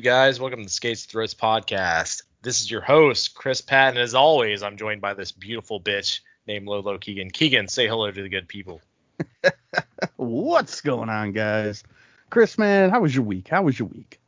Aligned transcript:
You 0.00 0.04
guys, 0.04 0.40
welcome 0.40 0.60
to 0.60 0.64
the 0.64 0.70
Skates 0.70 1.04
Throats 1.04 1.34
podcast. 1.34 2.22
This 2.40 2.62
is 2.62 2.70
your 2.70 2.80
host, 2.80 3.34
Chris 3.34 3.60
Patton. 3.60 4.00
As 4.00 4.14
always, 4.14 4.62
I'm 4.62 4.78
joined 4.78 5.02
by 5.02 5.12
this 5.12 5.30
beautiful 5.30 5.78
bitch 5.78 6.20
named 6.46 6.66
Lolo 6.66 6.96
Keegan. 6.96 7.30
Keegan, 7.30 7.68
say 7.68 7.86
hello 7.86 8.10
to 8.10 8.22
the 8.22 8.30
good 8.30 8.48
people. 8.48 8.80
What's 10.16 10.80
going 10.80 11.10
on, 11.10 11.32
guys? 11.32 11.84
Chris, 12.30 12.56
man, 12.56 12.88
how 12.88 13.00
was 13.00 13.14
your 13.14 13.24
week? 13.24 13.48
How 13.48 13.62
was 13.62 13.78
your 13.78 13.88
week? 13.88 14.18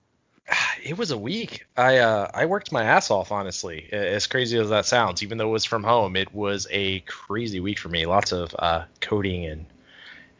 It 0.84 0.98
was 0.98 1.10
a 1.10 1.16
week. 1.16 1.64
I 1.74 1.98
uh, 2.00 2.30
I 2.34 2.44
worked 2.44 2.70
my 2.70 2.84
ass 2.84 3.10
off, 3.10 3.32
honestly. 3.32 3.88
As 3.92 4.26
crazy 4.26 4.58
as 4.58 4.68
that 4.68 4.84
sounds, 4.84 5.22
even 5.22 5.38
though 5.38 5.48
it 5.48 5.52
was 5.52 5.64
from 5.64 5.84
home, 5.84 6.16
it 6.16 6.34
was 6.34 6.66
a 6.70 7.00
crazy 7.00 7.60
week 7.60 7.78
for 7.78 7.88
me. 7.88 8.04
Lots 8.04 8.32
of 8.32 8.54
uh, 8.58 8.84
coding 9.00 9.46
and 9.46 9.64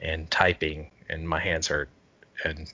and 0.02 0.30
typing, 0.30 0.90
and 1.08 1.26
my 1.26 1.40
hands 1.40 1.68
hurt. 1.68 1.88
And 2.44 2.70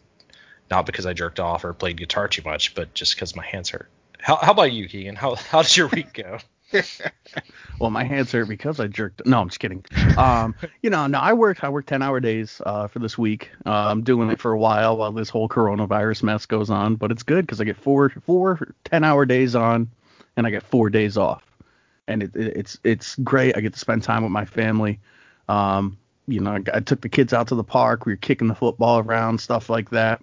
not 0.70 0.86
because 0.86 1.06
I 1.06 1.12
jerked 1.12 1.40
off 1.40 1.64
or 1.64 1.72
played 1.72 1.96
guitar 1.96 2.28
too 2.28 2.42
much, 2.44 2.74
but 2.74 2.94
just 2.94 3.14
because 3.14 3.34
my 3.34 3.44
hands 3.44 3.70
hurt. 3.70 3.88
How, 4.20 4.36
how 4.36 4.52
about 4.52 4.72
you, 4.72 4.88
Keegan? 4.88 5.16
How 5.16 5.34
how 5.36 5.62
did 5.62 5.76
your 5.76 5.88
week 5.88 6.12
go? 6.12 6.38
well, 7.80 7.90
my 7.90 8.04
hands 8.04 8.32
hurt 8.32 8.48
because 8.48 8.78
I 8.78 8.88
jerked. 8.88 9.24
No, 9.24 9.40
I'm 9.40 9.48
just 9.48 9.60
kidding. 9.60 9.84
Um, 10.18 10.54
you 10.82 10.90
know, 10.90 11.06
no, 11.06 11.18
I 11.18 11.32
work. 11.32 11.64
I 11.64 11.68
work 11.68 11.86
10 11.86 12.02
hour 12.02 12.20
days 12.20 12.60
uh, 12.66 12.88
for 12.88 12.98
this 12.98 13.16
week. 13.16 13.50
Uh, 13.64 13.70
I'm 13.88 14.02
doing 14.02 14.30
it 14.30 14.40
for 14.40 14.52
a 14.52 14.58
while 14.58 14.96
while 14.96 15.12
this 15.12 15.30
whole 15.30 15.48
coronavirus 15.48 16.24
mess 16.24 16.46
goes 16.46 16.68
on, 16.68 16.96
but 16.96 17.10
it's 17.10 17.22
good 17.22 17.46
because 17.46 17.60
I 17.60 17.64
get 17.64 17.76
four 17.76 18.10
four 18.26 18.74
10 18.84 19.04
hour 19.04 19.24
days 19.24 19.54
on, 19.54 19.88
and 20.36 20.46
I 20.46 20.50
get 20.50 20.62
four 20.62 20.90
days 20.90 21.16
off, 21.16 21.42
and 22.06 22.22
it, 22.22 22.36
it, 22.36 22.56
it's 22.56 22.78
it's 22.84 23.14
great. 23.16 23.56
I 23.56 23.60
get 23.60 23.72
to 23.72 23.78
spend 23.78 24.02
time 24.02 24.22
with 24.22 24.32
my 24.32 24.44
family. 24.44 24.98
Um, 25.48 25.96
you 26.26 26.40
know, 26.40 26.52
I, 26.52 26.76
I 26.76 26.80
took 26.80 27.00
the 27.00 27.08
kids 27.08 27.32
out 27.32 27.48
to 27.48 27.54
the 27.54 27.64
park. 27.64 28.04
We 28.04 28.12
were 28.12 28.18
kicking 28.18 28.48
the 28.48 28.54
football 28.54 28.98
around, 28.98 29.40
stuff 29.40 29.70
like 29.70 29.90
that 29.90 30.20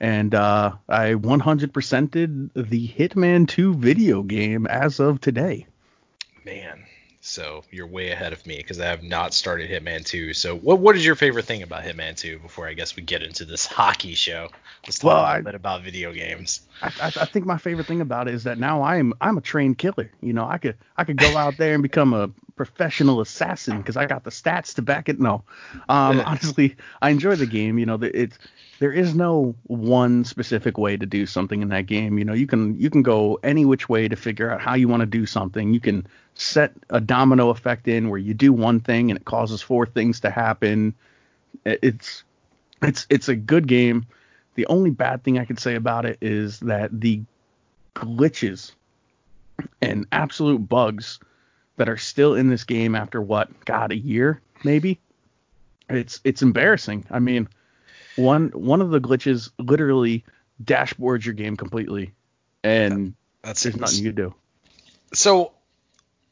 and 0.00 0.34
uh, 0.34 0.72
I 0.88 1.14
100%ed 1.14 2.50
the 2.70 2.88
Hitman 2.88 3.48
2 3.48 3.74
video 3.74 4.22
game 4.22 4.66
as 4.66 5.00
of 5.00 5.20
today. 5.20 5.66
Man, 6.44 6.84
so 7.26 7.64
you're 7.70 7.86
way 7.86 8.10
ahead 8.10 8.34
of 8.34 8.46
me 8.46 8.58
because 8.58 8.78
I 8.78 8.86
have 8.86 9.02
not 9.02 9.32
started 9.32 9.70
Hitman 9.70 10.04
2. 10.04 10.34
So 10.34 10.56
what 10.58 10.78
what 10.78 10.94
is 10.94 11.06
your 11.06 11.14
favorite 11.14 11.46
thing 11.46 11.62
about 11.62 11.82
Hitman 11.82 12.18
2? 12.18 12.40
Before 12.40 12.68
I 12.68 12.74
guess 12.74 12.96
we 12.96 13.02
get 13.02 13.22
into 13.22 13.46
this 13.46 13.64
hockey 13.80 14.12
show, 14.12 14.50
let's 14.86 14.98
talk 14.98 15.06
well, 15.08 15.16
a 15.16 15.24
little 15.24 15.36
I, 15.36 15.40
bit 15.40 15.54
about 15.54 15.82
video 15.82 16.12
games. 16.12 16.60
I, 16.82 16.88
I, 17.00 17.06
I, 17.06 17.24
think 17.24 17.46
my 17.46 17.56
favorite 17.56 17.86
thing 17.86 18.02
about 18.02 18.28
it 18.28 18.34
is 18.34 18.44
that 18.44 18.58
now 18.58 18.82
I'm 18.82 19.14
I'm 19.22 19.38
a 19.38 19.40
trained 19.40 19.78
killer. 19.78 20.10
You 20.20 20.34
know, 20.34 20.46
I 20.46 20.58
could 20.58 20.76
I 20.98 21.04
could 21.04 21.16
go 21.16 21.34
out 21.34 21.56
there 21.56 21.72
and 21.72 21.82
become 21.82 22.12
a 22.12 22.30
professional 22.56 23.20
assassin 23.20 23.78
because 23.78 23.96
I 23.96 24.06
got 24.06 24.24
the 24.24 24.30
stats 24.30 24.74
to 24.74 24.82
back 24.82 25.08
it. 25.08 25.18
No, 25.18 25.42
um, 25.88 26.20
honestly, 26.20 26.76
I 27.02 27.10
enjoy 27.10 27.36
the 27.36 27.46
game. 27.46 27.78
You 27.78 27.86
know, 27.86 27.98
it's 28.02 28.38
there 28.78 28.92
is 28.92 29.14
no 29.14 29.54
one 29.64 30.24
specific 30.24 30.78
way 30.78 30.96
to 30.96 31.06
do 31.06 31.26
something 31.26 31.62
in 31.62 31.68
that 31.68 31.86
game. 31.86 32.18
You 32.18 32.24
know, 32.24 32.32
you 32.32 32.46
can 32.46 32.78
you 32.78 32.90
can 32.90 33.02
go 33.02 33.38
any 33.42 33.64
which 33.64 33.88
way 33.88 34.08
to 34.08 34.16
figure 34.16 34.50
out 34.50 34.60
how 34.60 34.74
you 34.74 34.88
want 34.88 35.00
to 35.00 35.06
do 35.06 35.26
something. 35.26 35.72
You 35.72 35.80
can 35.80 36.06
set 36.34 36.72
a 36.90 37.00
domino 37.00 37.50
effect 37.50 37.88
in 37.88 38.08
where 38.08 38.18
you 38.18 38.34
do 38.34 38.52
one 38.52 38.80
thing 38.80 39.10
and 39.10 39.18
it 39.18 39.24
causes 39.24 39.62
four 39.62 39.86
things 39.86 40.20
to 40.20 40.30
happen. 40.30 40.94
It's 41.64 42.24
it's 42.82 43.06
it's 43.10 43.28
a 43.28 43.36
good 43.36 43.66
game. 43.66 44.06
The 44.54 44.66
only 44.66 44.90
bad 44.90 45.24
thing 45.24 45.38
I 45.38 45.44
could 45.44 45.58
say 45.58 45.74
about 45.74 46.04
it 46.04 46.18
is 46.20 46.60
that 46.60 47.00
the 47.00 47.22
glitches 47.96 48.72
and 49.80 50.06
absolute 50.12 50.68
bugs 50.68 51.18
that 51.76 51.88
are 51.88 51.96
still 51.96 52.34
in 52.34 52.48
this 52.48 52.64
game 52.64 52.94
after 52.94 53.20
what 53.20 53.64
God 53.64 53.92
a 53.92 53.96
year 53.96 54.40
maybe 54.64 54.98
it's 55.88 56.20
it's 56.24 56.42
embarrassing. 56.42 57.06
I 57.10 57.18
mean, 57.18 57.48
one 58.16 58.48
one 58.48 58.80
of 58.80 58.90
the 58.90 59.00
glitches 59.00 59.50
literally 59.58 60.24
dashboards 60.62 61.24
your 61.24 61.34
game 61.34 61.56
completely, 61.56 62.12
and 62.62 63.14
that's 63.42 63.62
there's 63.62 63.76
nothing 63.76 63.98
you 63.98 64.12
can 64.12 64.16
do. 64.16 64.34
So 65.12 65.52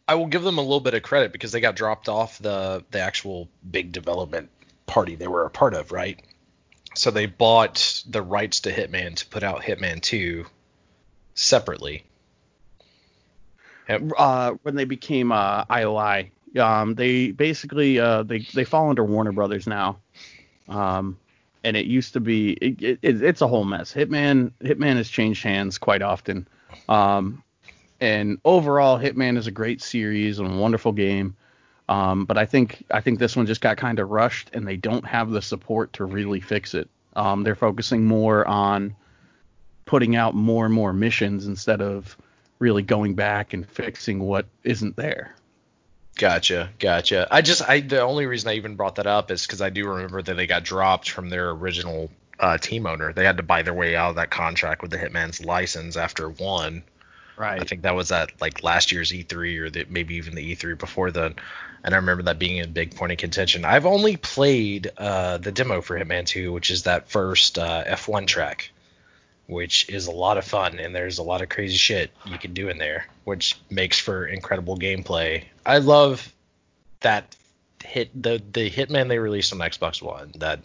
I 0.09 0.15
will 0.15 0.27
give 0.27 0.43
them 0.43 0.59
a 0.59 0.63
little 0.63 0.81
bit 0.81 0.95
of 0.95 1.03
credit 1.03 1.33
because 1.33 1.53
they 1.53 1.61
got 1.61 1.77
dropped 1.77 2.09
off 2.09 2.39
the 2.39 2.85
the 2.91 3.01
actual 3.01 3.49
big 3.69 3.93
development 3.93 4.51
party 4.87 5.15
they 5.15 5.29
were 5.29 5.45
a 5.45 5.51
part 5.51 5.75
of, 5.75 5.93
right? 5.93 6.21
So 6.95 7.11
they 7.11 7.27
bought 7.27 8.03
the 8.07 8.23
rights 8.23 8.61
to 8.61 8.73
Hitman 8.73 9.17
to 9.17 9.27
put 9.27 9.43
out 9.43 9.63
Hitman 9.63 10.03
2 10.03 10.45
separately. 11.35 12.05
Uh, 14.17 14.53
when 14.63 14.75
they 14.75 14.85
became 14.85 15.33
uh, 15.33 15.65
IOI, 15.67 16.31
um, 16.59 16.95
they 16.95 17.31
basically 17.31 17.99
uh, 17.99 18.23
they 18.23 18.41
they 18.55 18.65
fall 18.65 18.91
under 18.91 19.05
Warner 19.05 19.33
Brothers 19.33 19.67
now. 19.67 19.99
Um, 20.69 21.19
and 21.65 21.77
it 21.77 21.87
used 21.87 22.13
to 22.15 22.21
be 22.21 22.53
it, 22.53 22.99
it, 23.03 23.23
it's 23.23 23.41
a 23.41 23.49
whole 23.49 23.65
mess. 23.65 23.93
Hitman 23.93 24.53
Hitman 24.63 24.97
has 24.97 25.09
changed 25.09 25.43
hands 25.43 25.79
quite 25.79 26.03
often. 26.03 26.47
Um, 26.89 27.43
and 28.01 28.39
overall, 28.45 28.99
Hitman 28.99 29.39
is 29.39 29.47
a 29.47 29.53
great 29.53 29.81
series 29.81 30.39
and 30.39 30.53
a 30.53 30.57
wonderful 30.57 30.93
game. 30.93 31.37
Um, 31.89 32.25
but 32.25 32.39
I 32.39 32.47
think 32.47 32.85
I 32.91 33.01
think 33.01 33.19
this 33.19 33.37
one 33.37 33.47
just 33.47 33.61
got 33.61 33.77
kind 33.77 33.99
of 33.99 34.11
rushed, 34.11 34.51
and 34.53 34.67
they 34.67 34.77
don't 34.77 35.07
have 35.07 35.31
the 35.31 35.43
support 35.43 35.93
to 35.95 36.05
really 36.05 36.41
fix 36.41 36.75
it. 36.75 36.89
Um, 37.15 37.43
they're 37.43 37.55
focusing 37.55 38.07
more 38.07 38.47
on 38.47 38.97
putting 39.85 40.17
out 40.17 40.35
more 40.35 40.65
and 40.65 40.75
more 40.75 40.93
missions 40.93 41.47
instead 41.47 41.83
of 41.83 42.17
really 42.63 42.83
going 42.83 43.15
back 43.15 43.53
and 43.55 43.69
fixing 43.69 44.21
what 44.21 44.47
isn't 44.63 44.95
there. 44.95 45.35
Gotcha, 46.17 46.71
gotcha. 46.79 47.27
I 47.29 47.43
just 47.43 47.69
I 47.69 47.81
the 47.81 48.03
only 48.03 48.27
reason 48.27 48.51
I 48.51 48.55
even 48.55 48.77
brought 48.77 48.97
that 48.97 49.07
up 49.09 49.33
is 49.33 49.45
because 49.45 49.61
I 49.61 49.71
do 49.71 49.89
remember 49.89 50.23
that 50.23 50.35
they 50.35 50.47
got 50.47 50.63
dropped 50.63 51.11
from 51.11 51.29
their 51.29 51.51
original 51.51 52.11
uh, 52.39 52.59
team 52.59 52.87
owner. 52.87 53.13
They 53.13 53.25
had 53.25 53.39
to 53.39 53.43
buy 53.43 53.63
their 53.63 53.75
way 53.75 53.97
out 53.97 54.11
of 54.11 54.17
that 54.17 54.31
contract 54.31 54.81
with 54.81 54.93
the 54.93 54.99
Hitman's 54.99 55.45
license 55.45 55.97
after 55.97 56.29
one. 56.29 56.85
Right. 57.37 57.61
I 57.61 57.65
think 57.65 57.83
that 57.83 57.97
was 57.97 58.13
at 58.13 58.41
like 58.41 58.63
last 58.63 58.93
year's 58.93 59.11
E3 59.11 59.59
or 59.59 59.71
the, 59.71 59.87
maybe 59.89 60.17
even 60.17 60.35
the 60.35 60.55
E3 60.55 60.79
before 60.79 61.11
then. 61.11 61.35
And 61.83 61.95
I 61.95 61.97
remember 61.97 62.25
that 62.25 62.39
being 62.39 62.61
a 62.61 62.69
big 62.69 62.95
point 62.95 63.11
of 63.11 63.19
contention. 63.19 63.65
I've 63.65 63.87
only 63.87 64.17
played 64.17 64.93
uh, 64.99 65.39
the 65.39 65.51
demo 65.51 65.81
for 65.81 65.99
Hitman 65.99 66.27
2, 66.27 66.53
which 66.53 66.71
is 66.71 66.85
that 66.85 67.11
first 67.11 67.59
uh, 67.59 67.85
F1 67.85 68.27
track 68.29 68.71
which 69.47 69.89
is 69.89 70.07
a 70.07 70.13
lot 70.13 70.39
of 70.39 70.45
fun 70.45 70.79
and 70.79 70.95
there's 70.95 71.19
a 71.19 71.23
lot 71.23 71.43
of 71.43 71.49
crazy 71.49 71.77
shit 71.77 72.11
you 72.25 72.39
can 72.39 72.55
do 72.55 72.69
in 72.69 72.79
there, 72.79 73.07
which 73.25 73.59
makes 73.71 73.99
for 73.99 74.27
incredible 74.27 74.79
gameplay. 74.79 75.45
I 75.67 75.79
love 75.79 76.33
that 77.01 77.37
hit 77.85 78.11
the 78.21 78.43
the 78.53 78.71
Hitman 78.71 79.09
they 79.09 79.19
released 79.19 79.53
on 79.53 79.59
Xbox 79.59 80.01
One. 80.01 80.33
That 80.39 80.65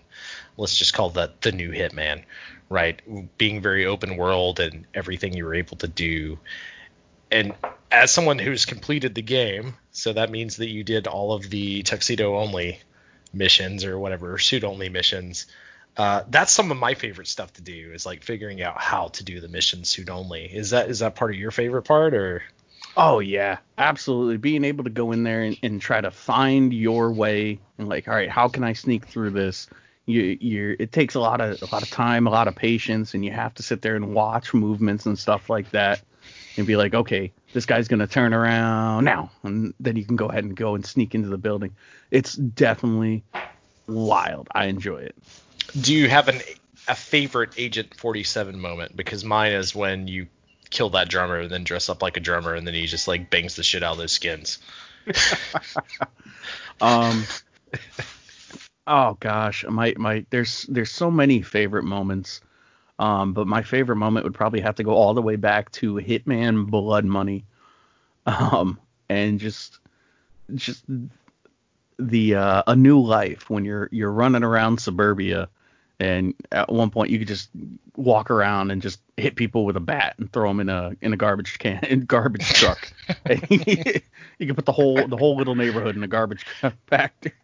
let's 0.57 0.77
just 0.77 0.93
call 0.93 1.09
that 1.11 1.41
the 1.41 1.51
new 1.51 1.71
Hitman, 1.71 2.23
right? 2.69 3.01
Being 3.37 3.61
very 3.61 3.85
open 3.85 4.17
world 4.17 4.59
and 4.59 4.85
everything 4.93 5.33
you 5.33 5.45
were 5.45 5.55
able 5.55 5.77
to 5.77 5.87
do. 5.87 6.39
And 7.31 7.53
as 7.91 8.11
someone 8.11 8.39
who's 8.39 8.65
completed 8.65 9.15
the 9.15 9.21
game, 9.21 9.75
so 9.91 10.13
that 10.13 10.31
means 10.31 10.57
that 10.57 10.69
you 10.69 10.83
did 10.83 11.07
all 11.07 11.33
of 11.33 11.49
the 11.49 11.83
tuxedo 11.83 12.37
only 12.37 12.79
missions 13.33 13.83
or 13.83 13.99
whatever 13.99 14.37
suit 14.37 14.63
only 14.63 14.89
missions 14.89 15.47
uh, 15.97 16.23
that's 16.29 16.51
some 16.51 16.69
of 16.71 16.77
my 16.77 16.93
favorite 16.93 17.27
stuff 17.27 17.51
to 17.53 17.61
do 17.61 17.91
is 17.91 18.05
like 18.05 18.23
figuring 18.23 18.61
out 18.61 18.79
how 18.79 19.07
to 19.07 19.23
do 19.23 19.41
the 19.41 19.47
mission 19.47 19.83
suit 19.83 20.09
only. 20.09 20.45
Is 20.45 20.69
that 20.69 20.89
is 20.89 20.99
that 20.99 21.15
part 21.15 21.31
of 21.31 21.39
your 21.39 21.51
favorite 21.51 21.83
part 21.83 22.13
or? 22.13 22.43
Oh 22.95 23.19
yeah, 23.19 23.57
absolutely. 23.77 24.37
Being 24.37 24.63
able 24.63 24.83
to 24.83 24.89
go 24.91 25.11
in 25.11 25.23
there 25.23 25.41
and, 25.41 25.57
and 25.63 25.81
try 25.81 25.99
to 25.99 26.11
find 26.11 26.71
your 26.71 27.11
way 27.11 27.59
and 27.77 27.89
like, 27.89 28.07
all 28.07 28.13
right, 28.13 28.29
how 28.29 28.47
can 28.47 28.63
I 28.63 28.73
sneak 28.73 29.05
through 29.07 29.31
this? 29.31 29.67
You 30.05 30.37
you 30.39 30.75
it 30.79 30.91
takes 30.91 31.15
a 31.15 31.19
lot 31.19 31.41
of 31.41 31.61
a 31.63 31.65
lot 31.73 31.81
of 31.81 31.89
time, 31.89 32.27
a 32.27 32.29
lot 32.29 32.47
of 32.47 32.55
patience, 32.55 33.15
and 33.15 33.25
you 33.25 33.31
have 33.31 33.55
to 33.55 33.63
sit 33.63 33.81
there 33.81 33.95
and 33.95 34.13
watch 34.13 34.53
movements 34.53 35.07
and 35.07 35.17
stuff 35.17 35.49
like 35.49 35.71
that, 35.71 36.01
and 36.57 36.67
be 36.67 36.75
like, 36.75 36.93
okay, 36.93 37.33
this 37.53 37.65
guy's 37.65 37.87
gonna 37.87 38.07
turn 38.07 38.35
around 38.35 39.03
now, 39.03 39.31
and 39.43 39.73
then 39.79 39.95
you 39.95 40.05
can 40.05 40.15
go 40.15 40.27
ahead 40.27 40.43
and 40.43 40.55
go 40.55 40.75
and 40.75 40.85
sneak 40.85 41.15
into 41.15 41.27
the 41.27 41.37
building. 41.37 41.75
It's 42.11 42.35
definitely 42.35 43.23
wild. 43.87 44.47
I 44.53 44.65
enjoy 44.65 44.99
it 44.99 45.15
do 45.79 45.93
you 45.93 46.09
have 46.09 46.27
an 46.27 46.41
a 46.87 46.95
favorite 46.95 47.53
Agent 47.57 47.93
47 47.95 48.59
moment? 48.59 48.95
Because 48.95 49.25
mine 49.25 49.53
is 49.53 49.75
when 49.75 50.07
you 50.07 50.27
kill 50.69 50.89
that 50.91 51.09
drummer 51.09 51.39
and 51.39 51.51
then 51.51 51.63
dress 51.63 51.89
up 51.89 52.01
like 52.01 52.17
a 52.17 52.21
drummer 52.21 52.53
and 52.53 52.65
then 52.67 52.73
he 52.73 52.85
just 52.85 53.07
like 53.07 53.29
bangs 53.29 53.55
the 53.55 53.63
shit 53.63 53.83
out 53.83 53.93
of 53.93 53.97
those 53.97 54.11
skins. 54.11 54.59
um 56.81 57.23
oh 58.85 59.17
gosh 59.19 59.65
my 59.69 59.93
my 59.97 60.25
there's 60.29 60.63
there's 60.63 60.91
so 60.91 61.09
many 61.09 61.41
favorite 61.41 61.83
moments 61.83 62.41
um 62.99 63.33
but 63.33 63.47
my 63.47 63.61
favorite 63.61 63.95
moment 63.95 64.23
would 64.25 64.33
probably 64.33 64.59
have 64.59 64.75
to 64.75 64.83
go 64.83 64.91
all 64.91 65.13
the 65.13 65.21
way 65.21 65.35
back 65.35 65.71
to 65.71 65.95
hitman 65.95 66.69
blood 66.69 67.05
money 67.05 67.45
um 68.25 68.79
and 69.09 69.39
just 69.39 69.79
just 70.55 70.83
the 71.99 72.35
uh, 72.35 72.63
a 72.67 72.75
new 72.75 72.99
life 72.99 73.49
when 73.49 73.65
you're 73.65 73.89
you're 73.91 74.11
running 74.11 74.43
around 74.43 74.79
suburbia 74.79 75.49
and 75.99 76.33
at 76.51 76.71
one 76.71 76.89
point 76.89 77.09
you 77.09 77.19
could 77.19 77.27
just 77.27 77.49
walk 77.95 78.29
around 78.29 78.69
and 78.71 78.81
just 78.81 78.99
hit 79.17 79.35
people 79.35 79.65
with 79.65 79.75
a 79.75 79.79
bat 79.79 80.15
and 80.19 80.31
throw 80.31 80.47
them 80.49 80.59
in 80.59 80.69
a 80.69 80.91
in 81.01 81.13
a 81.13 81.17
garbage 81.17 81.57
can 81.59 81.83
in 81.85 82.01
garbage 82.05 82.47
truck. 82.53 82.91
you 83.49 84.45
can 84.45 84.55
put 84.55 84.65
the 84.65 84.71
whole 84.71 85.07
the 85.07 85.17
whole 85.17 85.35
little 85.37 85.55
neighborhood 85.55 85.95
in 85.95 86.03
a 86.03 86.07
garbage 86.07 86.45
compactor. 86.61 87.31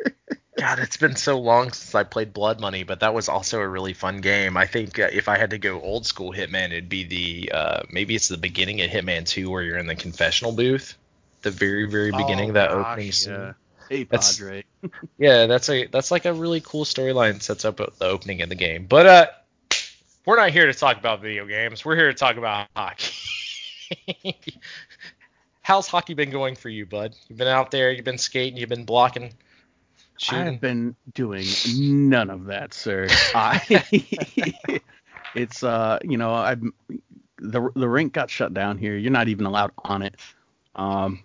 God, 0.56 0.78
it's 0.78 0.98
been 0.98 1.16
so 1.16 1.40
long 1.40 1.72
since 1.72 1.96
I 1.96 2.04
played 2.04 2.32
Blood 2.32 2.62
Money, 2.62 2.84
but 2.84 3.00
that 3.00 3.16
was 3.16 3.28
also 3.28 3.60
a 3.60 3.68
really 3.68 3.94
fun 3.94 4.22
game. 4.22 4.56
I 4.56 4.68
think 4.68 5.00
uh, 5.00 5.08
if 5.12 5.28
I 5.28 5.36
had 5.40 5.50
to 5.50 5.58
go 5.58 5.82
old 5.82 6.06
school 6.06 6.32
Hitman, 6.32 6.66
it'd 6.68 6.90
be 6.90 7.04
the 7.06 7.52
uh, 7.52 7.82
maybe 7.90 8.14
it's 8.14 8.28
the 8.28 8.38
beginning 8.38 8.80
of 8.82 8.92
Hitman 8.92 9.28
2 9.28 9.50
where 9.50 9.64
you're 9.64 9.80
in 9.80 9.88
the 9.88 9.96
confessional 9.96 10.52
booth, 10.52 10.96
the 11.42 11.50
very 11.50 11.90
very 11.90 12.12
beginning, 12.12 12.52
Oh, 12.52 12.54
that 12.54 12.70
gosh, 12.70 12.86
opening 12.92 13.12
scene. 13.12 13.34
yeah. 13.34 13.54
Hey, 13.94 14.04
That's- 14.06 14.38
Padre. 14.38 14.64
Yeah, 15.18 15.46
that's 15.46 15.70
a 15.70 15.86
that's 15.88 16.12
like 16.12 16.26
a 16.26 16.34
really 16.34 16.60
cool 16.62 16.84
storyline 16.84 17.42
sets 17.42 17.64
up 17.64 17.78
the 17.78 17.92
opening 18.02 18.42
of 18.42 18.50
the 18.50 18.56
game. 18.56 18.86
But 18.88 19.06
uh 19.06 19.28
we're 20.26 20.36
not 20.38 20.50
here 20.50 20.66
to 20.66 20.74
talk 20.74 20.98
about 20.98 21.22
video 21.22 21.46
games. 21.46 21.86
We're 21.86 21.96
here 21.96 22.12
to 22.12 22.18
talk 22.18 22.38
about 22.38 22.68
hockey. 22.76 24.36
How's 25.62 25.88
hockey 25.88 26.16
been 26.16 26.32
going 26.32 26.56
for 26.56 26.70
you, 26.70 26.86
bud? 26.86 27.16
You've 27.28 27.38
been 27.38 27.48
out 27.48 27.72
there, 27.72 27.92
you've 27.92 28.04
been 28.04 28.18
skating, 28.18 28.58
you've 28.58 28.70
been 28.70 28.86
blocking, 28.86 29.34
I've 30.30 30.62
been 30.62 30.96
doing 31.14 31.46
none 31.76 32.30
of 32.30 32.46
that, 32.46 32.74
sir. 32.74 33.08
I, 33.36 33.84
it's 35.36 35.64
uh, 35.64 36.00
you 36.04 36.18
know, 36.18 36.34
I 36.34 36.56
the 37.38 37.70
the 37.76 37.90
rink 37.90 38.14
got 38.14 38.30
shut 38.30 38.54
down 38.54 38.78
here. 38.78 38.96
You're 38.96 39.12
not 39.12 39.28
even 39.28 39.46
allowed 39.46 39.72
on 39.80 40.02
it. 40.02 40.16
Um, 40.76 41.24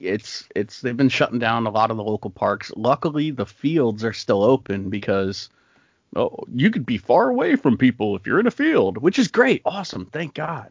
it's 0.00 0.48
it's 0.54 0.80
they've 0.80 0.96
been 0.96 1.08
shutting 1.08 1.38
down 1.38 1.66
a 1.66 1.70
lot 1.70 1.90
of 1.90 1.96
the 1.96 2.02
local 2.02 2.30
parks. 2.30 2.72
Luckily, 2.76 3.30
the 3.30 3.46
fields 3.46 4.04
are 4.04 4.12
still 4.12 4.42
open 4.42 4.90
because 4.90 5.48
oh, 6.16 6.44
you 6.52 6.70
could 6.70 6.86
be 6.86 6.98
far 6.98 7.28
away 7.28 7.56
from 7.56 7.76
people 7.76 8.16
if 8.16 8.26
you're 8.26 8.40
in 8.40 8.46
a 8.46 8.52
field, 8.52 8.98
which 8.98 9.18
is 9.18 9.28
great, 9.28 9.62
awesome, 9.64 10.06
thank 10.06 10.34
God. 10.34 10.70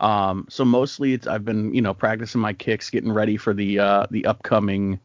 Um, 0.00 0.46
so 0.48 0.64
mostly 0.64 1.12
it's 1.12 1.26
I've 1.26 1.44
been 1.44 1.74
you 1.74 1.82
know 1.82 1.94
practicing 1.94 2.40
my 2.40 2.52
kicks, 2.52 2.90
getting 2.90 3.12
ready 3.12 3.36
for 3.36 3.52
the 3.52 3.78
uh 3.78 4.06
the 4.10 4.26
upcoming 4.26 4.98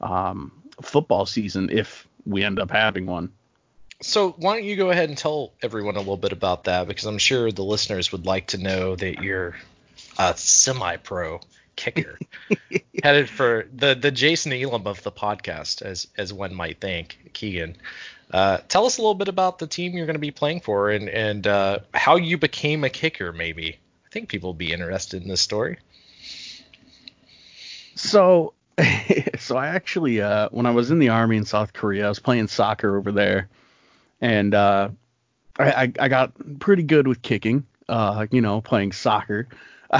um 0.00 0.52
football 0.82 1.24
season 1.24 1.70
if 1.70 2.06
we 2.26 2.44
end 2.44 2.58
up 2.58 2.70
having 2.70 3.06
one. 3.06 3.32
So 4.02 4.32
why 4.32 4.56
don't 4.56 4.64
you 4.64 4.76
go 4.76 4.90
ahead 4.90 5.08
and 5.08 5.16
tell 5.16 5.54
everyone 5.62 5.96
a 5.96 6.00
little 6.00 6.18
bit 6.18 6.32
about 6.32 6.64
that 6.64 6.86
because 6.86 7.06
I'm 7.06 7.16
sure 7.16 7.50
the 7.50 7.64
listeners 7.64 8.12
would 8.12 8.26
like 8.26 8.48
to 8.48 8.58
know 8.58 8.94
that 8.94 9.22
you're 9.22 9.56
a 10.18 10.36
semi-pro 10.36 11.40
kicker 11.76 12.18
headed 13.02 13.28
for 13.28 13.68
the 13.72 13.94
the 13.94 14.10
Jason 14.10 14.52
Elam 14.52 14.86
of 14.86 15.02
the 15.02 15.12
podcast, 15.12 15.82
as 15.82 16.08
as 16.16 16.32
one 16.32 16.54
might 16.54 16.80
think. 16.80 17.30
Keegan, 17.32 17.76
uh, 18.32 18.58
tell 18.68 18.86
us 18.86 18.98
a 18.98 19.00
little 19.00 19.14
bit 19.14 19.28
about 19.28 19.58
the 19.58 19.66
team 19.66 19.94
you're 19.94 20.06
going 20.06 20.14
to 20.14 20.20
be 20.20 20.30
playing 20.30 20.60
for 20.60 20.90
and 20.90 21.08
and 21.08 21.46
uh, 21.46 21.78
how 21.94 22.16
you 22.16 22.38
became 22.38 22.84
a 22.84 22.90
kicker. 22.90 23.32
Maybe 23.32 23.78
I 24.06 24.10
think 24.10 24.28
people 24.28 24.48
will 24.48 24.54
be 24.54 24.72
interested 24.72 25.22
in 25.22 25.28
this 25.28 25.40
story. 25.40 25.78
So, 27.94 28.52
so 29.38 29.56
I 29.56 29.68
actually, 29.68 30.20
uh, 30.20 30.48
when 30.50 30.66
I 30.66 30.70
was 30.70 30.90
in 30.90 30.98
the 30.98 31.08
army 31.08 31.36
in 31.36 31.44
South 31.44 31.72
Korea, 31.72 32.06
I 32.06 32.08
was 32.08 32.18
playing 32.18 32.48
soccer 32.48 32.96
over 32.96 33.12
there, 33.12 33.48
and 34.20 34.54
uh, 34.54 34.90
I, 35.58 35.70
I, 35.70 35.92
I 36.00 36.08
got 36.08 36.32
pretty 36.58 36.82
good 36.82 37.08
with 37.08 37.22
kicking. 37.22 37.64
Uh, 37.88 38.26
you 38.32 38.40
know, 38.40 38.60
playing 38.60 38.92
soccer. 38.92 39.46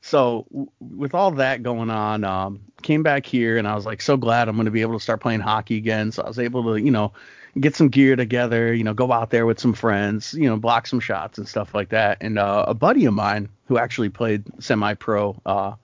so 0.00 0.46
w- 0.50 0.70
with 0.80 1.14
all 1.14 1.30
that 1.32 1.62
going 1.62 1.90
on, 1.90 2.24
um, 2.24 2.60
came 2.82 3.02
back 3.02 3.26
here 3.26 3.58
and 3.58 3.68
I 3.68 3.74
was 3.74 3.86
like 3.86 4.00
so 4.00 4.16
glad 4.16 4.48
I'm 4.48 4.56
going 4.56 4.64
to 4.64 4.70
be 4.70 4.80
able 4.82 4.94
to 4.94 5.00
start 5.00 5.20
playing 5.20 5.40
hockey 5.40 5.76
again. 5.76 6.12
So 6.12 6.22
I 6.22 6.28
was 6.28 6.38
able 6.38 6.62
to, 6.74 6.80
you 6.80 6.90
know, 6.90 7.12
get 7.58 7.74
some 7.74 7.88
gear 7.88 8.16
together, 8.16 8.72
you 8.72 8.84
know, 8.84 8.94
go 8.94 9.12
out 9.12 9.30
there 9.30 9.44
with 9.44 9.58
some 9.58 9.72
friends, 9.72 10.34
you 10.34 10.48
know, 10.48 10.56
block 10.56 10.86
some 10.86 11.00
shots 11.00 11.38
and 11.38 11.48
stuff 11.48 11.74
like 11.74 11.90
that. 11.90 12.18
And 12.20 12.38
uh, 12.38 12.64
a 12.68 12.74
buddy 12.74 13.04
of 13.06 13.14
mine 13.14 13.48
who 13.66 13.78
actually 13.78 14.08
played 14.08 14.44
semi-pro, 14.62 15.40
uh, 15.44 15.74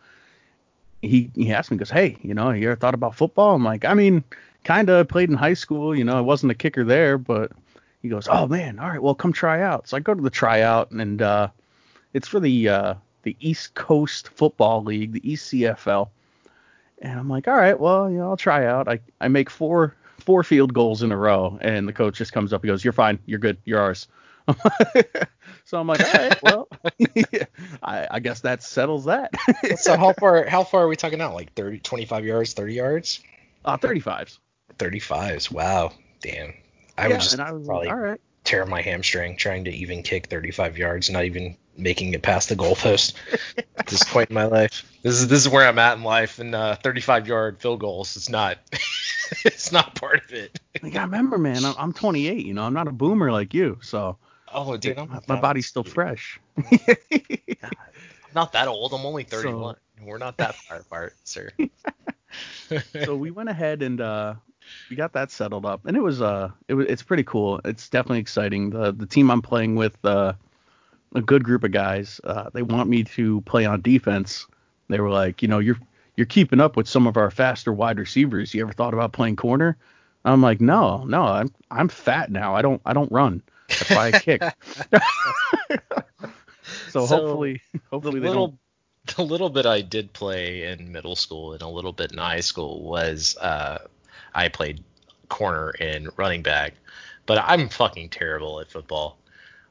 he 1.03 1.31
he 1.35 1.53
asked 1.53 1.71
me, 1.71 1.77
he 1.77 1.79
goes, 1.79 1.91
hey, 1.91 2.17
you 2.23 2.35
know, 2.35 2.51
you 2.51 2.69
ever 2.69 2.77
thought 2.77 2.95
about 2.95 3.15
football? 3.15 3.55
I'm 3.55 3.65
like, 3.65 3.85
I 3.85 3.95
mean, 3.95 4.25
kind 4.65 4.89
of 4.89 5.09
played 5.09 5.29
in 5.29 5.37
high 5.37 5.55
school, 5.55 5.97
you 5.97 6.05
know, 6.05 6.17
I 6.17 6.21
wasn't 6.21 6.53
a 6.53 6.55
kicker 6.55 6.85
there, 6.85 7.19
but 7.19 7.53
he 8.03 8.09
goes, 8.09 8.29
oh 8.29 8.47
man, 8.47 8.79
all 8.79 8.89
right, 8.89 9.03
well 9.03 9.15
come 9.15 9.33
try 9.33 9.63
out. 9.63 9.89
So 9.89 9.97
I 9.97 10.01
go 10.01 10.15
to 10.15 10.23
the 10.23 10.31
tryout 10.31 10.91
and 10.93 11.21
uh, 11.21 11.49
it's 12.13 12.29
for 12.29 12.41
the 12.41 12.69
uh, 12.69 12.95
the 13.27 13.37
East 13.41 13.75
Coast 13.75 14.29
Football 14.29 14.85
League, 14.85 15.11
the 15.11 15.21
ECFL. 15.21 16.11
And 17.03 17.19
I'm 17.19 17.29
like, 17.29 17.49
all 17.49 17.57
right, 17.57 17.79
well, 17.79 18.09
you 18.09 18.19
know, 18.19 18.31
I'll 18.31 18.37
try 18.37 18.67
out. 18.67 18.87
I, 18.87 19.01
I 19.21 19.27
make 19.27 19.51
four 19.51 19.97
four 20.21 20.45
field 20.45 20.73
goals 20.73 21.03
in 21.03 21.11
a 21.11 21.17
row, 21.17 21.59
and 21.61 21.89
the 21.89 21.93
coach 21.93 22.17
just 22.17 22.33
comes 22.33 22.53
up 22.53 22.63
and 22.63 22.69
goes, 22.69 22.85
"You're 22.85 22.93
fine, 22.93 23.19
you're 23.27 23.41
good, 23.41 23.59
you're 23.65 23.81
ours." 23.81 24.07
so 25.65 25.81
I'm 25.81 25.89
like, 25.89 26.01
all 26.01 26.13
right, 26.13 26.43
well, 26.43 26.69
I, 27.83 28.07
I 28.13 28.21
guess 28.21 28.43
that 28.43 28.63
settles 28.63 29.07
that. 29.07 29.35
so 29.77 29.97
how 29.97 30.13
far 30.13 30.47
how 30.47 30.63
far 30.63 30.85
are 30.85 30.89
we 30.89 30.95
talking 30.95 31.19
now? 31.19 31.35
Like 31.35 31.53
30, 31.55 31.81
25 31.81 32.25
yards, 32.25 32.53
30 32.53 32.75
yards? 32.75 33.21
uh, 33.65 33.77
35s. 33.77 34.39
35s. 34.79 35.51
Wow. 35.51 35.93
Damn. 36.21 36.55
I 36.97 37.03
yeah, 37.03 37.09
would 37.09 37.21
just 37.21 37.41
I 37.41 37.51
was 37.51 37.67
probably 37.67 37.89
like, 37.89 37.95
all 37.95 38.01
right. 38.01 38.21
Tear 38.47 38.65
my 38.65 38.81
hamstring 38.81 39.37
trying 39.37 39.65
to 39.65 39.71
even 39.71 40.03
kick 40.03 40.29
35 40.29 40.79
yards, 40.79 41.11
not 41.11 41.25
even 41.25 41.57
making 41.77 42.15
it 42.15 42.23
past 42.23 42.49
the 42.49 42.57
goalpost. 42.57 43.15
At 43.77 43.87
this 43.87 44.03
point 44.05 44.31
in 44.31 44.35
my 44.35 44.45
life, 44.45 44.91
this 45.03 45.15
is 45.15 45.29
this 45.29 45.41
is 45.41 45.49
where 45.49 45.69
I'm 45.69 45.79
at 45.79 45.99
in 45.99 46.05
life, 46.05 46.39
and 46.39 46.55
uh, 46.55 46.77
35 46.77 47.29
yard 47.29 47.59
field 47.61 47.81
goals. 47.81 48.17
It's 48.17 48.29
not, 48.29 48.59
it's 49.45 49.73
not 49.73 49.95
part 49.95 50.25
of 50.25 50.33
it. 50.33 50.59
You 50.83 50.91
gotta 50.91 51.07
remember, 51.07 51.37
man, 51.37 51.65
I'm, 51.65 51.75
I'm 51.79 51.93
28. 51.93 52.47
You 52.47 52.55
know, 52.55 52.63
I'm 52.63 52.75
not 52.75 52.89
a 52.89 52.93
boomer 52.93 53.31
like 53.31 53.53
you, 53.53 53.79
so 53.83 54.17
Oh, 54.53 54.77
dude, 54.77 54.99
I'm 54.99 55.09
my, 55.09 55.21
my 55.29 55.41
body's 55.41 55.67
still 55.67 55.85
fresh. 55.85 56.41
I'm 56.57 56.71
not 58.35 58.53
that 58.53 58.69
old. 58.69 58.93
I'm 58.93 59.05
only 59.05 59.25
31. 59.25 59.77
We're 60.03 60.19
not 60.19 60.37
that 60.39 60.55
far 60.55 60.79
apart, 60.79 61.15
sir. 61.25 61.51
so 63.05 63.17
we 63.17 63.31
went 63.31 63.49
ahead 63.49 63.83
and 63.83 64.01
uh, 64.01 64.35
we 64.91 64.97
got 64.97 65.13
that 65.15 65.31
settled 65.31 65.67
up, 65.67 65.87
and 65.87 65.97
it 65.97 66.03
was 66.03 66.23
uh, 66.23 66.51
it 66.69 66.75
was 66.75 66.87
it's 66.89 67.03
pretty 67.03 67.25
cool. 67.25 67.61
It's 67.65 67.89
definitely 67.89 68.21
exciting. 68.21 68.71
The 68.71 68.93
the 68.93 69.07
team 69.07 69.31
I'm 69.31 69.43
playing 69.43 69.77
with, 69.77 69.97
uh, 70.05 70.35
a 71.15 71.23
good 71.23 71.45
group 71.45 71.65
of 71.65 71.73
guys. 71.73 72.21
Uh, 72.25 72.51
they 72.53 72.63
want 72.63 72.89
me 72.89 73.05
to 73.05 73.41
play 73.43 73.65
on 73.65 73.81
defense. 73.81 74.47
They 74.89 75.01
were 75.01 75.11
like, 75.11 75.43
you 75.43 75.49
know, 75.49 75.59
you're 75.59 75.79
you're 76.17 76.27
keeping 76.27 76.61
up 76.61 76.77
with 76.77 76.89
some 76.89 77.07
of 77.07 77.17
our 77.17 77.31
faster 77.31 77.73
wide 77.73 77.99
receivers. 77.99 78.55
You 78.55 78.63
ever 78.63 78.73
thought 78.73 78.95
about 78.95 79.13
playing 79.13 79.37
corner? 79.37 79.77
I'm 80.25 80.43
like, 80.43 80.61
no, 80.61 81.05
no, 81.05 81.23
I'm 81.23 81.53
I'm 81.71 81.89
fat 81.89 82.31
now. 82.31 82.55
I 82.55 82.63
don't 82.63 82.81
I 82.85 82.93
don't 82.93 83.11
run. 83.13 83.43
Why 83.89 84.09
I 84.09 84.19
kick. 84.19 84.43
so, 86.89 87.07
So, 87.07 87.07
hopefully 87.07 87.61
the 87.73 87.81
hopefully 87.91 88.21
they 88.21 88.29
little 88.29 88.49
don't. 88.49 88.59
the 89.17 89.23
little 89.23 89.51
bit 89.51 89.67
I 89.67 89.83
did 89.83 90.13
play 90.13 90.65
in 90.65 90.91
middle 90.91 91.15
school 91.17 91.53
and 91.53 91.63
a 91.63 91.69
little 91.69 91.93
bit 91.93 92.13
in 92.13 92.19
high 92.19 92.41
school 92.41 92.83
was 92.83 93.37
uh, 93.37 93.79
I 94.37 94.49
played 94.49 94.85
corner 95.29 95.71
and 95.81 96.11
running 96.17 96.43
back, 96.43 96.75
but 97.25 97.43
I'm 97.45 97.69
fucking 97.69 98.11
terrible 98.11 98.61
at 98.61 98.71
football. 98.71 99.19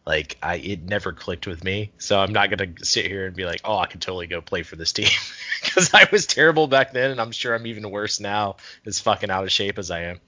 Like 0.05 0.37
I, 0.41 0.55
it 0.55 0.83
never 0.83 1.13
clicked 1.13 1.47
with 1.47 1.63
me, 1.63 1.91
so 1.97 2.19
I'm 2.19 2.33
not 2.33 2.49
gonna 2.49 2.73
sit 2.83 3.05
here 3.05 3.25
and 3.25 3.35
be 3.35 3.45
like, 3.45 3.61
oh, 3.63 3.77
I 3.77 3.85
could 3.85 4.01
totally 4.01 4.27
go 4.27 4.41
play 4.41 4.63
for 4.63 4.75
this 4.75 4.91
team, 4.91 5.09
because 5.63 5.93
I 5.93 6.07
was 6.11 6.27
terrible 6.27 6.67
back 6.67 6.93
then, 6.93 7.11
and 7.11 7.21
I'm 7.21 7.31
sure 7.31 7.55
I'm 7.55 7.65
even 7.65 7.89
worse 7.89 8.19
now, 8.19 8.57
as 8.85 8.99
fucking 8.99 9.31
out 9.31 9.43
of 9.43 9.51
shape 9.51 9.79
as 9.79 9.89
I 9.89 10.01
am. 10.01 10.19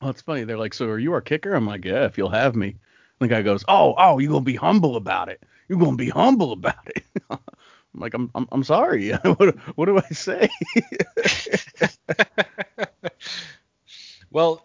Well, 0.00 0.10
it's 0.10 0.22
funny. 0.22 0.44
They're 0.44 0.58
like, 0.58 0.74
so 0.74 0.86
are 0.88 0.98
you 0.98 1.12
our 1.12 1.20
kicker? 1.20 1.54
I'm 1.54 1.66
like, 1.66 1.84
yeah, 1.84 2.04
if 2.04 2.18
you'll 2.18 2.30
have 2.30 2.54
me. 2.54 2.76
The 3.18 3.28
guy 3.28 3.42
goes, 3.42 3.64
oh, 3.66 3.94
oh, 3.96 4.18
you're 4.18 4.32
gonna 4.32 4.44
be 4.44 4.56
humble 4.56 4.96
about 4.96 5.28
it. 5.28 5.42
You're 5.68 5.78
gonna 5.78 5.96
be 5.96 6.10
humble 6.10 6.52
about 6.52 6.86
it. 6.86 7.04
I'm 7.30 7.38
like, 7.94 8.14
I'm, 8.14 8.30
I'm, 8.34 8.46
I'm 8.52 8.64
sorry. 8.64 9.12
what, 9.36 9.56
what 9.76 9.86
do 9.86 9.98
I 9.98 10.08
say? 10.10 10.48
Well, 14.30 14.64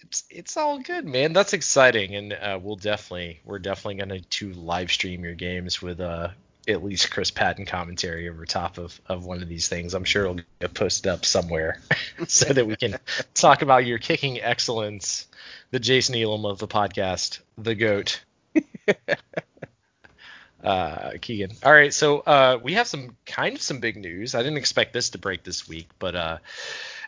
it's 0.00 0.24
it's 0.30 0.56
all 0.56 0.78
good, 0.80 1.04
man. 1.04 1.32
That's 1.32 1.52
exciting, 1.52 2.14
and 2.14 2.32
uh, 2.32 2.58
we'll 2.60 2.76
definitely 2.76 3.40
we're 3.44 3.58
definitely 3.58 3.96
gonna 3.96 4.20
to 4.20 4.52
live 4.52 4.90
stream 4.90 5.24
your 5.24 5.34
games 5.34 5.80
with 5.80 6.00
uh 6.00 6.28
at 6.68 6.84
least 6.84 7.10
Chris 7.10 7.30
Patton 7.30 7.66
commentary 7.66 8.28
over 8.28 8.44
top 8.44 8.78
of 8.78 9.00
of 9.06 9.24
one 9.24 9.42
of 9.42 9.48
these 9.48 9.68
things. 9.68 9.94
I'm 9.94 10.04
sure 10.04 10.24
it'll 10.24 10.40
get 10.60 10.74
posted 10.74 11.06
up 11.06 11.24
somewhere 11.24 11.80
so 12.26 12.52
that 12.52 12.66
we 12.66 12.76
can 12.76 12.96
talk 13.34 13.62
about 13.62 13.86
your 13.86 13.98
kicking 13.98 14.40
excellence. 14.40 15.26
The 15.70 15.78
Jason 15.78 16.16
Elam 16.16 16.44
of 16.44 16.58
the 16.58 16.68
podcast, 16.68 17.40
the 17.56 17.74
goat. 17.74 18.22
uh, 20.64 21.12
Keegan. 21.20 21.52
All 21.64 21.72
right, 21.72 21.92
so 21.92 22.20
uh, 22.20 22.58
we 22.62 22.74
have 22.74 22.86
some 22.86 23.16
kind 23.26 23.56
of 23.56 23.62
some 23.62 23.80
big 23.80 23.96
news. 23.96 24.34
I 24.34 24.42
didn't 24.42 24.58
expect 24.58 24.92
this 24.92 25.10
to 25.10 25.18
break 25.18 25.42
this 25.42 25.68
week, 25.68 25.88
but 25.98 26.14
uh, 26.14 26.38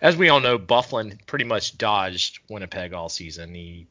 as 0.01 0.17
we 0.17 0.29
all 0.29 0.41
know, 0.41 0.59
Byfuglien 0.59 1.19
pretty 1.27 1.45
much 1.45 1.77
dodged 1.79 2.41
Winnipeg 2.49 2.93
all 2.93 3.09
season. 3.09 3.55
He 3.55 3.87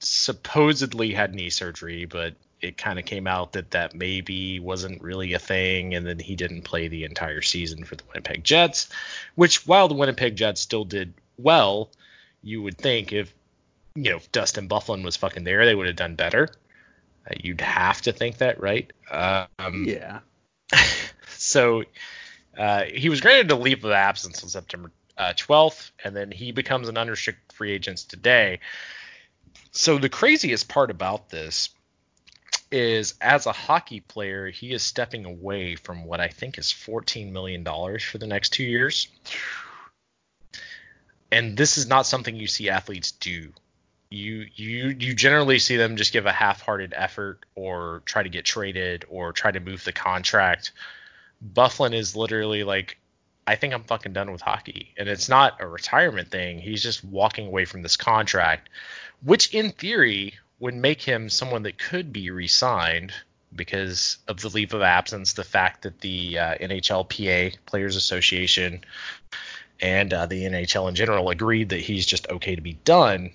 supposedly 0.00 1.12
had 1.12 1.34
knee 1.34 1.50
surgery, 1.50 2.04
but 2.04 2.34
it 2.60 2.76
kind 2.76 2.98
of 2.98 3.04
came 3.04 3.26
out 3.26 3.52
that 3.52 3.70
that 3.70 3.94
maybe 3.94 4.58
wasn't 4.58 5.00
really 5.00 5.32
a 5.32 5.38
thing, 5.38 5.94
and 5.94 6.06
then 6.06 6.18
he 6.18 6.34
didn't 6.34 6.62
play 6.62 6.88
the 6.88 7.04
entire 7.04 7.42
season 7.42 7.84
for 7.84 7.94
the 7.94 8.04
Winnipeg 8.08 8.42
Jets. 8.42 8.88
Which, 9.36 9.66
while 9.66 9.88
the 9.88 9.94
Winnipeg 9.94 10.36
Jets 10.36 10.60
still 10.60 10.84
did 10.84 11.14
well, 11.36 11.90
you 12.42 12.62
would 12.62 12.78
think 12.78 13.12
if 13.12 13.32
you 13.94 14.10
know 14.10 14.16
if 14.16 14.30
Dustin 14.32 14.68
Byfuglien 14.68 15.04
was 15.04 15.16
fucking 15.16 15.44
there, 15.44 15.64
they 15.64 15.74
would 15.74 15.86
have 15.86 15.96
done 15.96 16.16
better. 16.16 16.48
You'd 17.36 17.60
have 17.60 18.02
to 18.02 18.12
think 18.12 18.38
that, 18.38 18.60
right? 18.60 18.90
Um, 19.10 19.84
yeah. 19.86 20.20
so 21.28 21.84
uh, 22.56 22.84
he 22.84 23.08
was 23.08 23.20
granted 23.20 23.50
a 23.50 23.56
leave 23.56 23.84
of 23.84 23.92
absence 23.92 24.42
on 24.42 24.48
September 24.48 24.90
uh, 25.16 25.32
12th, 25.36 25.90
and 26.04 26.14
then 26.14 26.30
he 26.30 26.52
becomes 26.52 26.88
an 26.88 26.96
unrestricted 26.96 27.52
free 27.52 27.72
agent 27.72 27.98
today. 27.98 28.60
So 29.72 29.98
the 29.98 30.08
craziest 30.08 30.68
part 30.68 30.90
about 30.90 31.28
this 31.28 31.70
is 32.70 33.14
as 33.20 33.46
a 33.46 33.52
hockey 33.52 34.00
player, 34.00 34.48
he 34.48 34.72
is 34.72 34.82
stepping 34.82 35.24
away 35.24 35.74
from 35.76 36.04
what 36.04 36.20
I 36.20 36.28
think 36.28 36.58
is 36.58 36.66
$14 36.66 37.32
million 37.32 37.64
for 37.64 38.18
the 38.18 38.26
next 38.26 38.50
two 38.50 38.64
years. 38.64 39.08
And 41.30 41.56
this 41.56 41.78
is 41.78 41.86
not 41.86 42.06
something 42.06 42.36
you 42.36 42.46
see 42.46 42.70
athletes 42.70 43.12
do. 43.12 43.52
You 44.10 44.46
you 44.54 44.96
you 44.98 45.14
generally 45.14 45.58
see 45.58 45.76
them 45.76 45.96
just 45.96 46.12
give 46.12 46.26
a 46.26 46.32
half-hearted 46.32 46.94
effort 46.96 47.44
or 47.54 48.02
try 48.06 48.22
to 48.22 48.28
get 48.28 48.44
traded 48.44 49.04
or 49.08 49.32
try 49.32 49.50
to 49.50 49.60
move 49.60 49.84
the 49.84 49.92
contract. 49.92 50.72
Byfuglien 51.54 51.94
is 51.94 52.16
literally 52.16 52.64
like, 52.64 52.98
I 53.46 53.56
think 53.56 53.74
I'm 53.74 53.84
fucking 53.84 54.12
done 54.12 54.32
with 54.32 54.40
hockey. 54.40 54.94
And 54.96 55.08
it's 55.08 55.28
not 55.28 55.60
a 55.60 55.66
retirement 55.66 56.30
thing. 56.30 56.58
He's 56.58 56.82
just 56.82 57.04
walking 57.04 57.46
away 57.46 57.64
from 57.64 57.82
this 57.82 57.96
contract, 57.96 58.70
which 59.22 59.54
in 59.54 59.72
theory 59.72 60.34
would 60.58 60.74
make 60.74 61.02
him 61.02 61.28
someone 61.28 61.62
that 61.62 61.78
could 61.78 62.12
be 62.12 62.30
re-signed 62.30 63.12
because 63.54 64.18
of 64.26 64.40
the 64.40 64.48
leave 64.48 64.74
of 64.74 64.82
absence, 64.82 65.32
the 65.32 65.44
fact 65.44 65.82
that 65.82 66.00
the 66.00 66.38
uh, 66.38 66.54
NHLPA 66.56 67.56
Players 67.66 67.96
Association 67.96 68.84
and 69.80 70.12
uh, 70.12 70.26
the 70.26 70.44
NHL 70.44 70.88
in 70.88 70.94
general 70.94 71.30
agreed 71.30 71.70
that 71.70 71.80
he's 71.80 72.04
just 72.04 72.28
okay 72.28 72.56
to 72.56 72.60
be 72.60 72.74
done. 72.84 73.30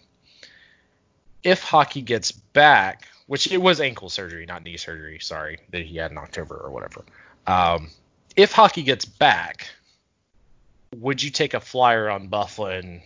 If 1.43 1.61
hockey 1.61 2.01
gets 2.01 2.31
back, 2.31 3.07
which 3.27 3.51
it 3.51 3.57
was 3.57 3.81
ankle 3.81 4.09
surgery, 4.09 4.45
not 4.45 4.63
knee 4.63 4.77
surgery, 4.77 5.19
sorry, 5.19 5.59
that 5.71 5.85
he 5.85 5.97
had 5.97 6.11
in 6.11 6.17
October 6.17 6.55
or 6.55 6.71
whatever. 6.71 7.03
Um, 7.47 7.89
if 8.35 8.51
hockey 8.51 8.83
gets 8.83 9.05
back, 9.05 9.67
would 10.95 11.21
you 11.21 11.29
take 11.29 11.53
a 11.53 11.59
flyer 11.59 12.09
on 12.09 12.29
Byfuglien 12.29 13.01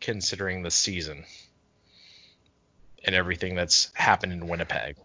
considering 0.00 0.62
the 0.62 0.70
season? 0.70 1.24
and 3.04 3.14
everything 3.14 3.54
that's 3.54 3.90
happened 3.94 4.32
in 4.32 4.46
Winnipeg. 4.46 4.96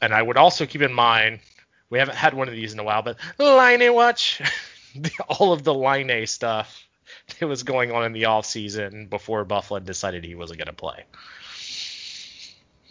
And 0.00 0.12
I 0.12 0.22
would 0.22 0.36
also 0.36 0.66
keep 0.66 0.82
in 0.82 0.92
mind 0.92 1.40
we 1.90 1.98
haven't 1.98 2.16
had 2.16 2.34
one 2.34 2.48
of 2.48 2.54
these 2.54 2.72
in 2.72 2.78
a 2.78 2.84
while, 2.84 3.02
but 3.02 3.18
Laine 3.38 3.92
watch 3.92 4.40
all 5.28 5.52
of 5.52 5.62
the 5.62 5.74
Laine 5.74 6.26
stuff 6.26 6.86
that 7.38 7.46
was 7.46 7.62
going 7.62 7.92
on 7.92 8.04
in 8.04 8.12
the 8.12 8.26
off 8.26 8.46
season 8.46 9.06
before 9.06 9.44
Byfuglien 9.44 9.84
decided 9.84 10.24
he 10.24 10.34
wasn't 10.34 10.58
going 10.58 10.66
to 10.66 10.72
play. 10.72 11.04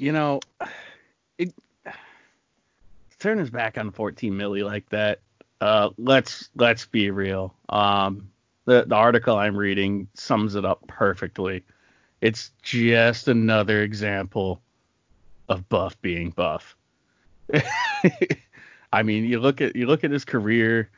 You 0.02 0.12
know, 0.12 0.40
it 1.38 1.54
turn 3.20 3.38
his 3.38 3.52
back 3.52 3.78
on 3.78 3.92
14 3.92 4.34
milli 4.34 4.66
like 4.66 4.90
that. 4.90 5.20
Uh, 5.62 5.92
let's 6.00 6.50
let's 6.56 6.88
be 6.88 7.12
real. 7.12 7.54
Um, 7.70 8.32
the 8.66 8.86
the 8.88 8.96
article 8.96 9.38
I'm 9.38 9.56
reading 9.56 10.08
sums 10.16 10.56
it 10.56 10.66
up 10.66 10.88
perfectly. 10.88 11.64
It's 12.20 12.50
just 12.64 13.28
another 13.28 13.84
example 13.84 14.60
of 15.48 15.70
Buff 15.70 16.02
being 16.02 16.32
Buff. 16.32 16.76
I 18.92 19.04
mean, 19.04 19.26
you 19.26 19.40
look 19.40 19.62
at 19.62 19.76
you 19.76 19.86
look 19.86 20.04
at 20.04 20.10
his 20.10 20.26
career. 20.26 20.90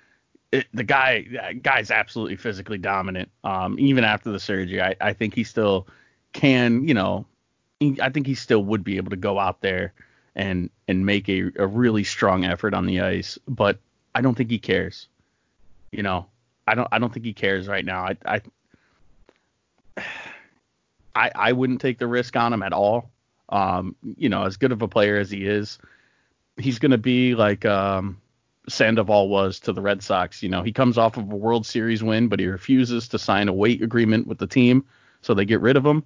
It, 0.54 0.68
the 0.74 0.86
guy 0.86 1.24
guy's 1.62 1.92
absolutely 1.92 2.38
physically 2.38 2.78
dominant. 2.78 3.30
Um, 3.44 3.78
even 3.80 4.06
after 4.06 4.32
the 4.32 4.40
surgery, 4.40 4.82
I, 4.82 4.96
I 5.02 5.12
think 5.12 5.36
he 5.36 5.44
still 5.44 5.88
can. 6.32 6.88
You 6.88 6.94
know, 6.94 7.26
I 7.82 8.10
think 8.10 8.28
he 8.28 8.36
still 8.36 8.64
would 8.64 8.84
be 8.84 8.98
able 8.98 9.10
to 9.10 9.18
go 9.18 9.40
out 9.40 9.62
there 9.62 9.94
and 10.36 10.70
and 10.88 11.06
make 11.06 11.30
a, 11.30 11.52
a 11.58 11.68
really 11.68 12.04
strong 12.04 12.46
effort 12.46 12.74
on 12.74 12.86
the 12.86 13.02
ice. 13.02 13.38
But 13.48 13.78
I 14.16 14.22
don't 14.22 14.36
think 14.36 14.50
he 14.50 14.60
cares. 14.60 15.08
You 15.92 16.04
know, 16.04 16.28
I 16.68 16.76
don't 16.76 16.88
I 16.92 17.00
don't 17.00 17.14
think 17.14 17.26
he 17.26 17.34
cares 17.34 17.68
right 17.68 17.86
now. 17.86 18.06
I 18.06 18.18
I 18.26 18.42
I, 21.16 21.32
I 21.36 21.52
wouldn't 21.52 21.80
take 21.80 22.00
the 22.00 22.08
risk 22.08 22.36
on 22.36 22.54
him 22.54 22.64
at 22.64 22.74
all. 22.74 23.12
Um, 23.50 23.96
you 24.18 24.30
know, 24.30 24.46
as 24.46 24.58
good 24.58 24.72
of 24.72 24.82
a 24.82 24.88
player 24.88 25.18
as 25.18 25.30
he 25.30 25.46
is, 25.46 25.78
he's 26.58 26.80
going 26.80 26.92
to 26.92 26.98
be 26.98 27.36
like 27.36 27.66
um, 27.66 28.20
Sandoval 28.68 29.30
was 29.30 29.60
to 29.62 29.74
the 29.74 29.82
Red 29.82 30.02
Sox. 30.02 30.42
You 30.42 30.50
know, 30.50 30.64
he 30.64 30.72
comes 30.72 30.98
off 30.98 31.18
of 31.18 31.32
a 31.32 31.36
World 31.36 31.68
Series 31.68 32.04
win, 32.04 32.30
but 32.30 32.40
he 32.40 32.48
refuses 32.48 33.08
to 33.10 33.20
sign 33.20 33.48
a 33.48 33.54
weight 33.54 33.84
agreement 33.84 34.26
with 34.26 34.40
the 34.40 34.48
team, 34.48 34.84
so 35.22 35.36
they 35.36 35.46
get 35.46 35.62
rid 35.62 35.76
of 35.78 35.86
him. 35.86 36.04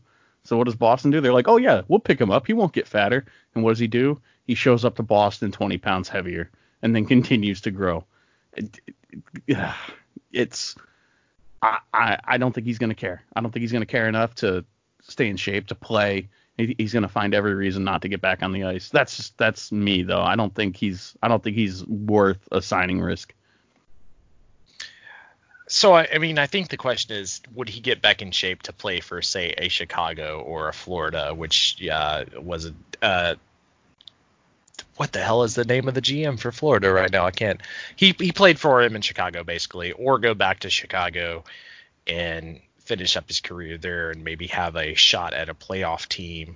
So 0.47 0.55
what 0.55 0.63
does 0.63 0.75
Boston 0.77 1.11
do? 1.11 1.19
They're 1.19 1.33
like, 1.33 1.49
oh 1.49 1.57
yeah, 1.57 1.81
we'll 1.89 1.99
pick 1.99 2.21
him 2.21 2.31
up. 2.31 2.47
He 2.47 2.53
won't 2.53 2.71
get 2.71 2.87
fatter. 2.87 3.25
And 3.53 3.65
what 3.65 3.71
does 3.71 3.79
he 3.79 3.87
do? 3.87 4.21
He 4.45 4.55
shows 4.55 4.85
up 4.85 4.95
to 4.95 5.03
Boston 5.03 5.51
20 5.51 5.77
pounds 5.77 6.07
heavier 6.07 6.49
and 6.81 6.95
then 6.95 7.05
continues 7.15 7.59
to 7.61 7.71
grow. 7.71 8.05
It, 8.53 8.79
it, 9.45 9.57
it's 10.31 10.75
I, 11.61 11.79
I 11.93 12.19
I 12.23 12.37
don't 12.37 12.53
think 12.53 12.65
he's 12.65 12.77
going 12.77 12.91
to 12.91 12.95
care. 12.95 13.23
I 13.35 13.41
don't 13.41 13.51
think 13.51 13.61
he's 13.61 13.73
going 13.73 13.81
to 13.81 13.85
care 13.85 14.07
enough 14.07 14.35
to 14.35 14.63
stay 15.01 15.27
in 15.27 15.35
shape 15.35 15.67
to 15.67 15.75
play. 15.75 16.29
He's 16.55 16.93
going 16.93 17.03
to 17.03 17.09
find 17.09 17.35
every 17.35 17.53
reason 17.53 17.83
not 17.83 18.01
to 18.03 18.07
get 18.07 18.21
back 18.21 18.41
on 18.41 18.53
the 18.53 18.63
ice. 18.63 18.89
That's 18.89 19.17
just, 19.17 19.37
that's 19.37 19.71
me 19.73 20.01
though. 20.01 20.21
I 20.21 20.37
don't 20.37 20.55
think 20.55 20.77
he's 20.77 21.13
I 21.21 21.27
don't 21.27 21.43
think 21.43 21.57
he's 21.57 21.85
worth 21.85 22.47
a 22.53 22.61
signing 22.61 23.01
risk. 23.01 23.33
So 25.67 25.93
I, 25.93 26.07
I 26.13 26.17
mean, 26.17 26.39
I 26.39 26.47
think 26.47 26.69
the 26.69 26.77
question 26.77 27.15
is, 27.15 27.41
would 27.53 27.67
he 27.67 27.81
get 27.81 28.01
back 28.01 28.21
in 28.21 28.31
shape 28.31 28.63
to 28.63 28.73
play 28.73 29.01
for, 29.01 29.21
say, 29.21 29.53
a 29.57 29.67
Chicago 29.67 30.39
or 30.39 30.69
a 30.69 30.73
Florida, 30.73 31.33
which 31.33 31.85
uh, 31.87 32.23
was 32.41 32.65
a 32.65 32.73
uh, 33.01 33.35
what 34.95 35.11
the 35.11 35.19
hell 35.19 35.43
is 35.43 35.55
the 35.55 35.65
name 35.65 35.87
of 35.87 35.93
the 35.93 36.01
GM 36.01 36.39
for 36.39 36.51
Florida 36.51 36.91
right 36.91 37.11
now? 37.11 37.25
I 37.25 37.31
can't. 37.31 37.61
He 37.95 38.15
he 38.17 38.31
played 38.31 38.59
for 38.59 38.81
him 38.81 38.95
in 38.95 39.01
Chicago 39.01 39.43
basically, 39.43 39.91
or 39.91 40.19
go 40.19 40.33
back 40.33 40.61
to 40.61 40.69
Chicago 40.69 41.43
and 42.07 42.59
finish 42.79 43.17
up 43.17 43.27
his 43.27 43.41
career 43.41 43.77
there 43.77 44.11
and 44.11 44.23
maybe 44.23 44.47
have 44.47 44.75
a 44.75 44.95
shot 44.95 45.33
at 45.33 45.49
a 45.49 45.53
playoff 45.53 46.07
team. 46.07 46.55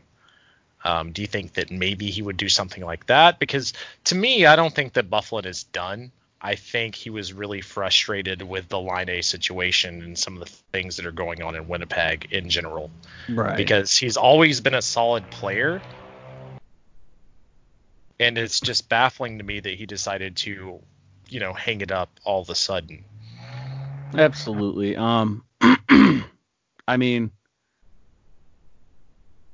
Um, 0.83 1.11
do 1.11 1.21
you 1.21 1.27
think 1.27 1.53
that 1.53 1.69
maybe 1.69 2.09
he 2.09 2.21
would 2.21 2.37
do 2.37 2.49
something 2.49 2.83
like 2.83 3.05
that? 3.07 3.37
Because 3.37 3.73
to 4.05 4.15
me, 4.15 4.45
I 4.45 4.55
don't 4.55 4.73
think 4.73 4.93
that 4.93 5.09
Byfuglien 5.09 5.45
is 5.45 5.65
done. 5.65 6.11
I 6.43 6.55
think 6.55 6.95
he 6.95 7.11
was 7.11 7.33
really 7.33 7.61
frustrated 7.61 8.41
with 8.41 8.67
the 8.67 8.79
Laine 8.79 9.21
situation 9.21 10.01
and 10.01 10.17
some 10.17 10.33
of 10.33 10.39
the 10.39 10.51
things 10.73 10.97
that 10.97 11.05
are 11.05 11.11
going 11.11 11.43
on 11.43 11.55
in 11.55 11.67
Winnipeg 11.67 12.27
in 12.31 12.49
general. 12.49 12.89
Right. 13.29 13.55
Because 13.55 13.95
he's 13.95 14.17
always 14.17 14.59
been 14.59 14.73
a 14.73 14.81
solid 14.81 15.29
player. 15.29 15.81
And 18.19 18.37
it's 18.37 18.59
just 18.59 18.89
baffling 18.89 19.37
to 19.37 19.43
me 19.43 19.59
that 19.59 19.75
he 19.75 19.85
decided 19.85 20.35
to, 20.37 20.79
you 21.29 21.39
know, 21.39 21.53
hang 21.53 21.81
it 21.81 21.91
up 21.91 22.09
all 22.23 22.41
of 22.41 22.49
a 22.49 22.55
sudden. 22.55 23.03
Absolutely. 24.17 24.95
Um 24.95 25.43
I 26.87 26.97
mean, 26.97 27.31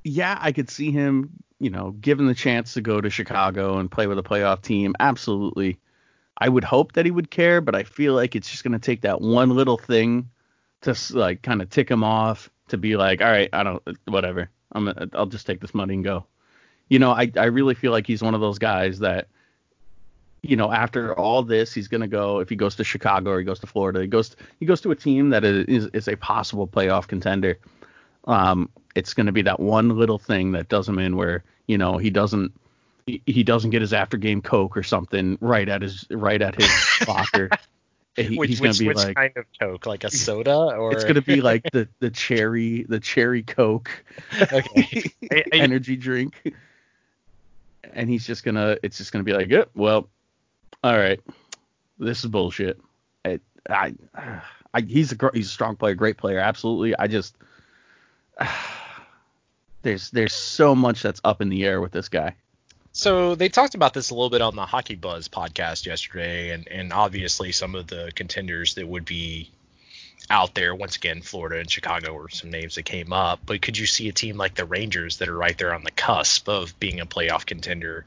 yeah, 0.04 0.38
I 0.40 0.52
could 0.52 0.70
see 0.70 0.90
him, 0.90 1.30
you 1.60 1.68
know, 1.68 1.90
given 1.92 2.26
the 2.26 2.34
chance 2.34 2.74
to 2.74 2.80
go 2.80 3.00
to 3.00 3.10
Chicago 3.10 3.78
and 3.78 3.90
play 3.90 4.06
with 4.06 4.18
a 4.18 4.22
playoff 4.22 4.62
team. 4.62 4.94
Absolutely. 4.98 5.78
I 6.38 6.48
would 6.48 6.64
hope 6.64 6.92
that 6.92 7.04
he 7.04 7.10
would 7.10 7.30
care, 7.30 7.60
but 7.60 7.74
I 7.74 7.82
feel 7.82 8.14
like 8.14 8.36
it's 8.36 8.50
just 8.50 8.62
to 8.72 8.78
take 8.78 9.02
that 9.02 9.20
one 9.20 9.50
little 9.50 9.76
thing 9.76 10.30
to 10.82 10.94
like 11.10 11.42
kind 11.42 11.60
of 11.60 11.68
tick 11.70 11.90
him 11.90 12.04
off 12.04 12.48
to 12.68 12.78
be 12.78 12.96
like, 12.96 13.20
all 13.20 13.30
right, 13.30 13.48
I 13.52 13.64
don't, 13.64 13.82
whatever. 14.06 14.50
I'm, 14.72 14.92
I'll 15.14 15.26
just 15.26 15.46
take 15.46 15.60
this 15.60 15.74
money 15.74 15.94
and 15.94 16.04
go. 16.04 16.26
You 16.88 16.98
know, 16.98 17.10
I, 17.10 17.30
I 17.36 17.46
really 17.46 17.74
feel 17.74 17.90
like 17.90 18.06
he's 18.06 18.22
one 18.22 18.34
of 18.34 18.40
those 18.40 18.58
guys 18.58 19.00
that 19.00 19.28
you 20.42 20.56
know, 20.56 20.70
after 20.72 21.18
all 21.18 21.42
this, 21.42 21.72
he's 21.72 21.88
to 22.00 22.08
go 22.08 22.38
if 22.38 22.48
he 22.48 22.56
goes 22.56 22.76
to 22.76 22.84
Chicago 22.84 23.30
or 23.30 23.38
he 23.38 23.44
goes 23.44 23.58
to 23.60 23.66
Florida. 23.66 24.00
He 24.00 24.06
goes 24.06 24.36
he 24.60 24.66
goes 24.66 24.80
to 24.82 24.90
a 24.90 24.96
team 24.96 25.30
that 25.30 25.44
is 25.44 25.86
is 25.92 26.08
a 26.08 26.16
possible 26.16 26.66
playoff 26.68 27.08
contender. 27.08 27.58
Um, 28.24 28.68
it's 28.94 29.14
to 29.26 29.32
be 29.32 29.42
that 29.42 29.60
one 29.60 29.98
little 29.98 30.18
thing 30.18 30.52
that 30.52 30.68
does 30.68 30.88
him 30.88 30.98
in 30.98 31.16
where 31.16 31.42
you 31.66 31.76
know 31.76 31.98
he 31.98 32.10
doesn't 32.10 32.52
he, 33.08 33.22
he 33.26 33.42
doesn't 33.42 33.70
get 33.70 33.80
his 33.80 33.92
after 33.92 34.16
game 34.16 34.42
coke 34.42 34.76
or 34.76 34.82
something 34.82 35.38
right 35.40 35.68
at 35.68 35.82
his 35.82 36.06
right 36.10 36.40
at 36.40 36.54
his 36.54 36.70
locker. 37.08 37.50
He, 38.16 38.36
which, 38.36 38.50
he's 38.50 38.60
going 38.60 38.72
to 38.72 38.78
be 38.78 38.88
which 38.88 38.96
like 38.96 39.16
kind 39.16 39.36
of 39.36 39.46
coke, 39.58 39.86
like 39.86 40.04
a 40.04 40.10
soda, 40.14 40.76
or 40.76 40.92
it's 40.92 41.04
going 41.04 41.14
to 41.14 41.22
be 41.22 41.40
like 41.40 41.62
the 41.72 41.88
the 42.00 42.10
cherry 42.10 42.84
the 42.88 43.00
cherry 43.00 43.42
coke, 43.42 43.90
okay, 44.40 45.12
energy 45.52 45.96
drink. 45.96 46.54
And 47.94 48.10
he's 48.10 48.26
just 48.26 48.44
gonna, 48.44 48.76
it's 48.82 48.98
just 48.98 49.12
gonna 49.12 49.24
be 49.24 49.32
like, 49.32 49.48
yep, 49.48 49.70
yeah, 49.74 49.80
well, 49.80 50.08
all 50.84 50.96
right, 50.96 51.20
this 51.98 52.22
is 52.22 52.30
bullshit. 52.30 52.78
I, 53.24 53.40
I, 53.70 53.94
I 54.74 54.80
he's 54.82 55.12
a 55.12 55.30
he's 55.32 55.46
a 55.46 55.50
strong 55.50 55.76
player, 55.76 55.94
great 55.94 56.18
player, 56.18 56.38
absolutely. 56.38 56.94
I 56.98 57.06
just 57.06 57.36
there's 59.82 60.10
there's 60.10 60.34
so 60.34 60.74
much 60.74 61.02
that's 61.02 61.20
up 61.24 61.40
in 61.40 61.48
the 61.48 61.64
air 61.64 61.80
with 61.80 61.92
this 61.92 62.08
guy. 62.10 62.34
So 62.92 63.34
they 63.34 63.48
talked 63.48 63.74
about 63.74 63.94
this 63.94 64.10
a 64.10 64.14
little 64.14 64.30
bit 64.30 64.40
on 64.40 64.56
the 64.56 64.66
Hockey 64.66 64.96
Buzz 64.96 65.28
podcast 65.28 65.86
yesterday, 65.86 66.50
and 66.50 66.66
and 66.68 66.92
obviously 66.92 67.52
some 67.52 67.74
of 67.74 67.86
the 67.86 68.10
contenders 68.14 68.74
that 68.74 68.88
would 68.88 69.04
be 69.04 69.50
out 70.30 70.54
there. 70.54 70.74
Once 70.74 70.96
again, 70.96 71.22
Florida 71.22 71.58
and 71.60 71.70
Chicago 71.70 72.12
were 72.12 72.28
some 72.28 72.50
names 72.50 72.74
that 72.74 72.82
came 72.84 73.12
up. 73.12 73.40
But 73.46 73.62
could 73.62 73.78
you 73.78 73.86
see 73.86 74.08
a 74.08 74.12
team 74.12 74.36
like 74.36 74.54
the 74.54 74.64
Rangers 74.64 75.18
that 75.18 75.28
are 75.28 75.36
right 75.36 75.56
there 75.56 75.74
on 75.74 75.84
the 75.84 75.90
cusp 75.90 76.48
of 76.48 76.78
being 76.78 77.00
a 77.00 77.06
playoff 77.06 77.46
contender, 77.46 78.04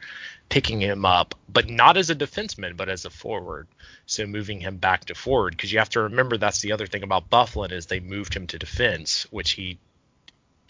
picking 0.50 0.82
him 0.82 1.06
up, 1.06 1.36
but 1.50 1.70
not 1.70 1.98
as 1.98 2.10
a 2.10 2.16
defenseman, 2.16 2.78
but 2.78 2.90
as 2.90 3.06
a 3.06 3.10
forward? 3.10 3.68
So 4.06 4.26
moving 4.28 4.60
him 4.60 4.78
back 4.78 5.06
to 5.06 5.16
forward 5.16 5.56
because 5.56 5.72
you 5.72 5.80
have 5.80 5.90
to 5.92 6.02
remember 6.02 6.38
that's 6.38 6.62
the 6.62 6.74
other 6.74 6.88
thing 6.88 7.04
about 7.04 7.30
Byfuglien 7.30 7.72
is 7.72 7.86
they 7.86 8.00
moved 8.00 8.34
him 8.34 8.48
to 8.48 8.60
defense, 8.60 9.26
which 9.32 9.52
he 9.52 9.80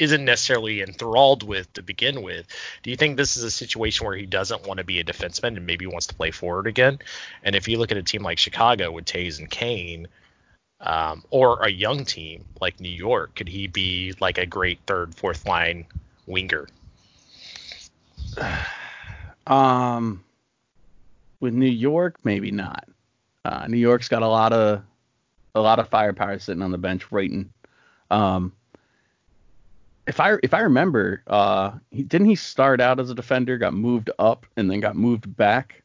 isn't 0.01 0.25
necessarily 0.25 0.81
enthralled 0.81 1.43
with 1.43 1.72
to 1.74 1.84
begin 1.84 2.24
with. 2.24 2.48
Do 2.81 2.89
you 2.89 2.98
think 2.98 3.17
this 3.17 3.38
is 3.38 3.43
a 3.43 3.51
situation 3.51 4.08
where 4.08 4.15
he 4.15 4.25
doesn't 4.25 4.65
want 4.65 4.79
to 4.79 4.84
be 4.84 5.00
a 5.00 5.03
defenseman 5.03 5.58
and 5.58 5.67
maybe 5.67 5.86
wants 5.86 6.08
to 6.08 6.15
play 6.15 6.31
forward 6.31 6.65
again? 6.65 6.98
And 7.43 7.55
if 7.55 7.67
you 7.67 7.77
look 7.77 7.91
at 7.91 7.98
a 7.98 8.03
team 8.03 8.24
like 8.24 8.39
Chicago 8.39 8.91
with 8.91 9.05
Toews 9.05 9.38
and 9.38 9.48
Kane, 9.48 10.08
um, 10.79 11.24
or 11.29 11.62
a 11.62 11.70
young 11.70 12.03
team 12.03 12.46
like 12.60 12.79
New 12.79 12.89
York, 12.89 13.36
could 13.36 13.48
he 13.48 13.67
be 13.67 14.15
like 14.20 14.39
a 14.39 14.48
great 14.48 14.79
third, 14.88 15.13
fourth 15.13 15.46
line 15.46 15.86
winger? 16.25 16.67
Um, 19.48 20.24
with 21.39 21.55
New 21.55 21.65
York, 21.65 22.17
maybe 22.24 22.51
not. 22.51 22.88
Uh, 23.43 23.65
New 23.67 23.77
York's 23.77 24.08
got 24.08 24.22
a 24.22 24.27
lot 24.27 24.53
of 24.53 24.84
a 25.55 25.60
lot 25.60 25.79
of 25.79 25.89
firepower 25.89 26.38
sitting 26.38 26.62
on 26.62 26.72
the 26.72 26.77
bench 26.77 27.12
waiting. 27.12 27.51
Um, 28.12 28.53
if 30.12 30.20
I 30.20 30.36
if 30.44 30.53
I 30.53 30.60
remember, 30.60 31.24
uh, 31.25 31.72
he, 31.89 32.03
didn't 32.03 32.27
he 32.27 32.36
start 32.36 32.82
out 32.82 33.00
as 33.00 33.10
a 33.10 33.15
defender, 33.15 33.58
got 33.58 33.74
moved 33.74 34.10
up, 34.20 34.46
and 34.58 34.70
then 34.70 34.82
got 34.82 34.98
moved 34.98 35.38
back? 35.38 35.84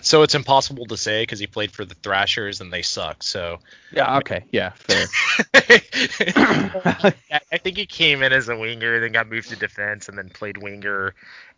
So 0.00 0.22
it's 0.22 0.36
impossible 0.36 0.86
to 0.86 0.96
say 0.96 1.22
because 1.22 1.40
he 1.40 1.48
played 1.48 1.72
for 1.72 1.84
the 1.84 1.96
Thrashers 1.96 2.60
and 2.60 2.72
they 2.72 2.82
suck. 2.82 3.24
So 3.24 3.58
yeah, 3.90 4.18
okay, 4.18 4.44
yeah, 4.52 4.70
fair. 4.76 5.06
I 7.52 7.58
think 7.58 7.76
he 7.76 7.86
came 7.86 8.22
in 8.22 8.32
as 8.32 8.48
a 8.48 8.56
winger, 8.56 9.00
then 9.00 9.10
got 9.10 9.28
moved 9.28 9.48
to 9.48 9.56
defense, 9.56 10.08
and 10.08 10.16
then 10.16 10.28
played 10.28 10.56
winger. 10.56 11.14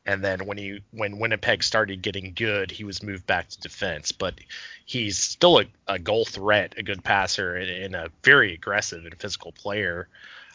And 0.06 0.24
then 0.24 0.46
when 0.46 0.56
he 0.56 0.80
when 0.90 1.18
Winnipeg 1.18 1.62
started 1.62 2.00
getting 2.00 2.32
good, 2.34 2.70
he 2.70 2.84
was 2.84 3.02
moved 3.02 3.26
back 3.26 3.50
to 3.50 3.60
defense. 3.60 4.10
But 4.10 4.36
he's 4.86 5.18
still 5.18 5.60
a, 5.60 5.64
a 5.86 5.98
goal 5.98 6.24
threat, 6.24 6.76
a 6.78 6.82
good 6.82 7.04
passer, 7.04 7.56
and, 7.56 7.70
and 7.70 7.94
a 7.94 8.10
very 8.22 8.54
aggressive 8.54 9.04
and 9.04 9.14
physical 9.20 9.52
player. 9.52 10.08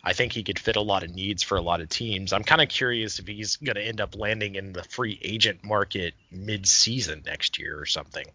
I 0.10 0.14
think 0.14 0.34
he 0.34 0.42
could 0.42 0.58
fit 0.58 0.76
a 0.76 0.82
lot 0.82 1.04
of 1.04 1.14
needs 1.14 1.44
for 1.44 1.56
a 1.56 1.62
lot 1.62 1.82
of 1.82 1.90
teams. 1.90 2.34
I'm 2.34 2.44
kind 2.44 2.64
of 2.64 2.68
curious 2.68 3.20
if 3.20 3.28
he's 3.28 3.58
going 3.58 3.76
to 3.76 3.86
end 3.86 4.02
up 4.02 4.18
landing 4.18 4.56
in 4.56 4.74
the 4.74 4.82
free 4.82 5.20
agent 5.22 5.64
market 5.64 6.16
mid-season 6.32 7.22
next 7.28 7.60
year 7.60 7.80
or 7.80 7.86
something, 7.86 8.26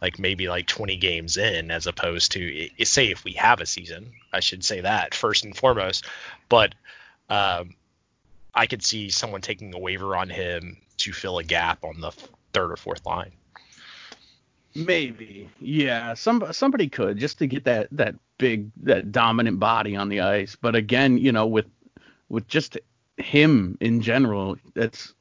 like 0.00 0.20
maybe 0.20 0.48
like 0.48 0.68
20 0.68 0.96
games 0.98 1.36
in, 1.36 1.72
as 1.72 1.88
opposed 1.88 2.30
to 2.32 2.68
say 2.84 3.10
if 3.10 3.24
we 3.24 3.32
have 3.32 3.60
a 3.60 3.66
season. 3.66 4.12
I 4.32 4.38
should 4.38 4.64
say 4.64 4.82
that 4.82 5.16
first 5.16 5.44
and 5.44 5.56
foremost, 5.56 6.06
but 6.48 6.76
um, 7.28 7.74
I 8.54 8.66
could 8.66 8.84
see 8.84 9.10
someone 9.10 9.40
taking 9.40 9.74
a 9.74 9.80
waiver 9.80 10.14
on 10.14 10.30
him 10.30 10.76
to 10.98 11.12
fill 11.12 11.38
a 11.38 11.44
gap 11.44 11.82
on 11.82 12.00
the 12.00 12.12
third 12.52 12.70
or 12.70 12.76
fourth 12.76 13.04
line. 13.04 13.32
Maybe, 14.76 15.50
yeah. 15.58 16.14
Some 16.14 16.52
somebody 16.52 16.88
could 16.88 17.18
just 17.18 17.40
to 17.40 17.48
get 17.48 17.64
that 17.64 17.88
that 17.90 18.14
big 18.38 18.70
that 18.82 19.12
dominant 19.12 19.58
body 19.58 19.96
on 19.96 20.08
the 20.08 20.20
ice. 20.20 20.56
But 20.56 20.74
again, 20.74 21.18
you 21.18 21.32
know, 21.32 21.46
with 21.46 21.66
with 22.28 22.46
just 22.48 22.78
him 23.16 23.76
in 23.80 24.00
general, 24.00 24.56
it's 24.74 25.14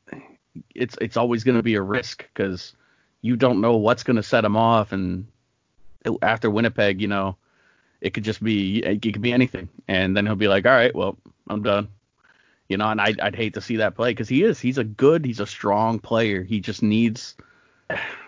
it's 0.74 0.98
it's 1.02 1.18
always 1.18 1.44
going 1.44 1.58
to 1.58 1.64
be 1.64 1.76
a 1.76 1.82
risk 1.82 2.28
because 2.34 2.74
you 3.22 3.36
don't 3.36 3.62
know 3.62 3.78
what's 3.78 4.04
going 4.04 4.18
to 4.18 4.24
set 4.24 4.46
him 4.46 4.56
off. 4.56 4.92
And 4.92 5.28
after 6.22 6.50
Winnipeg, 6.50 7.02
you 7.02 7.08
know, 7.08 7.38
it 8.02 8.14
could 8.14 8.24
just 8.24 8.44
be 8.44 8.80
it 8.80 9.02
could 9.02 9.22
be 9.22 9.34
anything, 9.34 9.70
and 9.88 10.16
then 10.16 10.26
he'll 10.26 10.36
be 10.36 10.48
like, 10.48 10.66
all 10.66 10.72
right, 10.72 10.96
well, 10.96 11.18
I'm 11.50 11.64
done. 11.64 11.90
You 12.70 12.78
know, 12.78 12.90
and 12.90 13.00
I'd, 13.00 13.20
I'd 13.20 13.36
hate 13.36 13.54
to 13.54 13.62
see 13.62 13.76
that 13.76 13.96
play 13.96 14.10
because 14.10 14.28
he 14.28 14.44
is. 14.44 14.60
He's 14.60 14.80
a 14.80 14.84
good, 14.84 15.24
he's 15.24 15.40
a 15.40 15.46
strong 15.46 16.00
player. 16.00 16.42
He 16.42 16.60
just 16.60 16.82
needs 16.82 17.36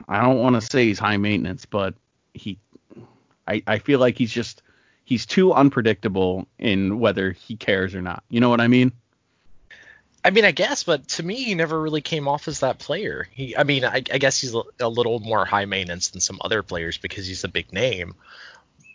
I 0.08 0.22
don't 0.22 0.40
want 0.40 0.56
to 0.56 0.62
say 0.62 0.86
he's 0.86 1.00
high 1.00 1.18
maintenance, 1.18 1.66
but 1.66 1.96
he 2.34 2.60
I, 3.48 3.64
I 3.66 3.80
feel 3.80 4.00
like 4.00 4.18
he's 4.18 4.32
just 4.32 4.62
he's 5.08 5.26
too 5.26 5.54
unpredictable 5.54 6.46
in 6.60 7.00
whether 7.00 7.32
he 7.32 7.56
cares 7.56 7.96
or 7.96 8.02
not. 8.02 8.24
You 8.30 8.42
know 8.42 8.50
what 8.50 8.60
I 8.60 8.68
mean? 8.68 8.92
I 10.26 10.32
mean, 10.32 10.44
I 10.44 10.52
guess, 10.52 10.84
but 10.84 11.08
to 11.10 11.24
me, 11.24 11.36
he 11.36 11.56
never 11.56 11.82
really 11.82 12.02
came 12.02 12.28
off 12.28 12.50
as 12.50 12.60
that 12.60 12.78
player. 12.78 13.26
He, 13.32 13.56
I 13.56 13.64
mean, 13.64 13.86
I, 13.86 14.04
I 14.12 14.18
guess 14.18 14.42
he's 14.42 14.54
a, 14.54 14.64
a 14.82 14.90
little 14.90 15.20
more 15.22 15.46
high 15.46 15.64
maintenance 15.64 16.10
than 16.10 16.20
some 16.20 16.40
other 16.42 16.62
players 16.62 16.98
because 16.98 17.26
he's 17.26 17.46
a 17.46 17.48
big 17.48 17.72
name. 17.72 18.16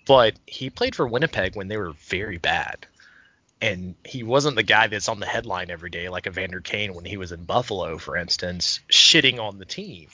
But 0.06 0.34
he 0.46 0.68
played 0.68 0.94
for 0.94 1.06
Winnipeg 1.08 1.56
when 1.56 1.68
they 1.68 1.78
were 1.78 1.92
very 1.92 2.36
bad, 2.36 2.86
and 3.62 3.94
he 4.04 4.22
wasn't 4.22 4.56
the 4.56 4.62
guy 4.62 4.88
that's 4.88 5.08
on 5.08 5.18
the 5.18 5.26
headline 5.26 5.70
every 5.70 5.88
day 5.88 6.10
like 6.10 6.26
Evander 6.26 6.60
Kane 6.60 6.92
when 6.92 7.06
he 7.06 7.16
was 7.16 7.32
in 7.32 7.44
Buffalo, 7.44 7.96
for 7.96 8.18
instance, 8.18 8.80
shitting 8.90 9.40
on 9.40 9.58
the 9.58 9.64
team. 9.64 10.08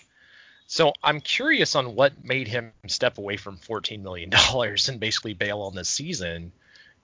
So 0.68 0.92
I'm 1.02 1.22
curious 1.22 1.74
on 1.74 1.94
what 1.94 2.22
made 2.22 2.46
him 2.46 2.72
step 2.88 3.16
away 3.16 3.38
from 3.38 3.56
14 3.56 4.02
million 4.02 4.30
dollars 4.48 4.88
and 4.88 5.00
basically 5.00 5.32
bail 5.34 5.62
on 5.62 5.74
the 5.74 5.84
season. 5.84 6.52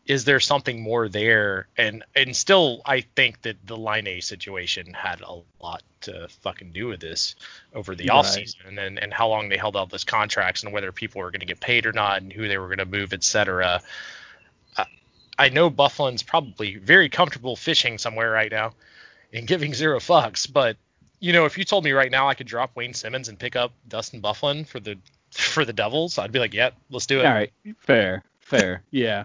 Is 0.05 0.27
there 0.27 0.39
something 0.39 0.83
more 0.83 1.09
there? 1.09 1.67
And 1.79 2.05
and 2.15 2.37
still, 2.37 2.83
I 2.85 3.01
think 3.01 3.41
that 3.43 3.67
the 3.67 3.77
Laine 3.79 4.21
situation 4.21 4.93
had 4.93 5.23
a 5.23 5.41
lot 5.63 5.83
to 6.03 6.29
fucking 6.43 6.73
do 6.73 6.89
with 6.89 7.01
this 7.01 7.37
over 7.75 7.95
the 7.95 8.09
right. 8.09 8.23
offseason 8.23 8.77
and 8.79 8.99
and 8.99 9.15
how 9.15 9.29
long 9.29 9.49
they 9.49 9.57
held 9.57 9.79
out 9.79 9.89
those 9.89 10.05
contracts 10.05 10.63
and 10.63 10.75
whether 10.75 10.93
people 10.93 11.23
were 11.23 11.31
going 11.31 11.41
to 11.41 11.47
get 11.47 11.59
paid 11.59 11.87
or 11.87 11.93
not 11.93 12.21
and 12.21 12.31
who 12.31 12.47
they 12.47 12.59
were 12.59 12.67
going 12.67 12.79
to 12.79 12.85
move, 12.85 13.15
etc. 13.15 13.81
I 15.37 15.49
know 15.49 15.71
Byfuglien's 15.71 16.23
probably 16.23 16.77
very 16.77 17.09
comfortable 17.09 17.57
fishing 17.57 17.99
somewhere 17.99 18.31
right 18.31 18.53
now 18.53 18.75
and 19.33 19.49
giving 19.49 19.75
zero 19.75 19.99
fucks, 19.99 20.51
but 20.53 20.77
you 21.21 21.33
know, 21.33 21.45
if 21.45 21.57
you 21.59 21.65
told 21.65 21.85
me 21.85 21.93
right 21.93 22.11
now 22.11 22.29
I 22.29 22.35
could 22.35 22.47
drop 22.47 22.77
Wayne 22.77 22.95
Simmonds 22.95 23.29
and 23.29 23.39
pick 23.39 23.57
up 23.57 23.73
Dustin 23.89 24.21
Byfuglien 24.21 24.67
for 24.67 24.81
the 24.81 24.99
for 25.31 25.65
the 25.65 25.73
Devils, 25.73 26.19
I'd 26.19 26.33
be 26.33 26.39
like, 26.39 26.55
yeah, 26.55 26.71
let's 26.91 27.07
do 27.07 27.21
it. 27.21 27.27
All 27.27 27.33
right, 27.33 27.53
fair, 27.79 28.23
fair, 28.41 28.83
yeah. 28.91 29.25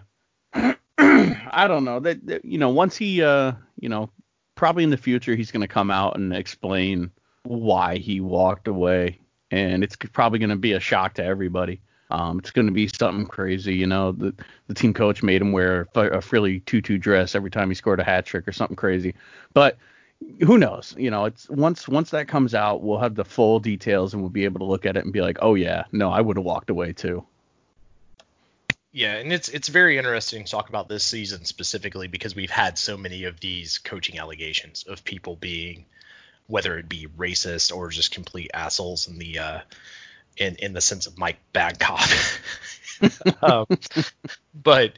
I 0.53 1.67
don't 1.67 1.85
know 1.85 1.99
that, 2.01 2.25
that, 2.27 2.45
you 2.45 2.57
know 2.57 2.69
once 2.69 2.97
he 2.97 3.23
uh 3.23 3.53
you 3.79 3.87
know 3.87 4.09
probably 4.55 4.83
in 4.83 4.89
the 4.89 4.97
future 4.97 5.35
he's 5.35 5.51
going 5.51 5.61
to 5.61 5.67
come 5.67 5.89
out 5.89 6.17
and 6.17 6.33
explain 6.33 7.11
why 7.43 7.97
he 7.97 8.19
walked 8.19 8.67
away 8.67 9.19
and 9.51 9.83
it's 9.83 9.95
probably 9.95 10.39
going 10.39 10.49
to 10.49 10.55
be 10.55 10.73
a 10.73 10.79
shock 10.79 11.15
to 11.15 11.23
everybody. 11.23 11.81
Um, 12.11 12.39
it's 12.39 12.51
going 12.51 12.65
to 12.65 12.73
be 12.73 12.87
something 12.87 13.25
crazy, 13.25 13.75
you 13.75 13.85
know. 13.85 14.11
The 14.11 14.33
the 14.67 14.73
team 14.73 14.93
coach 14.93 15.21
made 15.21 15.41
him 15.41 15.51
wear 15.51 15.87
a 15.95 16.21
frilly 16.21 16.59
tutu 16.61 16.97
dress 16.97 17.35
every 17.35 17.51
time 17.51 17.69
he 17.69 17.75
scored 17.75 17.99
a 17.99 18.03
hat 18.03 18.25
trick 18.25 18.47
or 18.47 18.51
something 18.51 18.75
crazy. 18.75 19.13
But 19.53 19.77
who 20.45 20.57
knows? 20.57 20.95
You 20.97 21.11
know, 21.11 21.25
it's 21.25 21.49
once 21.49 21.87
once 21.87 22.11
that 22.11 22.27
comes 22.27 22.55
out, 22.55 22.81
we'll 22.81 22.99
have 22.99 23.15
the 23.15 23.25
full 23.25 23.59
details 23.59 24.13
and 24.13 24.21
we'll 24.21 24.29
be 24.29 24.45
able 24.45 24.59
to 24.59 24.65
look 24.65 24.85
at 24.85 24.97
it 24.97 25.03
and 25.03 25.13
be 25.13 25.21
like, 25.21 25.39
oh 25.41 25.55
yeah, 25.55 25.83
no, 25.91 26.11
I 26.11 26.21
would 26.21 26.37
have 26.37 26.45
walked 26.45 26.69
away 26.69 26.93
too. 26.93 27.25
Yeah, 28.91 29.15
and 29.15 29.31
it's 29.31 29.49
it's 29.49 29.67
very 29.67 29.97
interesting 29.97 30.43
to 30.43 30.51
talk 30.51 30.69
about 30.69 30.89
this 30.89 31.03
season 31.03 31.45
specifically 31.45 32.07
because 32.07 32.35
we've 32.35 32.49
had 32.49 32.77
so 32.77 32.97
many 32.97 33.25
of 33.25 33.39
these 33.39 33.77
coaching 33.77 34.17
allegations 34.17 34.83
of 34.87 35.03
people 35.03 35.35
being, 35.35 35.85
whether 36.47 36.77
it 36.77 36.89
be 36.89 37.07
racist 37.17 37.75
or 37.75 37.89
just 37.89 38.11
complete 38.11 38.51
assholes 38.53 39.07
in 39.07 39.19
the 39.19 39.39
uh, 39.39 39.59
in 40.37 40.55
in 40.55 40.73
the 40.73 40.81
sense 40.81 41.05
of 41.05 41.17
Mike 41.17 41.39
Babcock. 41.53 42.09
um, 43.41 43.65
but 44.53 44.97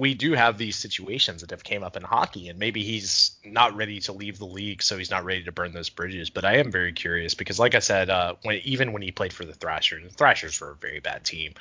we 0.00 0.14
do 0.14 0.32
have 0.32 0.56
these 0.56 0.76
situations 0.76 1.42
that 1.42 1.50
have 1.50 1.62
came 1.62 1.82
up 1.82 1.94
in 1.94 2.02
hockey 2.02 2.48
and 2.48 2.58
maybe 2.58 2.82
he's 2.82 3.32
not 3.44 3.76
ready 3.76 4.00
to 4.00 4.14
leave 4.14 4.38
the 4.38 4.46
league 4.46 4.82
so 4.82 4.96
he's 4.96 5.10
not 5.10 5.26
ready 5.26 5.44
to 5.44 5.52
burn 5.52 5.74
those 5.74 5.90
bridges. 5.90 6.30
But 6.30 6.46
i 6.46 6.56
am 6.56 6.72
very 6.72 6.94
curious 6.94 7.34
because 7.34 7.58
like 7.58 7.74
i 7.74 7.80
said 7.80 8.08
uh, 8.08 8.34
when 8.42 8.60
even 8.64 8.92
when 8.92 9.02
he 9.02 9.12
played 9.12 9.34
for 9.34 9.44
the 9.44 9.52
thrashers 9.52 10.02
the 10.02 10.16
thrashers 10.16 10.58
were 10.58 10.70
a 10.70 10.76
very 10.76 11.00
bad 11.00 11.22
team 11.24 11.52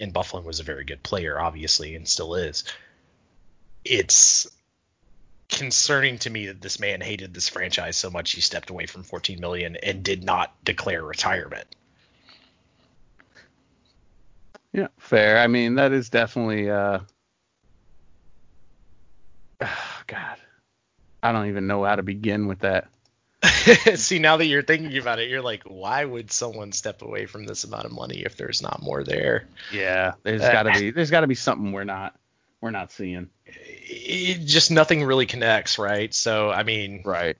and 0.00 0.12
Byfuglien 0.12 0.42
was 0.42 0.58
a 0.58 0.64
very 0.64 0.84
good 0.84 1.00
player 1.04 1.40
obviously 1.40 1.94
and 1.94 2.08
still 2.08 2.34
is. 2.34 2.64
It's 3.84 4.48
concerning 5.48 6.18
to 6.18 6.30
me 6.30 6.46
that 6.46 6.60
this 6.60 6.80
man 6.80 7.00
hated 7.00 7.32
this 7.32 7.48
franchise 7.48 7.96
so 7.96 8.10
much 8.10 8.32
he 8.32 8.40
stepped 8.40 8.70
away 8.70 8.86
from 8.86 9.04
14 9.04 9.38
million 9.40 9.76
and 9.76 10.02
did 10.02 10.24
not 10.24 10.52
declare 10.64 11.04
retirement. 11.04 11.68
Yeah 14.72 14.88
fair. 14.98 15.38
I 15.38 15.46
mean 15.46 15.76
that 15.76 15.92
is 15.92 16.10
definitely 16.10 16.68
uh 16.68 17.00
oh, 19.60 20.00
God, 20.06 20.36
I 21.22 21.32
don't 21.32 21.48
even 21.48 21.66
know 21.66 21.84
how 21.84 21.96
to 21.96 22.02
begin 22.02 22.46
with 22.46 22.60
that. 22.60 22.88
See, 23.94 24.18
now 24.18 24.36
that 24.36 24.46
you're 24.46 24.62
thinking 24.62 24.96
about 24.98 25.18
it, 25.18 25.30
you're 25.30 25.42
like, 25.42 25.62
why 25.64 26.04
would 26.04 26.30
someone 26.30 26.72
step 26.72 27.00
away 27.02 27.26
from 27.26 27.46
this 27.46 27.64
amount 27.64 27.86
of 27.86 27.92
money 27.92 28.22
if 28.24 28.36
there's 28.36 28.60
not 28.60 28.82
more 28.82 29.02
there? 29.02 29.46
Yeah, 29.72 30.12
there's 30.22 30.42
uh, 30.42 30.52
got 30.52 30.64
to 30.64 30.78
be 30.78 30.90
there's 30.90 31.10
got 31.10 31.20
to 31.20 31.26
be 31.26 31.34
something 31.34 31.72
we're 31.72 31.84
not 31.84 32.14
we're 32.60 32.70
not 32.70 32.92
seeing. 32.92 33.30
It, 33.46 34.44
just 34.44 34.70
nothing 34.70 35.04
really 35.04 35.26
connects, 35.26 35.78
right? 35.78 36.12
So, 36.12 36.50
I 36.50 36.62
mean, 36.62 37.02
right. 37.04 37.36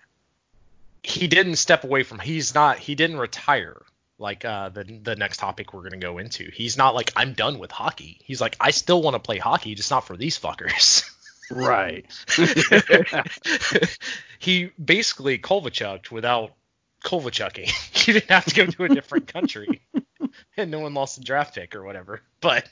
He 1.03 1.29
didn't 1.29 1.57
step 1.57 1.85
away 1.85 2.03
from. 2.03 2.19
He's 2.19 2.55
not. 2.55 2.79
He 2.79 2.95
didn't 2.95 3.19
retire, 3.19 3.81
like 4.19 4.45
uh, 4.45 4.69
the 4.71 4.85
the 4.85 5.17
next 5.17 5.39
topic 5.39 5.73
we're 5.73 5.83
gonna 5.83 5.97
go 5.97 6.19
into. 6.19 6.51
He's 6.53 6.77
not 6.77 6.95
like 6.95 7.13
I'm 7.17 7.33
done 7.33 7.59
with 7.59 7.71
hockey. 7.71 8.21
He's 8.25 8.41
like 8.41 8.57
I 8.61 8.71
still 8.71 9.03
want 9.03 9.15
to 9.15 9.21
play 9.21 9.39
hockey, 9.39 9.75
just 9.75 9.91
not 9.91 10.07
for 10.07 10.17
these 10.17 10.39
fuckers. 10.39 11.10
Right. 11.51 12.07
he 14.39 14.71
basically 14.83 15.39
Kovalchuked 15.39 16.11
without 16.11 16.53
Kovalchucking. 17.05 17.69
he 17.97 18.13
didn't 18.13 18.31
have 18.31 18.45
to 18.47 18.55
go 18.55 18.67
to 18.67 18.85
a 18.85 18.89
different 18.89 19.27
country, 19.27 19.81
and 20.57 20.71
no 20.71 20.81
one 20.81 20.95
lost 20.95 21.19
a 21.19 21.23
draft 21.23 21.55
pick 21.55 21.75
or 21.75 21.83
whatever. 21.83 22.23
But 22.41 22.69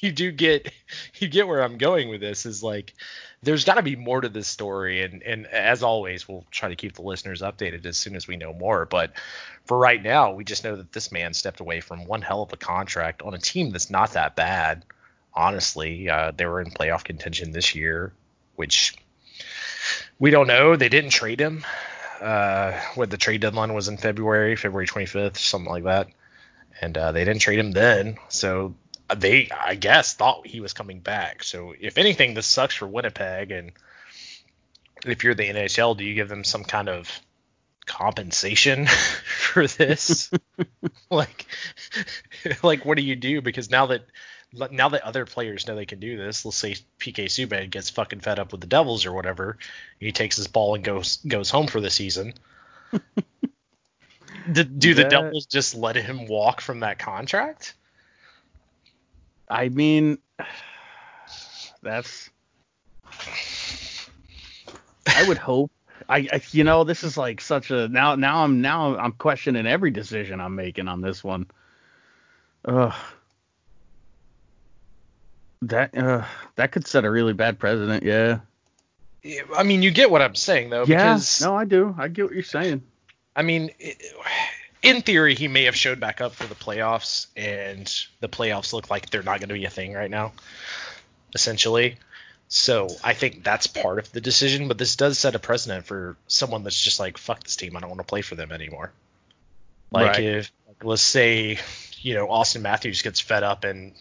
you 0.00 0.12
do 0.12 0.30
get 0.30 0.72
you 1.18 1.28
get 1.28 1.46
where 1.46 1.62
I'm 1.62 1.78
going 1.78 2.08
with 2.08 2.20
this 2.20 2.46
is 2.46 2.62
like 2.62 2.94
there's 3.42 3.64
got 3.64 3.74
to 3.74 3.82
be 3.82 3.96
more 3.96 4.20
to 4.20 4.28
this 4.28 4.48
story 4.48 5.02
and 5.02 5.22
and 5.22 5.46
as 5.46 5.82
always 5.82 6.28
we'll 6.28 6.44
try 6.50 6.68
to 6.68 6.76
keep 6.76 6.94
the 6.94 7.02
listeners 7.02 7.42
updated 7.42 7.86
as 7.86 7.96
soon 7.96 8.16
as 8.16 8.26
we 8.26 8.36
know 8.36 8.52
more 8.52 8.86
but 8.86 9.12
for 9.64 9.78
right 9.78 10.02
now 10.02 10.32
we 10.32 10.44
just 10.44 10.64
know 10.64 10.76
that 10.76 10.92
this 10.92 11.12
man 11.12 11.32
stepped 11.32 11.60
away 11.60 11.80
from 11.80 12.06
one 12.06 12.22
hell 12.22 12.42
of 12.42 12.52
a 12.52 12.56
contract 12.56 13.22
on 13.22 13.34
a 13.34 13.38
team 13.38 13.70
that's 13.70 13.90
not 13.90 14.12
that 14.12 14.34
bad 14.34 14.84
honestly 15.38 16.10
uh, 16.10 16.32
they 16.36 16.44
were 16.44 16.60
in 16.60 16.70
playoff 16.70 17.04
contention 17.04 17.52
this 17.52 17.74
year 17.74 18.12
which 18.56 18.94
we 20.18 20.30
don't 20.30 20.48
know 20.48 20.76
they 20.76 20.88
didn't 20.88 21.10
trade 21.10 21.40
him 21.40 21.64
uh 22.20 22.72
what 22.94 23.10
the 23.10 23.16
trade 23.16 23.40
deadline 23.40 23.72
was 23.72 23.88
in 23.88 23.96
February 23.96 24.56
February 24.56 24.86
25th 24.86 25.36
something 25.36 25.70
like 25.70 25.84
that 25.84 26.08
and 26.80 26.98
uh, 26.98 27.12
they 27.12 27.24
didn't 27.24 27.40
trade 27.40 27.58
him 27.58 27.72
then 27.72 28.18
so 28.28 28.74
they 29.16 29.48
I 29.50 29.74
guess 29.74 30.14
thought 30.14 30.46
he 30.46 30.60
was 30.60 30.72
coming 30.72 31.00
back. 31.00 31.42
So 31.42 31.74
if 31.78 31.98
anything, 31.98 32.34
this 32.34 32.46
sucks 32.46 32.74
for 32.74 32.86
Winnipeg. 32.86 33.50
And 33.50 33.72
if 35.04 35.24
you're 35.24 35.34
the 35.34 35.48
NHL, 35.48 35.96
do 35.96 36.04
you 36.04 36.14
give 36.14 36.28
them 36.28 36.44
some 36.44 36.64
kind 36.64 36.88
of 36.88 37.10
compensation 37.86 38.86
for 39.26 39.66
this? 39.66 40.30
like, 41.10 41.46
like 42.62 42.84
what 42.84 42.98
do 42.98 43.04
you 43.04 43.16
do? 43.16 43.40
Because 43.40 43.70
now 43.70 43.86
that 43.86 44.02
now 44.52 44.88
that 44.88 45.02
other 45.02 45.26
players 45.26 45.66
know 45.66 45.76
they 45.76 45.86
can 45.86 46.00
do 46.00 46.16
this, 46.16 46.44
let's 46.44 46.56
say 46.56 46.76
PK 46.98 47.26
Subban 47.26 47.70
gets 47.70 47.90
fucking 47.90 48.20
fed 48.20 48.38
up 48.38 48.52
with 48.52 48.60
the 48.60 48.66
Devils 48.66 49.04
or 49.04 49.12
whatever, 49.12 49.58
he 50.00 50.12
takes 50.12 50.36
his 50.36 50.46
ball 50.46 50.74
and 50.74 50.84
goes 50.84 51.18
goes 51.26 51.50
home 51.50 51.66
for 51.66 51.80
the 51.80 51.90
season. 51.90 52.32
do, 54.52 54.64
do 54.64 54.94
the 54.94 55.04
Devils 55.04 55.46
just 55.46 55.74
let 55.74 55.96
him 55.96 56.26
walk 56.26 56.60
from 56.60 56.80
that 56.80 56.98
contract? 56.98 57.74
I 59.48 59.68
mean, 59.68 60.18
that's. 61.82 62.30
I 65.06 65.26
would 65.26 65.38
hope. 65.38 65.70
I, 66.08 66.28
I, 66.32 66.40
you 66.52 66.64
know, 66.64 66.84
this 66.84 67.04
is 67.04 67.18
like 67.18 67.40
such 67.40 67.70
a 67.70 67.88
now. 67.88 68.14
Now 68.14 68.44
I'm 68.44 68.62
now 68.62 68.96
I'm 68.96 69.12
questioning 69.12 69.66
every 69.66 69.90
decision 69.90 70.40
I'm 70.40 70.54
making 70.54 70.88
on 70.88 71.02
this 71.02 71.22
one. 71.22 71.46
Ugh. 72.64 72.94
That 75.62 75.96
uh, 75.96 76.24
that 76.56 76.72
could 76.72 76.86
set 76.86 77.04
a 77.04 77.10
really 77.10 77.32
bad 77.32 77.58
precedent. 77.58 78.02
Yeah. 78.02 78.40
I 79.56 79.62
mean, 79.64 79.82
you 79.82 79.90
get 79.90 80.10
what 80.10 80.22
I'm 80.22 80.34
saying 80.34 80.70
though. 80.70 80.84
Yeah. 80.84 81.14
Because, 81.14 81.40
no, 81.40 81.56
I 81.56 81.64
do. 81.64 81.94
I 81.98 82.08
get 82.08 82.26
what 82.26 82.34
you're 82.34 82.42
saying. 82.42 82.82
I 83.34 83.42
mean, 83.42 83.70
it, 83.78 84.02
in 84.82 85.02
theory, 85.02 85.34
he 85.34 85.48
may 85.48 85.64
have 85.64 85.76
showed 85.76 86.00
back 86.00 86.20
up 86.20 86.34
for 86.34 86.46
the 86.46 86.54
playoffs, 86.54 87.26
and 87.36 87.92
the 88.20 88.28
playoffs 88.28 88.72
look 88.72 88.90
like 88.90 89.10
they're 89.10 89.22
not 89.22 89.40
going 89.40 89.48
to 89.48 89.54
be 89.54 89.64
a 89.64 89.70
thing 89.70 89.92
right 89.92 90.10
now, 90.10 90.32
essentially. 91.34 91.96
So 92.48 92.88
I 93.04 93.12
think 93.12 93.44
that's 93.44 93.66
part 93.66 93.98
of 93.98 94.10
the 94.12 94.20
decision, 94.20 94.68
but 94.68 94.78
this 94.78 94.96
does 94.96 95.18
set 95.18 95.34
a 95.34 95.38
precedent 95.38 95.84
for 95.84 96.16
someone 96.28 96.62
that's 96.62 96.80
just 96.80 96.98
like, 96.98 97.18
fuck 97.18 97.44
this 97.44 97.56
team, 97.56 97.76
I 97.76 97.80
don't 97.80 97.90
want 97.90 98.00
to 98.00 98.06
play 98.06 98.22
for 98.22 98.36
them 98.36 98.52
anymore. 98.52 98.90
Like 99.90 100.12
right. 100.12 100.24
if, 100.24 100.52
let's 100.82 101.02
say, 101.02 101.58
you 102.00 102.14
know, 102.14 102.26
Auston 102.28 102.62
Matthews 102.62 103.02
gets 103.02 103.20
fed 103.20 103.42
up 103.42 103.64
in 103.66 103.92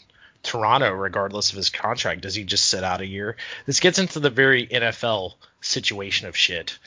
Toronto, 0.44 0.92
regardless 0.92 1.52
of 1.52 1.58
his 1.58 1.70
contract, 1.70 2.22
does 2.22 2.36
he 2.36 2.44
just 2.44 2.66
sit 2.66 2.84
out 2.84 3.02
a 3.02 3.08
year? 3.08 3.38
This 3.66 3.80
gets 3.80 4.00
into 4.00 4.20
the 4.20 4.30
very 4.30 4.68
NFL 4.68 5.36
situation 5.62 6.28
of 6.28 6.38
shit 6.38 6.78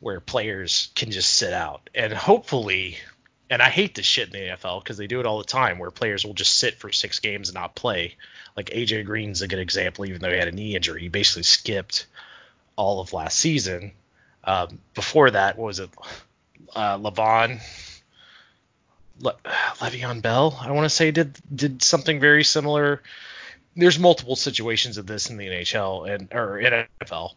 where 0.00 0.20
players 0.20 0.90
can 0.94 1.10
just 1.10 1.32
sit 1.32 1.52
out. 1.52 1.88
And 1.94 2.12
hopefully 2.12 2.98
and 3.50 3.60
I 3.62 3.68
hate 3.68 3.94
this 3.94 4.06
shit 4.06 4.26
in 4.26 4.32
the 4.32 4.56
NFL 4.56 4.82
because 4.82 4.96
they 4.96 5.06
do 5.06 5.20
it 5.20 5.26
all 5.26 5.38
the 5.38 5.44
time 5.44 5.78
where 5.78 5.90
players 5.90 6.24
will 6.24 6.34
just 6.34 6.56
sit 6.56 6.78
for 6.78 6.90
six 6.90 7.20
games 7.20 7.48
and 7.48 7.54
not 7.54 7.74
play. 7.74 8.16
Like 8.56 8.70
AJ 8.70 9.04
Green's 9.04 9.42
a 9.42 9.48
good 9.48 9.58
example, 9.58 10.06
even 10.06 10.20
though 10.20 10.30
he 10.30 10.38
had 10.38 10.48
a 10.48 10.52
knee 10.52 10.74
injury, 10.74 11.02
he 11.02 11.08
basically 11.08 11.42
skipped 11.42 12.06
all 12.76 13.00
of 13.00 13.12
last 13.12 13.38
season. 13.38 13.92
Um, 14.44 14.80
before 14.94 15.30
that, 15.30 15.58
was 15.58 15.78
it 15.78 15.90
uh, 16.74 16.98
Levon 16.98 17.60
Le- 19.24 19.36
Le'Veon 19.80 20.22
Bell? 20.22 20.56
I 20.60 20.70
want 20.70 20.84
to 20.84 20.90
say 20.90 21.10
did 21.10 21.36
did 21.54 21.82
something 21.82 22.20
very 22.20 22.44
similar. 22.44 23.02
There's 23.74 23.98
multiple 23.98 24.36
situations 24.36 24.98
of 24.98 25.06
this 25.06 25.30
in 25.30 25.36
the 25.36 25.48
NHL 25.48 26.08
and 26.08 26.32
or 26.32 26.60
NFL, 26.60 27.32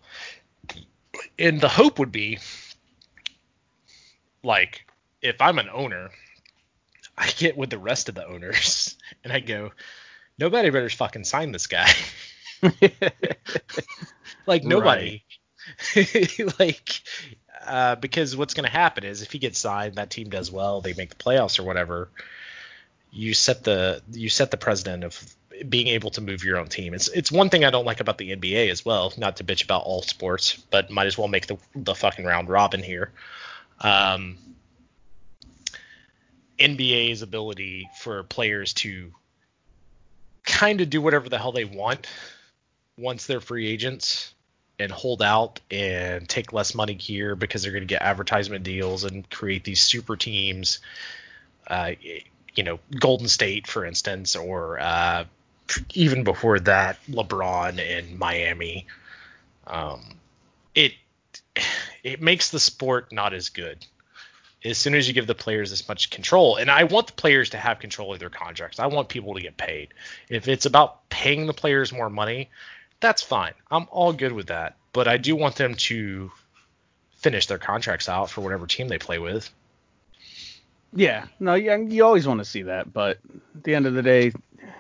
and 1.40 1.60
the 1.60 1.70
hope 1.70 1.98
would 1.98 2.12
be 2.12 2.38
like 4.44 4.86
if 5.22 5.42
I'm 5.42 5.58
an 5.58 5.70
owner, 5.70 6.12
I 7.18 7.30
get 7.38 7.58
with 7.58 7.72
the 7.72 7.80
rest 7.80 8.10
of 8.10 8.16
the 8.16 8.28
owners 8.28 8.96
and 9.24 9.34
I 9.34 9.40
go, 9.40 9.72
nobody 10.38 10.70
better 10.70 10.90
fucking 10.90 11.24
sign 11.24 11.52
this 11.52 11.68
guy. 11.68 11.90
like 14.46 14.64
nobody. 14.64 15.24
like 16.60 17.02
uh, 17.68 17.96
because 17.96 18.36
what's 18.36 18.54
going 18.54 18.66
to 18.66 18.72
happen 18.72 19.04
is 19.04 19.22
if 19.22 19.32
he 19.32 19.40
gets 19.40 19.60
signed, 19.60 19.96
that 19.96 20.10
team 20.10 20.30
does 20.30 20.52
well, 20.52 20.82
they 20.82 20.94
make 20.94 21.10
the 21.10 21.16
playoffs 21.16 21.60
or 21.60 21.64
whatever. 21.64 22.10
You 23.12 23.34
set 23.34 23.64
the 23.64 24.02
you 24.12 24.30
set 24.30 24.52
the 24.52 24.58
president 24.58 25.04
of 25.04 25.36
being 25.68 25.88
able 25.88 26.12
to 26.12 26.22
move 26.22 26.44
your 26.44 26.58
own 26.58 26.68
team. 26.68 26.94
It's 26.94 27.08
it's 27.10 27.32
one 27.32 27.50
thing 27.50 27.66
I 27.66 27.70
don't 27.70 27.86
like 27.86 28.00
about 28.00 28.18
the 28.18 28.36
NBA 28.36 28.70
as 28.70 28.86
well. 28.86 29.14
Not 29.18 29.38
to 29.38 29.44
bitch 29.44 29.64
about 29.64 29.84
all 29.84 30.02
sports, 30.02 30.56
but 30.72 30.90
might 30.90 31.08
as 31.08 31.18
well 31.18 31.28
make 31.28 31.48
the 31.48 31.58
the 31.76 31.96
fucking 31.96 32.26
round 32.26 32.50
robin 32.50 32.84
here. 32.84 33.12
Um, 33.80 34.38
NBA's 36.60 37.22
ability 37.22 37.90
for 38.00 38.24
players 38.24 38.74
to 38.74 39.14
kind 40.44 40.82
of 40.82 40.90
do 40.90 41.02
whatever 41.02 41.30
the 41.30 41.38
hell 41.38 41.52
they 41.52 41.66
want 41.66 42.08
once 42.98 43.28
they're 43.28 43.42
free 43.42 43.68
agents 43.68 44.34
and 44.80 44.92
hold 44.92 45.22
out 45.22 45.60
and 45.72 46.28
take 46.28 46.54
less 46.54 46.76
money 46.76 46.94
here 46.94 47.36
because 47.36 47.64
they're 47.64 47.72
going 47.72 47.82
to 47.82 47.88
get 47.88 48.02
advertisement 48.02 48.64
deals 48.64 49.04
and 49.04 49.30
create 49.30 49.64
these 49.64 49.82
super 49.82 50.16
teams. 50.16 50.80
Uh, 51.68 51.92
you 52.56 52.64
know, 52.64 52.80
Golden 53.00 53.28
State, 53.28 53.68
for 53.68 53.86
instance, 53.86 54.36
or 54.36 54.80
uh, 54.80 55.26
even 55.94 56.24
before 56.24 56.60
that, 56.62 57.00
LeBron 57.10 57.80
in 57.80 58.18
Miami. 58.18 58.88
Um, 59.66 60.18
it 60.74 60.94
it 62.04 62.22
makes 62.22 62.52
the 62.52 62.60
sport 62.60 63.12
not 63.12 63.34
as 63.34 63.50
good 63.50 63.86
as 64.66 64.78
soon 64.78 64.96
as 64.96 65.08
you 65.08 65.14
give 65.14 65.28
the 65.28 65.36
players 65.36 65.70
this 65.70 65.88
much 65.88 66.10
control, 66.10 66.56
and 66.58 66.70
I 66.70 66.86
want 66.86 67.08
the 67.08 67.14
players 67.14 67.52
to 67.52 67.58
have 67.58 67.80
control 67.80 68.14
of 68.14 68.20
their 68.20 68.30
contracts. 68.30 68.80
I 68.80 68.88
want 68.88 69.10
people 69.10 69.36
to 69.36 69.42
get 69.42 69.56
paid. 69.56 69.94
If 70.30 70.48
it's 70.48 70.66
about 70.66 71.08
paying 71.10 71.46
the 71.46 71.54
players 71.54 71.94
more 71.94 72.10
money, 72.10 72.50
that's 73.00 73.22
fine. 73.22 73.54
I'm 73.70 73.88
all 73.92 74.14
good 74.14 74.32
with 74.32 74.48
that. 74.48 74.76
But 74.94 75.08
I 75.08 75.18
do 75.18 75.36
want 75.36 75.56
them 75.56 75.76
to 75.76 76.32
finish 77.18 77.48
their 77.48 77.58
contracts 77.58 78.10
out 78.10 78.30
for 78.30 78.42
whatever 78.42 78.66
team 78.68 78.88
they 78.88 78.98
play 78.98 79.20
with. 79.20 79.50
Yeah, 80.94 81.26
no, 81.40 81.54
you, 81.56 81.88
you 81.90 82.06
always 82.06 82.28
want 82.28 82.40
to 82.40 82.46
see 82.46 82.64
that, 82.64 82.92
but 82.92 83.20
at 83.56 83.64
the 83.64 83.76
end 83.76 83.86
of 83.86 83.94
the 83.94 84.02
day, 84.02 84.32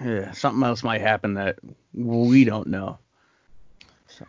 yeah, 0.04 0.32
something 0.32 0.64
else 0.64 0.84
might 0.84 1.02
happen 1.02 1.36
that 1.36 1.58
we 1.94 2.46
don't 2.46 2.68
know. 2.68 2.98
So. 4.08 4.26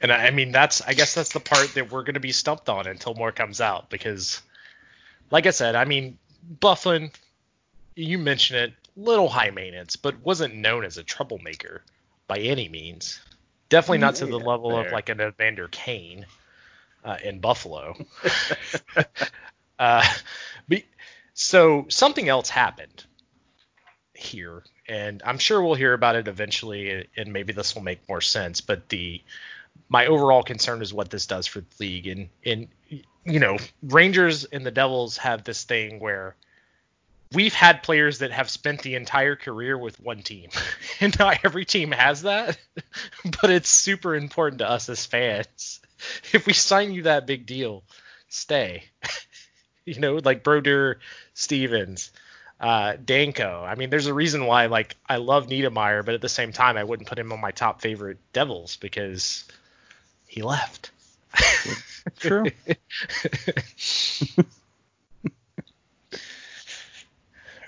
And 0.00 0.12
I, 0.12 0.28
I 0.28 0.30
mean, 0.30 0.52
that's 0.52 0.80
I 0.82 0.94
guess 0.94 1.14
that's 1.14 1.32
the 1.32 1.40
part 1.40 1.74
that 1.74 1.90
we're 1.90 2.04
going 2.04 2.14
to 2.14 2.20
be 2.20 2.32
stumped 2.32 2.68
on 2.68 2.86
until 2.86 3.14
more 3.14 3.32
comes 3.32 3.60
out 3.60 3.90
because 3.90 4.40
like 5.30 5.46
I 5.46 5.50
said, 5.50 5.74
I 5.74 5.84
mean, 5.84 6.18
Byfuglien, 6.60 7.12
you 7.96 8.18
mentioned 8.18 8.60
it, 8.60 8.72
little 8.96 9.28
high 9.28 9.50
maintenance, 9.50 9.96
but 9.96 10.20
wasn't 10.24 10.54
known 10.54 10.84
as 10.84 10.96
a 10.96 11.02
troublemaker 11.02 11.82
by 12.30 12.38
any 12.38 12.68
means. 12.68 13.20
Definitely 13.70 13.98
not 13.98 14.14
to 14.16 14.26
the 14.26 14.38
level 14.38 14.70
there. 14.70 14.86
of 14.86 14.92
like 14.92 15.08
an 15.08 15.20
Evander 15.20 15.66
Kane 15.66 16.26
uh, 17.04 17.16
in 17.24 17.40
Buffalo. 17.40 17.96
uh, 19.78 20.06
but, 20.68 20.82
so 21.34 21.86
something 21.88 22.28
else 22.28 22.48
happened 22.48 23.04
here, 24.14 24.62
and 24.88 25.22
I'm 25.26 25.38
sure 25.38 25.60
we'll 25.60 25.74
hear 25.74 25.92
about 25.92 26.14
it 26.14 26.28
eventually, 26.28 27.08
and 27.16 27.32
maybe 27.32 27.52
this 27.52 27.74
will 27.74 27.82
make 27.82 28.08
more 28.08 28.20
sense. 28.20 28.60
But 28.60 28.88
the 28.88 29.20
my 29.88 30.06
overall 30.06 30.44
concern 30.44 30.82
is 30.82 30.94
what 30.94 31.10
this 31.10 31.26
does 31.26 31.48
for 31.48 31.60
the 31.60 31.66
league, 31.80 32.06
and 32.06 32.28
and 32.46 32.68
you 33.24 33.40
know, 33.40 33.58
Rangers 33.82 34.44
and 34.44 34.64
the 34.64 34.70
Devils 34.70 35.16
have 35.16 35.42
this 35.42 35.64
thing 35.64 35.98
where 35.98 36.36
we've 37.32 37.54
had 37.54 37.82
players 37.82 38.18
that 38.18 38.32
have 38.32 38.50
spent 38.50 38.82
the 38.82 38.94
entire 38.94 39.36
career 39.36 39.76
with 39.78 40.00
one 40.00 40.22
team. 40.22 40.50
and 41.00 41.16
not 41.18 41.38
every 41.44 41.64
team 41.64 41.92
has 41.92 42.22
that, 42.22 42.58
but 43.40 43.50
it's 43.50 43.68
super 43.68 44.14
important 44.14 44.58
to 44.60 44.68
us 44.68 44.88
as 44.88 45.06
fans. 45.06 45.80
If 46.32 46.46
we 46.46 46.54
sign 46.54 46.92
you 46.92 47.02
that 47.02 47.26
big 47.26 47.44
deal, 47.44 47.84
stay. 48.30 48.84
you 49.84 50.00
know, 50.00 50.18
like 50.24 50.42
Brodeur 50.42 50.98
Stevens, 51.34 52.10
uh, 52.58 52.94
Daneyko. 52.94 53.62
I 53.68 53.74
mean, 53.74 53.90
there's 53.90 54.06
a 54.06 54.14
reason 54.14 54.46
why 54.46 54.64
like 54.64 54.96
I 55.06 55.16
love 55.16 55.48
Niedermayer, 55.48 56.02
but 56.02 56.14
at 56.14 56.22
the 56.22 56.28
same 56.30 56.52
time, 56.52 56.78
I 56.78 56.84
wouldn't 56.84 57.06
put 57.06 57.18
him 57.18 57.32
on 57.32 57.40
my 57.42 57.50
top 57.50 57.82
favorite 57.82 58.16
Devils 58.32 58.76
because 58.76 59.44
he 60.26 60.40
left. 60.40 60.90
True. 62.18 62.46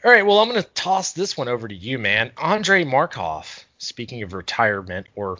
All 0.05 0.11
right, 0.11 0.27
well, 0.27 0.41
I'm 0.41 0.49
going 0.49 0.61
to 0.61 0.69
toss 0.71 1.13
this 1.13 1.37
one 1.37 1.49
over 1.49 1.69
to 1.69 1.75
you, 1.75 1.97
man. 1.97 2.33
Andrei 2.37 2.83
Markov. 2.85 3.65
Speaking 3.79 4.23
of 4.23 4.33
retirement, 4.33 5.07
or 5.15 5.39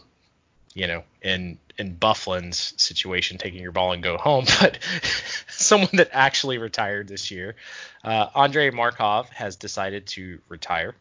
you 0.73 0.87
know, 0.87 1.03
in 1.21 1.57
in 1.77 1.95
Byfuglien's 1.95 2.73
situation, 2.77 3.37
taking 3.37 3.61
your 3.61 3.71
ball 3.71 3.91
and 3.93 4.01
go 4.03 4.17
home, 4.17 4.45
but 4.61 4.79
someone 5.49 5.89
that 5.93 6.09
actually 6.11 6.57
retired 6.59 7.07
this 7.07 7.29
year, 7.31 7.55
uh, 8.03 8.27
Andrei 8.35 8.69
Markov 8.69 9.29
has 9.29 9.55
decided 9.57 10.07
to 10.07 10.39
retire, 10.49 10.95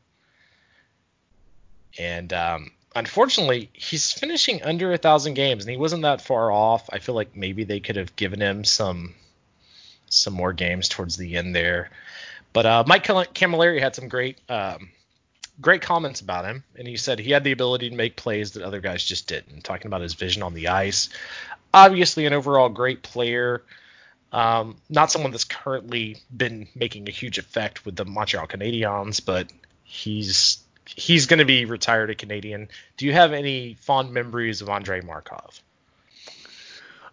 and 1.98 2.32
um, 2.32 2.70
unfortunately, 2.96 3.70
he's 3.72 4.12
finishing 4.12 4.62
under 4.62 4.92
a 4.92 4.98
thousand 4.98 5.34
games, 5.34 5.64
and 5.64 5.70
he 5.70 5.76
wasn't 5.76 6.02
that 6.02 6.20
far 6.20 6.50
off. 6.50 6.88
I 6.92 6.98
feel 6.98 7.14
like 7.14 7.36
maybe 7.36 7.64
they 7.64 7.80
could 7.80 7.96
have 7.96 8.16
given 8.16 8.40
him 8.40 8.64
some 8.64 9.14
some 10.08 10.34
more 10.34 10.52
games 10.52 10.88
towards 10.88 11.16
the 11.16 11.36
end 11.36 11.54
there. 11.54 11.90
But 12.52 12.66
uh, 12.66 12.84
Mike 12.86 13.04
Cammalleri 13.04 13.80
had 13.80 13.94
some 13.94 14.08
great 14.08 14.38
um, 14.48 14.90
great 15.60 15.82
comments 15.82 16.20
about 16.20 16.44
him, 16.44 16.64
and 16.76 16.86
he 16.86 16.96
said 16.96 17.18
he 17.18 17.30
had 17.30 17.44
the 17.44 17.52
ability 17.52 17.90
to 17.90 17.96
make 17.96 18.16
plays 18.16 18.52
that 18.52 18.62
other 18.62 18.80
guys 18.80 19.02
just 19.02 19.28
didn't. 19.28 19.64
Talking 19.64 19.86
about 19.86 20.02
his 20.02 20.14
vision 20.14 20.42
on 20.42 20.54
the 20.54 20.68
ice, 20.68 21.08
obviously 21.72 22.26
an 22.26 22.32
overall 22.32 22.68
great 22.68 23.02
player. 23.02 23.62
Um, 24.32 24.76
not 24.88 25.10
someone 25.10 25.30
that's 25.30 25.44
currently 25.44 26.16
been 26.34 26.66
making 26.74 27.08
a 27.08 27.12
huge 27.12 27.38
effect 27.38 27.84
with 27.84 27.96
the 27.96 28.04
Montreal 28.04 28.46
Canadiens, 28.46 29.24
but 29.24 29.52
he's 29.84 30.58
he's 30.86 31.26
going 31.26 31.38
to 31.38 31.44
be 31.44 31.64
retired 31.64 32.10
a 32.10 32.14
Canadian. 32.14 32.68
Do 32.96 33.06
you 33.06 33.12
have 33.12 33.32
any 33.32 33.74
fond 33.74 34.12
memories 34.12 34.62
of 34.62 34.68
Andrei 34.68 35.00
Markov? 35.00 35.60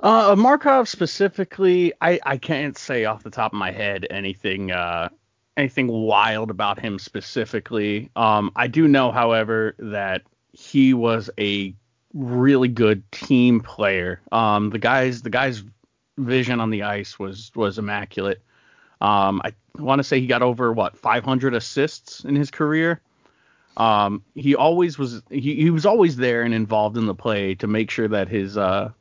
Uh, 0.01 0.33
Markov 0.37 0.87
specifically, 0.87 1.93
I, 1.99 2.19
I 2.25 2.37
can't 2.37 2.77
say 2.77 3.03
off 3.03 3.21
the 3.21 3.29
top 3.29 3.51
of 3.51 3.59
my 3.59 3.71
head 3.71 4.07
anything 4.09 4.71
uh, 4.71 5.09
anything 5.59 5.87
wild 5.87 6.49
about 6.49 6.79
him 6.79 6.97
specifically. 6.97 8.09
Um, 8.15 8.51
I 8.55 8.67
do 8.67 8.87
know, 8.87 9.11
however, 9.11 9.75
that 9.79 10.23
he 10.53 10.93
was 10.93 11.29
a 11.37 11.75
really 12.13 12.67
good 12.67 13.09
team 13.11 13.61
player. 13.61 14.21
Um, 14.31 14.71
the 14.71 14.79
guys 14.79 15.21
the 15.21 15.29
guy's 15.29 15.63
vision 16.17 16.59
on 16.59 16.69
the 16.69 16.83
ice 16.83 17.19
was 17.19 17.51
was 17.55 17.77
immaculate. 17.77 18.41
Um, 19.01 19.41
I 19.43 19.53
want 19.77 19.99
to 19.99 20.03
say 20.03 20.19
he 20.19 20.27
got 20.27 20.41
over 20.41 20.73
what 20.73 20.97
500 20.97 21.53
assists 21.53 22.23
in 22.25 22.35
his 22.35 22.51
career. 22.51 23.01
Um, 23.77 24.23
he 24.35 24.55
always 24.55 24.97
was 24.97 25.21
he, 25.29 25.55
he 25.55 25.69
was 25.69 25.85
always 25.85 26.17
there 26.17 26.41
and 26.41 26.53
involved 26.53 26.97
in 26.97 27.05
the 27.05 27.15
play 27.15 27.55
to 27.55 27.67
make 27.67 27.89
sure 27.89 28.07
that 28.09 28.27
his 28.27 28.57
uh, 28.57 28.91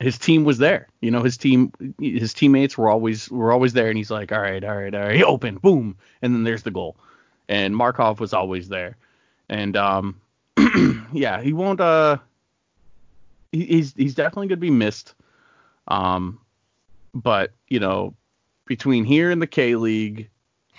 his 0.00 0.18
team 0.18 0.44
was 0.44 0.58
there. 0.58 0.88
You 1.00 1.10
know, 1.10 1.22
his 1.22 1.36
team 1.36 1.72
his 1.98 2.34
teammates 2.34 2.76
were 2.76 2.88
always 2.88 3.30
were 3.30 3.52
always 3.52 3.72
there 3.72 3.88
and 3.88 3.96
he's 3.96 4.10
like, 4.10 4.32
"All 4.32 4.40
right, 4.40 4.62
all 4.62 4.76
right, 4.76 4.94
all 4.94 5.00
right, 5.00 5.22
open, 5.24 5.56
boom." 5.56 5.96
And 6.22 6.34
then 6.34 6.44
there's 6.44 6.62
the 6.62 6.70
goal. 6.70 6.96
And 7.48 7.76
Markov 7.76 8.20
was 8.20 8.32
always 8.32 8.68
there. 8.68 8.96
And 9.48 9.76
um 9.76 10.20
yeah, 11.12 11.40
he 11.40 11.52
won't 11.52 11.80
uh 11.80 12.18
he, 13.52 13.64
he's 13.64 13.94
he's 13.94 14.14
definitely 14.14 14.48
to 14.48 14.56
be 14.56 14.70
missed. 14.70 15.14
Um 15.88 16.40
but, 17.14 17.52
you 17.68 17.80
know, 17.80 18.14
between 18.66 19.04
here 19.04 19.30
and 19.30 19.40
the 19.40 19.46
K 19.46 19.76
League 19.76 20.28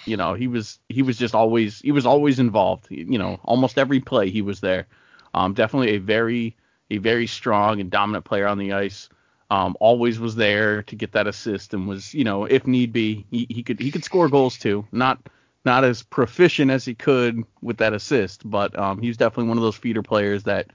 you 0.06 0.18
know, 0.18 0.34
he 0.34 0.48
was 0.48 0.80
he 0.90 1.02
was 1.02 1.18
just 1.18 1.34
always 1.34 1.80
he 1.80 1.92
was 1.92 2.06
always 2.06 2.40
involved. 2.40 2.88
You 2.90 3.18
know, 3.18 3.40
almost 3.44 3.78
every 3.78 4.00
play 4.00 4.30
he 4.30 4.42
was 4.42 4.60
there. 4.60 4.88
Um, 5.34 5.54
definitely 5.54 5.96
a 5.96 5.98
very 5.98 6.56
a 6.90 6.98
very 6.98 7.28
strong 7.28 7.80
and 7.80 7.92
dominant 7.92 8.26
player 8.26 8.48
on 8.48 8.58
the 8.58 8.74
ice. 8.74 9.10
Um, 9.50 9.78
always 9.80 10.20
was 10.20 10.36
there 10.36 10.84
to 10.84 10.96
get 10.96 11.14
that 11.14 11.26
assist 11.26 11.74
and 11.74 11.88
was, 11.88 12.14
you 12.14 12.26
know, 12.26 12.46
if 12.46 12.68
need 12.68 12.92
be, 12.92 13.26
he, 13.32 13.48
he 13.50 13.64
could 13.64 13.80
he 13.80 13.92
could 13.92 14.04
score 14.04 14.28
goals 14.28 14.58
too. 14.58 14.86
Not 14.92 15.20
not 15.64 15.84
as 15.84 16.04
proficient 16.04 16.72
as 16.72 16.86
he 16.86 16.96
could 16.96 17.44
with 17.62 17.78
that 17.78 17.94
assist, 17.94 18.50
but 18.50 18.78
um, 18.78 19.02
he 19.02 19.08
was 19.08 19.18
definitely 19.18 19.50
one 19.50 19.58
of 19.58 19.64
those 19.64 19.76
feeder 19.76 20.04
players 20.04 20.44
that 20.44 20.68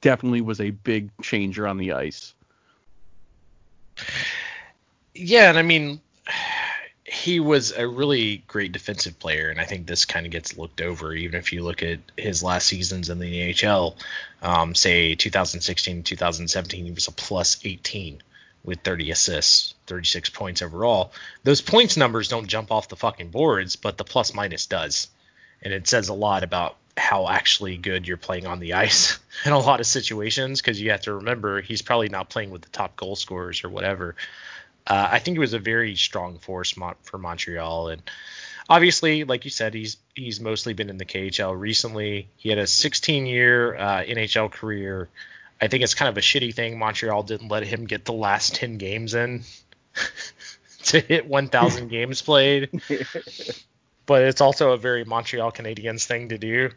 definitely 0.00 0.40
was 0.40 0.60
a 0.60 0.70
big 0.70 1.10
changer 1.22 1.66
on 1.66 1.76
the 1.76 1.92
ice. 1.92 2.34
Yeah, 5.14 5.50
and 5.50 5.58
I 5.58 5.62
mean, 5.62 6.00
he 7.10 7.40
was 7.40 7.72
a 7.72 7.88
really 7.88 8.36
great 8.46 8.70
defensive 8.70 9.18
player, 9.18 9.50
and 9.50 9.60
I 9.60 9.64
think 9.64 9.84
this 9.84 10.04
kind 10.04 10.26
of 10.26 10.32
gets 10.32 10.56
looked 10.56 10.80
over. 10.80 11.12
Even 11.12 11.40
if 11.40 11.52
you 11.52 11.64
look 11.64 11.82
at 11.82 11.98
his 12.16 12.40
last 12.40 12.68
seasons 12.68 13.10
in 13.10 13.18
the 13.18 13.52
NHL, 13.52 13.96
um, 14.42 14.76
say 14.76 15.16
2016, 15.16 16.04
2017, 16.04 16.84
he 16.84 16.92
was 16.92 17.08
a 17.08 17.12
plus 17.12 17.60
18 17.64 18.22
with 18.62 18.82
30 18.82 19.10
assists, 19.10 19.74
36 19.88 20.30
points 20.30 20.62
overall. 20.62 21.12
Those 21.42 21.60
points 21.60 21.96
numbers 21.96 22.28
don't 22.28 22.46
jump 22.46 22.70
off 22.70 22.88
the 22.88 22.94
fucking 22.94 23.30
boards, 23.30 23.74
but 23.74 23.98
the 23.98 24.04
plus 24.04 24.32
minus 24.32 24.66
does, 24.66 25.08
and 25.62 25.72
it 25.74 25.88
says 25.88 26.10
a 26.10 26.14
lot 26.14 26.44
about 26.44 26.76
how 26.96 27.26
actually 27.28 27.76
good 27.76 28.06
you're 28.06 28.18
playing 28.18 28.46
on 28.46 28.60
the 28.60 28.74
ice 28.74 29.18
in 29.44 29.50
a 29.50 29.58
lot 29.58 29.80
of 29.80 29.86
situations 29.86 30.60
because 30.60 30.80
you 30.80 30.92
have 30.92 31.00
to 31.02 31.14
remember 31.14 31.60
he's 31.60 31.82
probably 31.82 32.08
not 32.08 32.30
playing 32.30 32.50
with 32.50 32.62
the 32.62 32.68
top 32.68 32.94
goal 32.94 33.16
scorers 33.16 33.64
or 33.64 33.68
whatever. 33.68 34.14
Uh, 34.86 35.08
I 35.12 35.18
think 35.18 35.36
it 35.36 35.40
was 35.40 35.52
a 35.52 35.58
very 35.58 35.94
strong 35.96 36.38
force 36.38 36.74
for 37.02 37.18
Montreal, 37.18 37.88
and 37.88 38.02
obviously, 38.68 39.24
like 39.24 39.44
you 39.44 39.50
said, 39.50 39.74
he's 39.74 39.98
he's 40.14 40.40
mostly 40.40 40.72
been 40.72 40.90
in 40.90 40.96
the 40.96 41.04
KHL 41.04 41.58
recently. 41.58 42.28
He 42.36 42.48
had 42.48 42.58
a 42.58 42.64
16-year 42.64 43.76
uh, 43.76 44.02
NHL 44.04 44.50
career. 44.50 45.08
I 45.60 45.68
think 45.68 45.82
it's 45.82 45.94
kind 45.94 46.08
of 46.08 46.16
a 46.16 46.20
shitty 46.20 46.54
thing 46.54 46.78
Montreal 46.78 47.22
didn't 47.24 47.48
let 47.48 47.64
him 47.64 47.84
get 47.84 48.04
the 48.06 48.14
last 48.14 48.54
10 48.54 48.78
games 48.78 49.12
in 49.12 49.42
to 50.84 51.00
hit 51.00 51.26
1,000 51.26 51.88
games 51.90 52.22
played. 52.22 52.70
but 54.06 54.22
it's 54.22 54.40
also 54.40 54.72
a 54.72 54.78
very 54.78 55.04
Montreal 55.04 55.52
Canadiens 55.52 56.06
thing 56.06 56.30
to 56.30 56.38
do. 56.38 56.70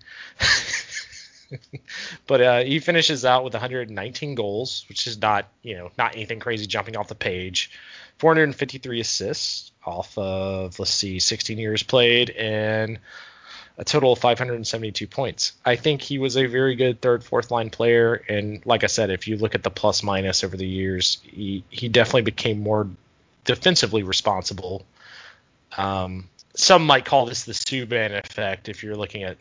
but 2.28 2.42
uh, 2.42 2.64
he 2.64 2.80
finishes 2.80 3.26
out 3.26 3.44
with 3.44 3.54
119 3.54 4.36
goals, 4.36 4.86
which 4.90 5.08
is 5.08 5.22
not 5.22 5.48
you 5.62 5.78
know 5.78 5.92
not 5.98 6.16
anything 6.16 6.40
crazy 6.40 6.66
jumping 6.66 6.98
off 6.98 7.08
the 7.08 7.16
page. 7.16 7.72
453 8.20 9.00
assists 9.00 9.72
off 9.86 10.18
of 10.18 10.80
let's 10.80 10.92
see 10.92 11.20
16 11.20 11.58
years 11.58 11.84
played 11.84 12.30
and 12.30 13.00
a 13.78 13.84
total 13.84 14.14
of 14.14 14.20
572 14.20 15.08
points. 15.08 15.54
I 15.66 15.76
think 15.76 16.02
he 16.02 16.20
was 16.20 16.38
a 16.38 16.46
very 16.46 16.76
good 16.76 17.02
third, 17.02 17.24
fourth 17.24 17.50
line 17.50 17.70
player. 17.70 18.22
And 18.30 18.64
like 18.66 18.84
I 18.84 18.88
said, 18.88 19.10
if 19.10 19.28
you 19.28 19.38
look 19.38 19.56
at 19.56 19.64
the 19.64 19.72
plus 19.72 20.04
minus 20.04 20.44
over 20.44 20.56
the 20.56 20.68
years, 20.68 21.20
he, 21.24 21.64
he 21.70 21.90
definitely 21.90 22.22
became 22.22 22.62
more 22.62 22.88
defensively 23.46 24.04
responsible. 24.04 24.86
Um, 25.76 26.30
some 26.56 26.86
might 26.86 27.06
call 27.06 27.26
this 27.26 27.46
the 27.46 27.54
Subban 27.54 28.18
effect 28.18 28.70
if 28.70 28.84
you're 28.84 28.96
looking 28.96 29.24
at 29.24 29.38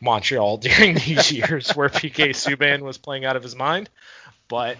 Montreal 0.00 0.56
during 0.58 0.94
these 0.94 1.32
years 1.32 1.70
where 1.72 1.88
PK 1.88 2.30
Subban 2.30 2.82
was 2.82 2.98
playing 2.98 3.24
out 3.24 3.36
of 3.36 3.42
his 3.42 3.56
mind. 3.56 3.90
But 4.48 4.78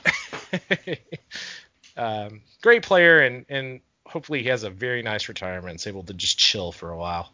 um, 1.97 2.43
great 2.61 2.83
player, 2.83 3.21
and 3.21 3.47
and 3.49 3.81
hopefully 4.07 4.43
he 4.43 4.49
has 4.49 4.63
a 4.65 4.71
very 4.71 5.03
nice 5.03 5.29
retirement. 5.29 5.71
and 5.71 5.81
is 5.81 5.87
able 5.87 6.03
to 6.05 6.15
just 6.15 6.39
chill 6.39 6.73
for 6.73 6.91
a 6.91 6.97
while. 6.97 7.33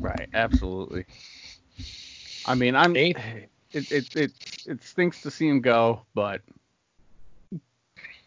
Right, 0.00 0.28
absolutely. 0.34 1.04
I 2.46 2.54
mean, 2.54 2.74
I'm 2.74 2.96
it 2.96 3.16
it 3.72 4.16
it 4.16 4.32
it 4.66 4.82
stinks 4.82 5.22
to 5.22 5.30
see 5.30 5.48
him 5.48 5.60
go, 5.60 6.02
but 6.14 6.42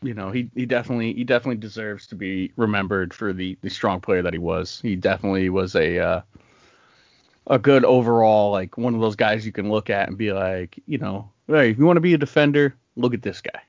you 0.02 0.14
know, 0.14 0.32
he, 0.32 0.50
he 0.56 0.66
definitely 0.66 1.14
he 1.14 1.24
definitely 1.24 1.58
deserves 1.58 2.08
to 2.08 2.16
be 2.16 2.52
remembered 2.56 3.14
for 3.14 3.34
the, 3.34 3.58
the 3.62 3.70
strong 3.70 4.00
player 4.00 4.22
that 4.22 4.34
he 4.34 4.40
was. 4.40 4.80
He 4.82 4.96
definitely 4.96 5.50
was 5.50 5.76
a 5.76 6.00
uh, 6.00 6.22
a 7.48 7.60
good 7.60 7.86
overall 7.86 8.52
like 8.52 8.78
one 8.78 8.96
of 8.96 9.02
those 9.02 9.16
guys 9.16 9.46
you 9.46 9.52
can 9.52 9.70
look 9.70 9.90
at 9.90 10.08
and 10.08 10.18
be 10.18 10.34
like, 10.34 10.80
you 10.88 10.98
know, 10.98 11.30
hey, 11.48 11.70
if 11.70 11.78
you 11.78 11.86
want 11.86 11.98
to 11.98 12.02
be 12.02 12.14
a 12.14 12.18
defender, 12.18 12.76
look 12.96 13.14
at 13.14 13.22
this 13.22 13.42
guy. 13.42 13.62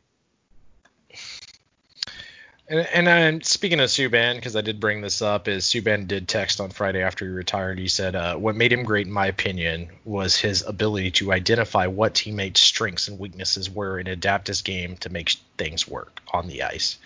And, 2.68 3.06
and 3.06 3.44
speaking 3.44 3.78
of 3.78 3.88
Subban, 3.88 4.34
because 4.34 4.56
I 4.56 4.60
did 4.60 4.80
bring 4.80 5.00
this 5.00 5.22
up, 5.22 5.46
is 5.46 5.64
Subban 5.64 6.08
did 6.08 6.26
text 6.26 6.60
on 6.60 6.70
Friday 6.70 7.00
after 7.00 7.24
he 7.24 7.30
retired. 7.30 7.78
He 7.78 7.86
said, 7.86 8.16
uh, 8.16 8.36
"What 8.36 8.56
made 8.56 8.72
him 8.72 8.82
great, 8.82 9.06
in 9.06 9.12
my 9.12 9.26
opinion, 9.26 9.88
was 10.04 10.36
his 10.36 10.62
ability 10.62 11.12
to 11.12 11.32
identify 11.32 11.86
what 11.86 12.16
teammates' 12.16 12.60
strengths 12.60 13.06
and 13.06 13.20
weaknesses 13.20 13.70
were 13.70 13.98
and 13.98 14.08
adapt 14.08 14.48
his 14.48 14.62
game 14.62 14.96
to 14.98 15.10
make 15.10 15.36
things 15.58 15.86
work 15.86 16.20
on 16.32 16.48
the 16.48 16.64
ice." 16.64 16.98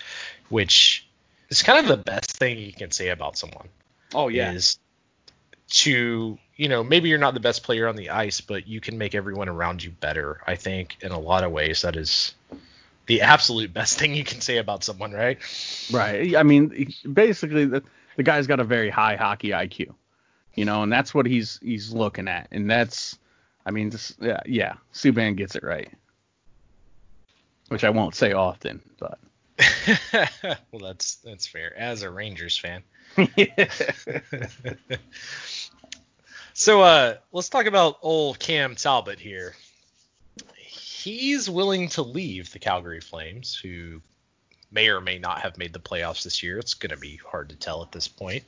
Which 0.48 1.06
is 1.50 1.62
kind 1.62 1.78
of 1.78 1.86
the 1.86 2.02
best 2.02 2.38
thing 2.38 2.58
you 2.58 2.72
can 2.72 2.90
say 2.90 3.10
about 3.10 3.36
someone. 3.36 3.68
Oh 4.14 4.28
yeah. 4.28 4.52
Is 4.52 4.78
to 5.70 6.38
you 6.60 6.68
know 6.68 6.84
maybe 6.84 7.08
you're 7.08 7.16
not 7.16 7.32
the 7.32 7.40
best 7.40 7.62
player 7.62 7.88
on 7.88 7.96
the 7.96 8.10
ice, 8.10 8.42
but 8.42 8.68
you 8.68 8.82
can 8.82 8.98
make 8.98 9.14
everyone 9.14 9.48
around 9.48 9.82
you 9.82 9.92
better. 9.92 10.42
I 10.46 10.56
think 10.56 10.98
in 11.00 11.10
a 11.10 11.18
lot 11.18 11.42
of 11.42 11.52
ways 11.52 11.80
that 11.82 11.96
is 11.96 12.34
the 13.06 13.22
absolute 13.22 13.72
best 13.72 13.98
thing 13.98 14.14
you 14.14 14.24
can 14.24 14.42
say 14.42 14.58
about 14.58 14.84
someone, 14.84 15.12
right? 15.12 15.38
Right. 15.90 16.36
I 16.36 16.42
mean, 16.42 16.92
basically, 17.10 17.64
the 17.64 17.82
the 18.16 18.22
guy's 18.22 18.46
got 18.46 18.60
a 18.60 18.64
very 18.64 18.90
high 18.90 19.16
hockey 19.16 19.48
IQ, 19.48 19.94
you 20.54 20.66
know, 20.66 20.82
and 20.82 20.92
that's 20.92 21.14
what 21.14 21.24
he's 21.24 21.58
he's 21.62 21.94
looking 21.94 22.28
at, 22.28 22.48
and 22.50 22.70
that's, 22.70 23.18
I 23.64 23.70
mean, 23.70 23.90
just, 23.90 24.20
yeah, 24.20 24.40
yeah, 24.44 24.74
Subban 24.92 25.36
gets 25.36 25.56
it 25.56 25.62
right, 25.62 25.90
which 27.68 27.84
I 27.84 27.90
won't 27.90 28.14
say 28.14 28.34
often, 28.34 28.82
but. 28.98 29.18
well, 30.72 30.82
that's 30.82 31.16
that's 31.16 31.46
fair. 31.46 31.78
As 31.78 32.02
a 32.02 32.10
Rangers 32.10 32.58
fan. 32.58 32.82
so 36.60 36.82
uh, 36.82 37.14
let's 37.32 37.48
talk 37.48 37.64
about 37.64 37.96
old 38.02 38.38
Cam 38.38 38.74
Talbot 38.74 39.18
here. 39.18 39.54
He's 40.58 41.48
willing 41.48 41.88
to 41.88 42.02
leave 42.02 42.52
the 42.52 42.58
Calgary 42.58 43.00
Flames, 43.00 43.56
who 43.56 44.02
may 44.70 44.90
or 44.90 45.00
may 45.00 45.18
not 45.18 45.40
have 45.40 45.56
made 45.56 45.72
the 45.72 45.78
playoffs 45.78 46.22
this 46.22 46.42
year. 46.42 46.58
It's 46.58 46.74
going 46.74 46.90
to 46.90 46.98
be 46.98 47.16
hard 47.16 47.48
to 47.48 47.56
tell 47.56 47.80
at 47.82 47.92
this 47.92 48.08
point, 48.08 48.44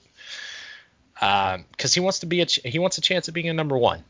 because 1.14 1.54
um, 1.54 1.90
he 1.90 2.00
wants 2.00 2.18
to 2.18 2.26
be 2.26 2.42
a 2.42 2.46
ch- 2.46 2.60
he 2.66 2.78
wants 2.78 2.98
a 2.98 3.00
chance 3.00 3.28
of 3.28 3.34
being 3.34 3.48
a 3.48 3.54
number 3.54 3.78
one. 3.78 4.04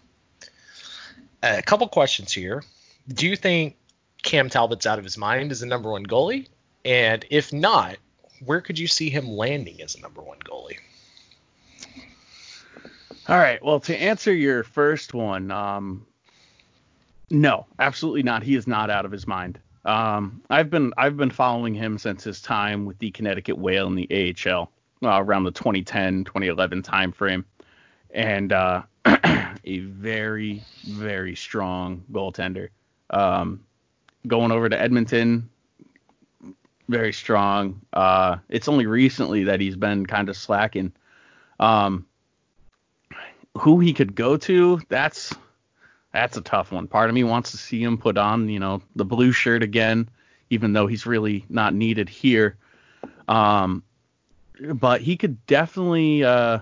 Uh, 1.40 1.54
a 1.58 1.62
couple 1.62 1.86
questions 1.86 2.32
here. 2.32 2.64
Do 3.06 3.28
you 3.28 3.36
think 3.36 3.76
Cam 4.24 4.50
Talbot's 4.50 4.84
out 4.84 4.98
of 4.98 5.04
his 5.04 5.16
mind 5.16 5.52
as 5.52 5.62
a 5.62 5.66
number 5.66 5.92
one 5.92 6.04
goalie? 6.04 6.48
And 6.84 7.24
if 7.30 7.52
not, 7.52 7.98
where 8.44 8.62
could 8.62 8.80
you 8.80 8.88
see 8.88 9.10
him 9.10 9.28
landing 9.28 9.80
as 9.80 9.94
a 9.94 10.00
number 10.00 10.22
one 10.22 10.40
goalie? 10.40 10.78
All 13.28 13.38
right. 13.38 13.62
Well, 13.64 13.80
to 13.80 13.96
answer 13.96 14.35
your 14.35 14.64
first 14.64 15.14
one, 15.14 15.50
um, 15.50 16.06
no, 17.30 17.66
absolutely 17.78 18.22
not. 18.22 18.42
He 18.42 18.56
is 18.56 18.66
not 18.66 18.90
out 18.90 19.04
of 19.04 19.12
his 19.12 19.26
mind. 19.26 19.61
Um, 19.85 20.42
I've 20.50 20.70
been 20.70 20.92
I've 20.96 21.16
been 21.16 21.30
following 21.30 21.74
him 21.74 21.98
since 21.98 22.24
his 22.24 22.40
time 22.40 22.85
with 22.85 22.98
the 22.98 23.11
Connecticut 23.11 23.58
Whale 23.58 23.87
in 23.87 23.94
the 23.94 24.35
AHL 24.46 24.70
uh, 25.02 25.22
around 25.22 25.44
the 25.44 25.50
2010 25.50 26.24
2011 26.24 26.82
timeframe, 26.82 27.44
and 28.11 28.52
uh, 28.52 28.82
a 29.04 29.78
very 29.78 30.62
very 30.85 31.35
strong 31.35 32.04
goaltender. 32.12 32.68
Um, 33.11 33.64
going 34.26 34.52
over 34.52 34.68
to 34.68 34.80
Edmonton, 34.80 35.48
very 36.88 37.12
strong. 37.12 37.80
Uh, 37.92 38.37
it's 38.48 38.68
only 38.68 38.87
recently 38.87 39.44
that 39.44 39.61
he's 39.61 39.76
been 39.76 40.06
kind 40.06 40.28
of 40.28 40.37
slacking. 40.37 40.92
Um, 41.58 42.06
who 43.58 43.80
he 43.80 43.92
could 43.92 44.14
go 44.14 44.36
to, 44.36 44.80
that's 44.88 45.34
that's 46.12 46.36
a 46.36 46.42
tough 46.42 46.72
one. 46.72 46.86
Part 46.86 47.08
of 47.08 47.14
me 47.14 47.24
wants 47.24 47.52
to 47.52 47.56
see 47.56 47.82
him 47.82 47.96
put 47.98 48.18
on, 48.18 48.48
you 48.48 48.60
know, 48.60 48.82
the 48.96 49.04
blue 49.04 49.32
shirt 49.32 49.62
again, 49.62 50.08
even 50.50 50.72
though 50.72 50.86
he's 50.86 51.06
really 51.06 51.44
not 51.48 51.74
needed 51.74 52.08
here. 52.08 52.56
Um, 53.28 53.82
but 54.60 55.00
he 55.00 55.16
could 55.16 55.44
definitely, 55.46 56.22
uh, 56.22 56.58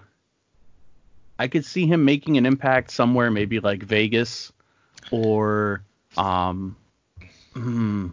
I 1.39 1.49
could 1.49 1.65
see 1.65 1.87
him 1.87 2.05
making 2.05 2.37
an 2.37 2.47
impact 2.47 2.93
somewhere, 2.93 3.31
maybe 3.31 3.59
like 3.61 3.83
Vegas 3.83 4.53
or, 5.11 5.83
um, 6.17 6.77
hmm, 7.55 8.09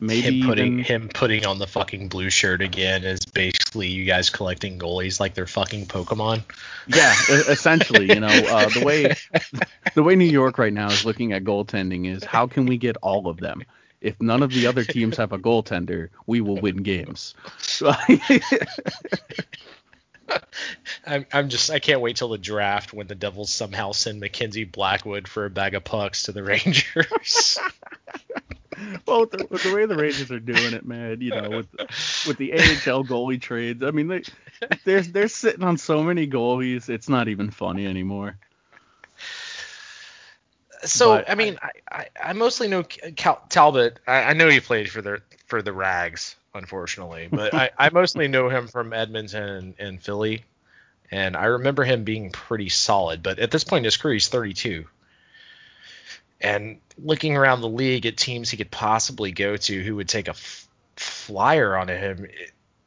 maybe 0.00 0.40
him 0.40 0.46
putting 0.46 0.72
even, 0.80 0.84
him 0.84 1.08
putting 1.08 1.46
on 1.46 1.58
the 1.58 1.66
fucking 1.66 2.08
blue 2.08 2.28
shirt 2.28 2.60
again 2.60 3.04
is 3.04 3.20
basically 3.68 3.88
you 3.88 4.06
guys 4.06 4.30
collecting 4.30 4.78
goalies 4.78 5.20
like 5.20 5.34
they're 5.34 5.46
fucking 5.46 5.84
Pokemon. 5.84 6.42
Yeah, 6.86 7.14
essentially, 7.28 8.06
you 8.06 8.20
know, 8.20 8.28
uh, 8.28 8.68
the 8.70 8.82
way 8.82 9.14
the 9.94 10.02
way 10.02 10.16
New 10.16 10.24
York 10.24 10.56
right 10.56 10.72
now 10.72 10.86
is 10.88 11.04
looking 11.04 11.34
at 11.34 11.44
goaltending 11.44 12.06
is 12.06 12.24
how 12.24 12.46
can 12.46 12.64
we 12.64 12.78
get 12.78 12.96
all 13.02 13.28
of 13.28 13.36
them? 13.38 13.62
If 14.00 14.18
none 14.22 14.42
of 14.42 14.54
the 14.54 14.66
other 14.68 14.84
teams 14.84 15.18
have 15.18 15.32
a 15.32 15.38
goaltender, 15.38 16.08
we 16.26 16.40
will 16.40 16.56
win 16.56 16.78
games. 16.78 17.34
I'm, 21.06 21.26
I'm 21.30 21.48
just 21.50 21.70
I 21.70 21.78
can't 21.78 22.00
wait 22.00 22.16
till 22.16 22.28
the 22.28 22.38
draft 22.38 22.94
when 22.94 23.06
the 23.06 23.14
Devils 23.14 23.50
somehow 23.52 23.92
send 23.92 24.18
Mackenzie 24.20 24.64
Blackwood 24.64 25.28
for 25.28 25.44
a 25.44 25.50
bag 25.50 25.74
of 25.74 25.84
pucks 25.84 26.22
to 26.24 26.32
the 26.32 26.42
Rangers. 26.44 27.58
well, 29.06 29.20
with 29.20 29.30
the, 29.30 29.46
with 29.50 29.62
the, 29.62 29.74
way 29.74 29.86
the 29.86 29.96
Rangers 29.96 30.30
are 30.30 30.40
doing 30.40 30.74
it, 30.74 30.86
man, 30.86 31.20
you 31.20 31.30
know, 31.30 31.50
with 31.50 31.66
with 32.26 32.36
the 32.36 32.52
AHL 32.54 33.04
goalie 33.04 33.40
trades, 33.40 33.82
I 33.82 33.90
mean, 33.90 34.08
they 34.08 34.22
they're 34.84 35.02
they're 35.02 35.28
sitting 35.28 35.64
on 35.64 35.78
so 35.78 36.02
many 36.02 36.26
goalies, 36.26 36.88
it's 36.88 37.08
not 37.08 37.28
even 37.28 37.50
funny 37.50 37.86
anymore. 37.86 38.36
So 40.84 41.16
but 41.16 41.30
I 41.30 41.34
mean, 41.34 41.58
I, 41.60 41.70
I, 41.90 42.06
I 42.30 42.32
mostly 42.34 42.68
know 42.68 42.84
Cal, 42.84 43.42
Talbot. 43.48 43.98
I, 44.06 44.24
I, 44.24 44.32
know 44.34 44.48
he 44.48 44.60
played 44.60 44.90
for 44.90 45.02
the 45.02 45.20
for 45.46 45.60
the 45.60 45.72
Rags, 45.72 46.36
unfortunately, 46.54 47.28
but 47.30 47.52
I, 47.52 47.70
I 47.76 47.90
mostly 47.90 48.28
know 48.28 48.48
him 48.48 48.68
from 48.68 48.92
Edmonton 48.92 49.42
and, 49.42 49.74
and 49.78 50.02
Philly, 50.02 50.44
and 51.10 51.36
I 51.36 51.46
remember 51.46 51.82
him 51.82 52.04
being 52.04 52.30
pretty 52.30 52.68
solid. 52.68 53.24
But 53.24 53.40
at 53.40 53.50
this 53.50 53.64
point 53.64 53.80
in 53.80 53.84
his 53.86 53.96
career, 53.96 54.14
he's 54.14 54.28
32 54.28 54.86
and 56.40 56.78
looking 56.96 57.36
around 57.36 57.60
the 57.60 57.68
league 57.68 58.06
at 58.06 58.16
teams 58.16 58.50
he 58.50 58.56
could 58.56 58.70
possibly 58.70 59.32
go 59.32 59.56
to 59.56 59.82
who 59.82 59.96
would 59.96 60.08
take 60.08 60.28
a 60.28 60.32
f- 60.32 60.68
flyer 60.96 61.76
on 61.76 61.88
him 61.88 62.26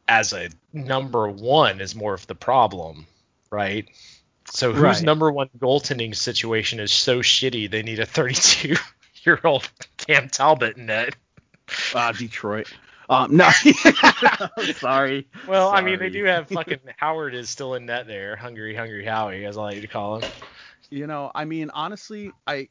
as 0.08 0.34
a 0.34 0.50
number 0.74 1.30
one 1.30 1.80
is 1.80 1.96
more 1.96 2.14
of 2.14 2.28
the 2.28 2.36
problem, 2.36 3.08
right? 3.50 3.88
So 4.50 4.74
whose 4.74 4.82
right. 4.82 5.04
number 5.04 5.32
one 5.32 5.50
goaltending 5.58 6.16
situation 6.16 6.80
is 6.80 6.92
so 6.92 7.20
shitty 7.20 7.70
they 7.70 7.84
need 7.84 8.00
a 8.00 8.06
32 8.06 8.76
year 9.24 9.40
old 9.44 9.70
Cam 9.98 10.28
Talbot 10.30 10.78
in 10.78 10.88
net? 10.88 11.16
Uh, 11.94 12.12
Detroit. 12.12 12.72
Um, 13.10 13.36
no, 13.36 13.50
sorry. 14.76 15.28
Well, 15.48 15.70
sorry. 15.70 15.78
I 15.78 15.82
mean, 15.82 16.00
they 16.00 16.10
do 16.10 16.24
have 16.26 16.48
fucking 16.48 16.80
Howard 16.98 17.36
is 17.36 17.50
still 17.50 17.76
in 17.76 17.86
net 17.86 18.08
there, 18.08 18.38
hungry, 18.38 18.74
hungry 18.74 19.06
Howie, 19.06 19.46
as 19.46 19.58
I 19.58 19.62
like 19.62 19.82
to 19.82 19.88
call 19.88 20.18
him. 20.18 20.24
You 20.90 21.08
know, 21.08 21.30
I 21.36 21.44
mean, 21.44 21.72
honestly, 21.74 22.32
I 22.48 22.70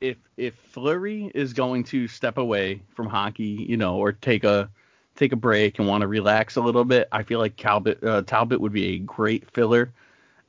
if 0.00 0.16
if 0.36 0.54
Fleury 0.54 1.30
is 1.34 1.52
going 1.52 1.84
to 1.84 2.08
step 2.08 2.38
away 2.38 2.82
from 2.94 3.06
hockey, 3.06 3.66
you 3.68 3.76
know, 3.76 3.96
or 3.96 4.12
take 4.12 4.44
a 4.44 4.70
take 5.16 5.32
a 5.32 5.36
break 5.36 5.78
and 5.78 5.88
want 5.88 6.02
to 6.02 6.08
relax 6.08 6.56
a 6.56 6.60
little 6.60 6.84
bit, 6.84 7.08
I 7.12 7.22
feel 7.22 7.38
like 7.38 7.56
Talbot 7.56 8.02
uh, 8.02 8.22
Talbot 8.22 8.60
would 8.60 8.72
be 8.72 8.94
a 8.94 8.98
great 8.98 9.50
filler 9.50 9.92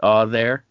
uh, 0.01 0.25
there 0.25 0.63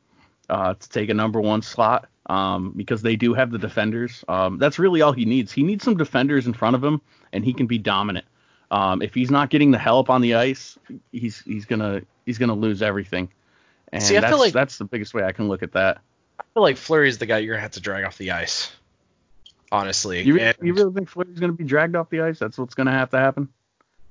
uh, 0.48 0.74
to 0.74 0.88
take 0.88 1.10
a 1.10 1.14
number 1.14 1.40
one 1.40 1.62
slot 1.62 2.08
um, 2.26 2.72
because 2.76 3.02
they 3.02 3.16
do 3.16 3.34
have 3.34 3.50
the 3.50 3.58
defenders. 3.58 4.24
Um, 4.28 4.58
that's 4.58 4.78
really 4.78 5.02
all 5.02 5.12
he 5.12 5.24
needs. 5.24 5.52
He 5.52 5.62
needs 5.62 5.84
some 5.84 5.96
defenders 5.96 6.46
in 6.46 6.52
front 6.52 6.76
of 6.76 6.84
him, 6.84 7.00
and 7.32 7.44
he 7.44 7.52
can 7.52 7.66
be 7.66 7.78
dominant. 7.78 8.26
Um, 8.70 9.00
if 9.02 9.14
he's 9.14 9.30
not 9.30 9.50
getting 9.50 9.70
the 9.70 9.78
help 9.78 10.10
on 10.10 10.20
the 10.20 10.34
ice, 10.34 10.78
he's 11.12 11.40
he's 11.40 11.64
gonna 11.64 12.02
he's 12.26 12.38
gonna 12.38 12.54
lose 12.54 12.82
everything. 12.82 13.30
And 13.92 14.02
See, 14.02 14.18
that's 14.18 14.36
like, 14.36 14.52
that's 14.52 14.76
the 14.76 14.84
biggest 14.84 15.14
way 15.14 15.24
I 15.24 15.32
can 15.32 15.48
look 15.48 15.62
at 15.62 15.72
that. 15.72 16.02
I 16.38 16.44
feel 16.54 16.62
like 16.62 16.76
Fleury's 16.76 17.18
the 17.18 17.26
guy 17.26 17.38
you're 17.38 17.54
gonna 17.54 17.62
have 17.62 17.72
to 17.72 17.80
drag 17.80 18.04
off 18.04 18.18
the 18.18 18.32
ice. 18.32 18.72
Honestly, 19.70 20.22
you, 20.22 20.38
and, 20.38 20.56
you 20.62 20.72
really 20.72 20.94
think 20.94 21.08
Fleury's 21.08 21.38
gonna 21.38 21.52
be 21.52 21.64
dragged 21.64 21.96
off 21.96 22.08
the 22.10 22.22
ice? 22.22 22.38
That's 22.38 22.56
what's 22.56 22.74
gonna 22.74 22.92
have 22.92 23.10
to 23.10 23.18
happen. 23.18 23.48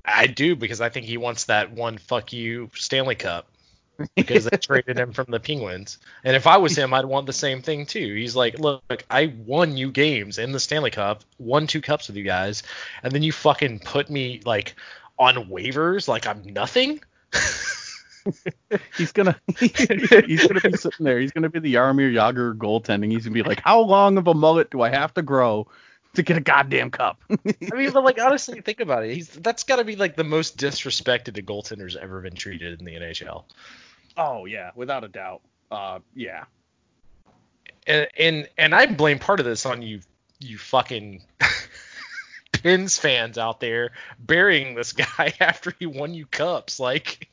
I 0.05 0.27
do 0.27 0.55
because 0.55 0.81
I 0.81 0.89
think 0.89 1.05
he 1.05 1.17
wants 1.17 1.45
that 1.45 1.71
one 1.71 1.97
fuck 1.97 2.31
you 2.31 2.69
Stanley 2.75 3.15
Cup 3.15 3.47
because 4.15 4.45
they 4.45 4.57
traded 4.61 4.97
him 4.97 5.11
from 5.11 5.25
the 5.29 5.39
Penguins. 5.39 5.97
And 6.23 6.35
if 6.35 6.47
I 6.47 6.57
was 6.57 6.77
him, 6.77 6.93
I'd 6.93 7.05
want 7.05 7.25
the 7.25 7.33
same 7.33 7.61
thing 7.61 7.85
too. 7.85 8.15
He's 8.15 8.35
like, 8.35 8.59
look, 8.59 9.03
I 9.09 9.33
won 9.45 9.75
you 9.75 9.91
games 9.91 10.37
in 10.37 10.51
the 10.51 10.59
Stanley 10.59 10.91
Cup, 10.91 11.23
won 11.39 11.67
two 11.67 11.81
cups 11.81 12.07
with 12.07 12.15
you 12.15 12.23
guys, 12.23 12.63
and 13.03 13.11
then 13.11 13.23
you 13.23 13.31
fucking 13.31 13.79
put 13.79 14.09
me 14.09 14.41
like 14.45 14.75
on 15.19 15.49
waivers 15.49 16.07
like 16.07 16.27
I'm 16.27 16.43
nothing. 16.45 17.01
he's 18.97 19.11
gonna 19.11 19.39
he's 19.57 19.85
gonna 20.47 20.61
be 20.61 20.77
sitting 20.77 21.05
there. 21.05 21.19
He's 21.19 21.31
gonna 21.31 21.49
be 21.49 21.59
the 21.59 21.75
Jaromir 21.75 22.13
Jagr 22.13 22.55
goaltending. 22.55 23.11
He's 23.11 23.25
gonna 23.25 23.33
be 23.33 23.43
like, 23.43 23.61
how 23.61 23.81
long 23.81 24.17
of 24.17 24.27
a 24.27 24.33
mullet 24.33 24.69
do 24.71 24.81
I 24.81 24.89
have 24.89 25.13
to 25.15 25.21
grow 25.21 25.67
to 26.15 26.23
get 26.23 26.37
a 26.37 26.41
goddamn 26.41 26.91
cup? 26.91 27.21
I 27.29 27.37
mean, 27.75 27.91
but 27.91 28.03
like 28.03 28.19
honestly, 28.19 28.61
think 28.61 28.79
about 28.79 29.05
it. 29.05 29.13
He's 29.13 29.29
that's 29.29 29.63
got 29.63 29.77
to 29.77 29.83
be 29.83 29.95
like 29.95 30.15
the 30.15 30.23
most 30.23 30.57
disrespected 30.57 31.37
a 31.37 31.41
goaltender's 31.41 31.95
ever 31.95 32.21
been 32.21 32.35
treated 32.35 32.79
in 32.79 32.85
the 32.85 32.93
NHL. 32.93 33.43
Oh 34.15 34.45
yeah, 34.45 34.71
without 34.75 35.03
a 35.03 35.07
doubt. 35.07 35.41
Uh, 35.71 35.99
yeah. 36.13 36.45
And 37.85 38.07
and 38.17 38.49
and 38.57 38.75
I 38.75 38.85
blame 38.87 39.19
part 39.19 39.39
of 39.39 39.45
this 39.45 39.65
on 39.65 39.81
you, 39.81 40.01
you 40.39 40.57
fucking. 40.57 41.21
Pins 42.63 42.97
fans 42.97 43.37
out 43.37 43.59
there 43.59 43.91
burying 44.17 44.73
this 44.73 44.91
guy 44.93 45.33
after 45.39 45.73
he 45.77 45.85
won 45.85 46.15
you 46.15 46.25
cups. 46.25 46.79
Like, 46.79 47.29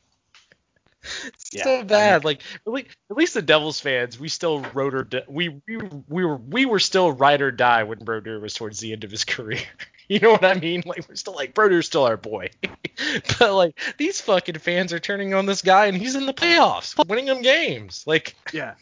yeah, 1.51 1.63
so 1.63 1.83
bad. 1.83 2.11
I 2.11 2.15
mean, 2.15 2.21
like 2.23 2.41
at 2.67 2.73
least, 2.73 2.89
at 3.11 3.17
least 3.17 3.33
the 3.33 3.41
Devils 3.41 3.79
fans, 3.79 4.19
we 4.19 4.27
still 4.29 4.61
wrote 4.73 4.93
or 4.95 5.03
di- 5.03 5.23
we, 5.27 5.49
we 5.67 5.77
we 6.07 6.25
were 6.25 6.37
we 6.37 6.65
were 6.65 6.79
still 6.79 7.11
ride 7.11 7.41
or 7.41 7.51
die 7.51 7.83
when 7.83 7.99
Brodeur 7.99 8.39
was 8.39 8.53
towards 8.53 8.79
the 8.79 8.91
end 8.93 9.03
of 9.03 9.11
his 9.11 9.23
career. 9.25 9.59
you 10.07 10.19
know 10.19 10.31
what 10.31 10.45
I 10.45 10.53
mean? 10.55 10.83
Like 10.85 11.07
we're 11.09 11.15
still 11.15 11.35
like 11.35 11.53
Brodeur's 11.53 11.87
still 11.87 12.03
our 12.05 12.17
boy. 12.17 12.49
but 13.39 13.53
like 13.53 13.79
these 13.97 14.21
fucking 14.21 14.59
fans 14.59 14.93
are 14.93 14.99
turning 14.99 15.33
on 15.33 15.45
this 15.45 15.61
guy 15.61 15.87
and 15.87 15.97
he's 15.97 16.15
in 16.15 16.25
the 16.25 16.33
playoffs, 16.33 16.95
winning 17.07 17.25
them 17.25 17.41
games. 17.41 18.03
Like 18.05 18.35
yeah. 18.53 18.75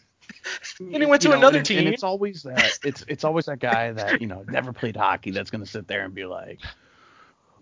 and 0.80 0.96
he 0.98 1.06
went 1.06 1.22
to 1.22 1.30
You 1.30 1.34
know, 1.34 1.40
another 1.40 1.58
and- 1.60 1.66
team. 1.66 1.80
And 1.80 1.88
it's 1.90 2.04
always 2.04 2.44
that 2.44 2.80
it's 2.84 3.04
it's 3.08 3.24
always 3.24 3.46
that 3.46 3.60
guy 3.60 3.92
that 3.94 4.22
you 4.22 4.28
know 4.28 4.44
never 4.48 4.74
played 4.74 4.96
hockey 4.96 5.32
that's 5.32 5.50
gonna 5.52 5.66
sit 5.66 5.88
there 5.88 6.04
and 6.04 6.14
be 6.14 6.26
like, 6.26 6.60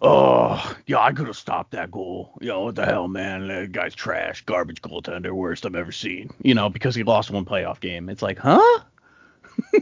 oh 0.02 0.76
yeah, 0.88 0.99
I 0.99 1.12
could 1.12 1.28
have 1.28 1.36
stopped 1.38 1.72
that 1.72 1.91
goal. 1.91 2.34
You 2.41 2.49
know 2.49 2.62
what 2.66 2.76
the 2.76 2.86
hell, 2.86 3.08
man? 3.08 3.47
That 3.47 3.72
guy's 3.72 3.95
trash, 3.95 4.43
garbage 4.45 4.82
goaltender, 4.82 5.32
worst 5.32 5.66
I've 5.66 5.76
ever 5.76 5.91
seen. 5.91 6.32
You 6.41 6.54
know 6.56 6.70
because 6.70 6.95
he 6.95 7.04
lost 7.04 7.32
one 7.32 7.45
playoff 7.45 7.80
game. 7.80 8.10
It's 8.10 8.22
like, 8.22 8.38
huh? 8.39 8.80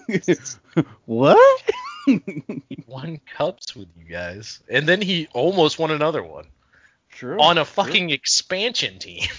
what? 1.06 1.64
he 2.06 2.84
won 2.88 3.20
cups 3.36 3.76
with 3.76 3.88
you 3.98 4.06
guys, 4.06 4.62
and 4.70 4.88
then 4.88 5.02
he 5.02 5.28
almost 5.34 5.78
won 5.80 5.92
another 5.92 6.24
one 6.24 6.46
True. 7.10 7.40
on 7.40 7.58
a 7.58 7.66
fucking 7.66 8.10
expansion 8.10 9.00
team. 9.00 9.24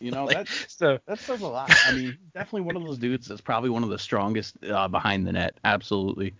You 0.00 0.10
know, 0.10 0.24
like- 0.24 0.36
that's- 0.36 0.66
so 0.76 0.98
That 1.06 1.18
says 1.18 1.42
a 1.42 1.46
lot. 1.46 1.70
I 1.86 1.92
mean, 1.92 2.16
definitely 2.34 2.62
one 2.62 2.76
of 2.76 2.82
those 2.84 2.98
dudes 2.98 3.26
that's 3.28 3.40
probably 3.40 3.68
one 3.68 3.82
of 3.82 3.90
the 3.90 3.98
strongest 3.98 4.56
uh, 4.64 4.88
behind 4.88 5.26
the 5.26 5.32
net. 5.32 5.54
Absolutely. 5.64 6.34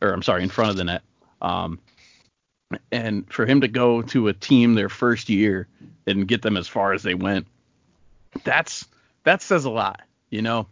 Or 0.00 0.12
I'm 0.12 0.22
sorry, 0.22 0.42
in 0.42 0.48
front 0.48 0.70
of 0.70 0.76
the 0.76 0.84
net. 0.84 1.02
Um, 1.42 1.78
and 2.90 3.30
for 3.32 3.46
him 3.46 3.60
to 3.60 3.68
go 3.68 4.02
to 4.02 4.28
a 4.28 4.32
team 4.32 4.74
their 4.74 4.88
first 4.88 5.28
year 5.28 5.68
and 6.06 6.26
get 6.26 6.42
them 6.42 6.56
as 6.56 6.68
far 6.68 6.92
as 6.92 7.02
they 7.02 7.14
went, 7.14 7.46
that's 8.44 8.86
that 9.24 9.42
says 9.42 9.64
a 9.64 9.70
lot. 9.70 10.02
You 10.30 10.42
know. 10.42 10.66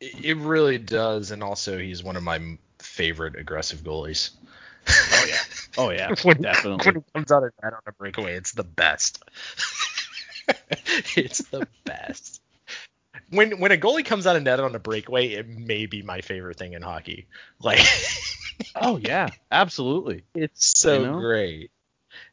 it 0.00 0.36
really 0.36 0.78
does, 0.78 1.30
and 1.30 1.42
also 1.42 1.78
he's 1.78 2.02
one 2.02 2.16
of 2.16 2.22
my 2.22 2.58
favorite 2.78 3.36
aggressive 3.36 3.80
goalies. 3.80 4.30
Oh 4.88 5.26
yeah. 5.28 5.38
Oh 5.78 5.90
yeah. 5.90 6.14
when, 6.22 6.42
definitely. 6.42 6.84
when 6.84 6.94
he 6.96 7.12
comes 7.14 7.32
out 7.32 7.44
of 7.44 7.52
net 7.62 7.72
on 7.72 7.80
a 7.86 7.92
breakaway, 7.92 8.34
it's 8.34 8.52
the 8.52 8.64
best. 8.64 9.22
it's 11.16 11.38
the 11.44 11.66
best. 11.84 12.40
When 13.30 13.58
when 13.58 13.72
a 13.72 13.76
goalie 13.76 14.04
comes 14.04 14.26
out 14.26 14.36
of 14.36 14.42
net 14.42 14.60
on 14.60 14.74
a 14.74 14.78
breakaway, 14.78 15.28
it 15.28 15.48
may 15.48 15.86
be 15.86 16.02
my 16.02 16.20
favorite 16.20 16.56
thing 16.56 16.74
in 16.74 16.82
hockey. 16.82 17.26
Like 17.60 17.80
Oh 18.74 18.96
yeah. 18.96 19.28
Absolutely. 19.50 20.24
it's 20.34 20.78
so 20.78 21.00
You 21.00 21.06
know? 21.06 21.18
great. 21.20 21.70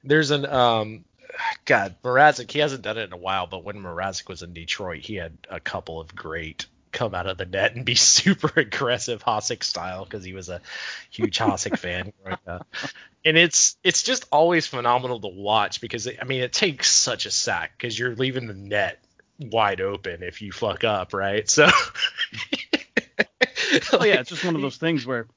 There's 0.03 0.31
an 0.31 0.45
um 0.45 1.05
God, 1.65 1.95
Mrazek, 2.03 2.51
he 2.51 2.59
hasn't 2.59 2.84
done 2.84 2.97
it 2.97 3.03
in 3.05 3.13
a 3.13 3.17
while, 3.17 3.47
but 3.47 3.63
when 3.63 3.77
Mrazek 3.77 4.29
was 4.29 4.43
in 4.43 4.53
Detroit, 4.53 4.99
he 5.01 5.15
had 5.15 5.36
a 5.49 5.59
couple 5.59 5.99
of 5.99 6.15
great 6.15 6.67
come 6.91 7.15
out 7.15 7.25
of 7.25 7.39
the 7.39 7.45
net 7.45 7.75
and 7.75 7.86
be 7.86 7.95
super 7.95 8.51
aggressive 8.59 9.23
Hasek 9.23 9.63
style 9.63 10.03
because 10.03 10.23
he 10.23 10.34
was 10.34 10.49
a 10.49 10.61
huge 11.09 11.39
Hasek 11.39 11.77
fan 11.79 12.13
growing 12.23 12.38
up. 12.47 12.67
And 13.25 13.38
it's 13.38 13.77
it's 13.84 14.03
just 14.03 14.25
always 14.31 14.67
phenomenal 14.67 15.19
to 15.21 15.27
watch 15.27 15.81
because 15.81 16.07
I 16.07 16.23
mean 16.25 16.41
it 16.43 16.53
takes 16.53 16.91
such 16.93 17.25
a 17.25 17.31
sack 17.31 17.71
because 17.77 17.97
you're 17.97 18.15
leaving 18.15 18.47
the 18.47 18.53
net 18.53 19.03
wide 19.39 19.81
open 19.81 20.21
if 20.23 20.41
you 20.41 20.51
fuck 20.51 20.84
up, 20.84 21.13
right? 21.13 21.49
So 21.49 21.67
Oh 23.91 24.03
yeah. 24.03 24.19
It's 24.19 24.29
just 24.29 24.45
one 24.45 24.55
of 24.55 24.61
those 24.61 24.77
things 24.77 25.05
where 25.05 25.27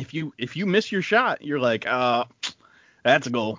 if 0.00 0.14
you 0.14 0.32
if 0.38 0.56
you 0.56 0.66
miss 0.66 0.90
your 0.90 1.02
shot, 1.02 1.42
you're 1.42 1.60
like, 1.60 1.86
uh, 1.86 2.24
that's 3.04 3.26
a 3.26 3.30
goal. 3.30 3.58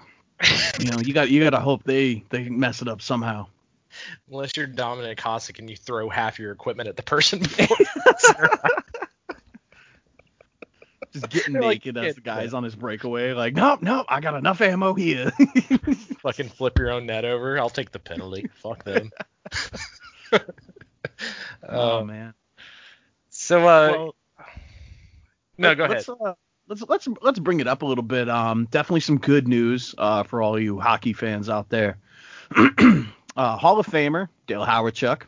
You 0.80 0.92
know, 0.92 0.98
you 1.00 1.14
got 1.14 1.30
you 1.30 1.44
got 1.44 1.52
to 1.52 1.60
hope 1.60 1.84
they 1.84 2.24
they 2.30 2.50
mess 2.50 2.82
it 2.82 2.88
up 2.88 3.02
somehow. 3.02 3.48
unless 4.30 4.56
you're 4.58 4.68
Dominik 4.68 5.18
Hasek 5.18 5.60
and 5.60 5.70
you 5.70 5.76
throw 5.76 6.10
half 6.10 6.40
your 6.40 6.52
equipment 6.52 6.90
at 6.90 6.96
the 6.98 7.04
person 7.04 7.40
before 7.58 7.78
Just 11.14 11.30
getting 11.30 11.54
They're 11.54 11.62
like, 11.62 11.86
naked 11.86 11.98
as 11.98 12.16
the 12.16 12.22
guy's 12.22 12.54
on 12.54 12.64
his 12.64 12.74
breakaway, 12.74 13.34
like, 13.34 13.54
nope, 13.54 13.82
nope, 13.82 14.06
I 14.08 14.22
got 14.22 14.36
enough 14.36 14.62
ammo 14.62 14.94
here. 14.94 15.32
fucking 16.22 16.48
flip 16.50 16.80
your 16.80 16.90
own 16.92 17.06
net 17.06 17.26
over. 17.26 17.60
I'll 17.60 17.70
take 17.70 17.92
the 17.92 18.00
penalty. 18.00 18.50
Fuck 18.56 18.86
them. 18.86 19.12
oh 21.68 22.00
Uh, 22.00 22.04
man. 22.04 22.34
so 23.30 23.60
uh, 23.68 23.92
Well, 23.92 24.16
no, 25.62 25.76
go 25.76 25.86
ahead. 25.86 25.98
let's, 25.98 26.10
uh, 26.10 26.34
let's 26.68 26.82
let's 26.88 27.08
let's 27.22 27.40
bring 27.40 27.60
it 27.60 27.68
up 27.68 27.82
a 27.82 27.86
little 27.86 28.04
bit. 28.04 28.30
Um, 28.30 28.68
definitely 28.72 29.02
some 29.02 29.18
good 29.18 29.48
news 29.48 29.96
uh, 29.98 30.24
for 30.24 30.42
all 30.42 30.60
you 30.60 30.80
hockey 30.80 31.14
fans 31.14 31.50
out 31.50 31.70
there. 31.70 31.98
uh, 32.58 33.58
Hall 33.58 33.80
of 33.80 33.88
Famer 33.88 34.28
Dale 34.48 34.66
Hawerchuk, 34.66 35.24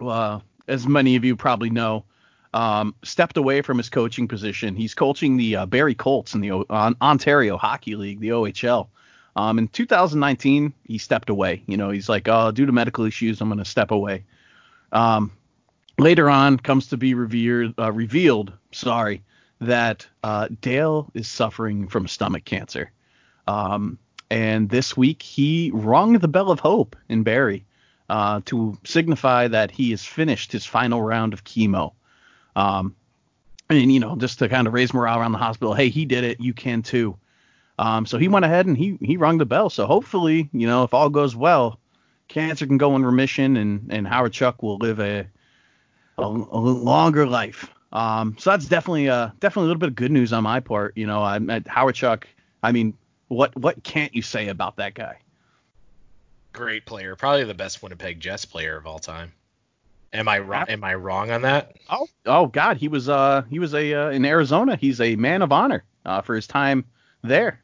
uh, 0.00 0.40
as 0.68 0.86
many 0.86 1.16
of 1.16 1.24
you 1.24 1.36
probably 1.36 1.70
know, 1.70 2.04
um, 2.54 2.94
stepped 3.02 3.36
away 3.36 3.62
from 3.62 3.78
his 3.78 3.88
coaching 3.88 4.28
position. 4.28 4.74
He's 4.74 4.94
coaching 4.94 5.36
the 5.36 5.56
uh, 5.56 5.66
Barrie 5.66 5.94
Colts 5.94 6.34
in 6.34 6.40
the 6.40 6.52
o- 6.52 6.66
on 6.70 6.96
Ontario 7.00 7.56
Hockey 7.56 7.96
League, 7.96 8.20
the 8.20 8.30
OHL. 8.30 8.88
Um, 9.36 9.58
in 9.58 9.68
2019, 9.68 10.72
he 10.84 10.98
stepped 10.98 11.30
away. 11.30 11.62
You 11.66 11.76
know, 11.76 11.90
he's 11.90 12.08
like, 12.08 12.28
oh, 12.28 12.50
due 12.50 12.66
to 12.66 12.72
medical 12.72 13.04
issues, 13.04 13.40
I'm 13.40 13.48
going 13.48 13.58
to 13.58 13.64
step 13.64 13.92
away. 13.92 14.24
Um, 14.92 15.30
later 15.98 16.28
on, 16.28 16.58
comes 16.58 16.88
to 16.88 16.96
be 16.96 17.14
revered, 17.14 17.74
uh, 17.78 17.92
revealed, 17.92 18.52
sorry, 18.72 19.22
that 19.60 20.06
uh, 20.22 20.48
Dale 20.60 21.10
is 21.14 21.28
suffering 21.28 21.88
from 21.88 22.08
stomach 22.08 22.44
cancer. 22.44 22.90
Um, 23.46 23.98
and 24.30 24.68
this 24.68 24.96
week, 24.96 25.22
he 25.22 25.70
rung 25.74 26.14
the 26.14 26.28
bell 26.28 26.50
of 26.50 26.60
hope 26.60 26.96
in 27.08 27.22
Barrie 27.22 27.64
uh, 28.08 28.40
to 28.46 28.78
signify 28.84 29.48
that 29.48 29.70
he 29.70 29.90
has 29.90 30.04
finished 30.04 30.52
his 30.52 30.64
final 30.64 31.02
round 31.02 31.32
of 31.32 31.44
chemo. 31.44 31.92
Um, 32.56 32.94
and 33.68 33.92
you 33.92 34.00
know, 34.00 34.16
just 34.16 34.38
to 34.40 34.48
kind 34.48 34.66
of 34.66 34.72
raise 34.72 34.92
morale 34.92 35.20
around 35.20 35.32
the 35.32 35.38
hospital, 35.38 35.74
hey, 35.74 35.88
he 35.88 36.04
did 36.04 36.24
it, 36.24 36.40
you 36.40 36.52
can 36.52 36.82
too. 36.82 37.16
Um, 37.78 38.04
so 38.04 38.18
he 38.18 38.28
went 38.28 38.44
ahead 38.44 38.66
and 38.66 38.76
he 38.76 38.98
he 39.00 39.16
rung 39.16 39.38
the 39.38 39.46
bell. 39.46 39.70
So 39.70 39.86
hopefully, 39.86 40.50
you 40.52 40.66
know, 40.66 40.84
if 40.84 40.92
all 40.92 41.08
goes 41.08 41.34
well, 41.34 41.78
cancer 42.28 42.66
can 42.66 42.78
go 42.78 42.94
in 42.96 43.04
remission 43.04 43.56
and 43.56 43.92
and 43.92 44.06
Hawerchuk 44.06 44.62
will 44.62 44.76
live 44.78 45.00
a 45.00 45.26
a, 46.18 46.24
a 46.24 46.26
longer 46.26 47.26
life. 47.26 47.70
Um, 47.92 48.36
so 48.38 48.50
that's 48.50 48.66
definitely 48.66 49.08
uh 49.08 49.30
definitely 49.40 49.64
a 49.64 49.68
little 49.68 49.80
bit 49.80 49.88
of 49.88 49.94
good 49.96 50.12
news 50.12 50.32
on 50.32 50.44
my 50.44 50.60
part. 50.60 50.96
You 50.96 51.06
know, 51.06 51.22
I'm 51.22 51.50
at 51.50 51.64
Hawerchuk. 51.64 52.24
I 52.62 52.72
mean, 52.72 52.94
what 53.28 53.56
what 53.56 53.82
can't 53.82 54.14
you 54.14 54.22
say 54.22 54.48
about 54.48 54.76
that 54.76 54.94
guy? 54.94 55.18
Great 56.52 56.84
player, 56.86 57.16
probably 57.16 57.44
the 57.44 57.54
best 57.54 57.82
Winnipeg 57.82 58.20
Jets 58.20 58.44
player 58.44 58.76
of 58.76 58.86
all 58.86 58.98
time. 58.98 59.32
Am 60.12 60.28
I 60.28 60.40
wrong? 60.40 60.66
Am 60.68 60.82
I 60.82 60.94
wrong 60.94 61.30
on 61.30 61.42
that? 61.42 61.76
Oh, 61.88 62.08
oh 62.26 62.46
God, 62.46 62.76
he 62.76 62.88
was 62.88 63.08
uh 63.08 63.42
he 63.48 63.58
was 63.58 63.74
a 63.74 63.94
uh, 63.94 64.10
in 64.10 64.24
Arizona. 64.24 64.76
He's 64.76 65.00
a 65.00 65.16
man 65.16 65.42
of 65.42 65.52
honor 65.52 65.84
uh, 66.04 66.22
for 66.22 66.34
his 66.34 66.46
time 66.46 66.84
there. 67.22 67.62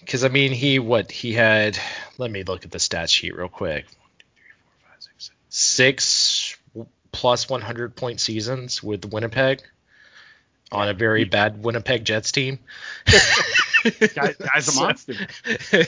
Because 0.00 0.24
I 0.24 0.28
mean, 0.28 0.52
he 0.52 0.78
what 0.78 1.10
he 1.10 1.32
had. 1.32 1.78
Let 2.18 2.30
me 2.30 2.42
look 2.42 2.64
at 2.64 2.70
the 2.70 2.78
stat 2.78 3.08
sheet 3.08 3.34
real 3.34 3.48
quick. 3.48 3.86
One, 3.86 4.10
two, 4.18 4.26
three, 4.34 4.50
four, 4.62 4.72
five, 4.90 5.02
six, 5.02 5.24
seven. 5.26 5.38
Six 5.48 6.55
plus 7.16 7.48
100 7.48 7.96
point 7.96 8.20
seasons 8.20 8.82
with 8.82 9.06
Winnipeg 9.06 9.62
on 10.70 10.90
a 10.90 10.92
very 10.92 11.24
bad 11.24 11.64
Winnipeg 11.64 12.04
Jets 12.04 12.30
team. 12.30 12.58
Guy, 13.84 14.34
guy's 14.34 14.76
a 14.76 14.80
monster. 14.80 15.14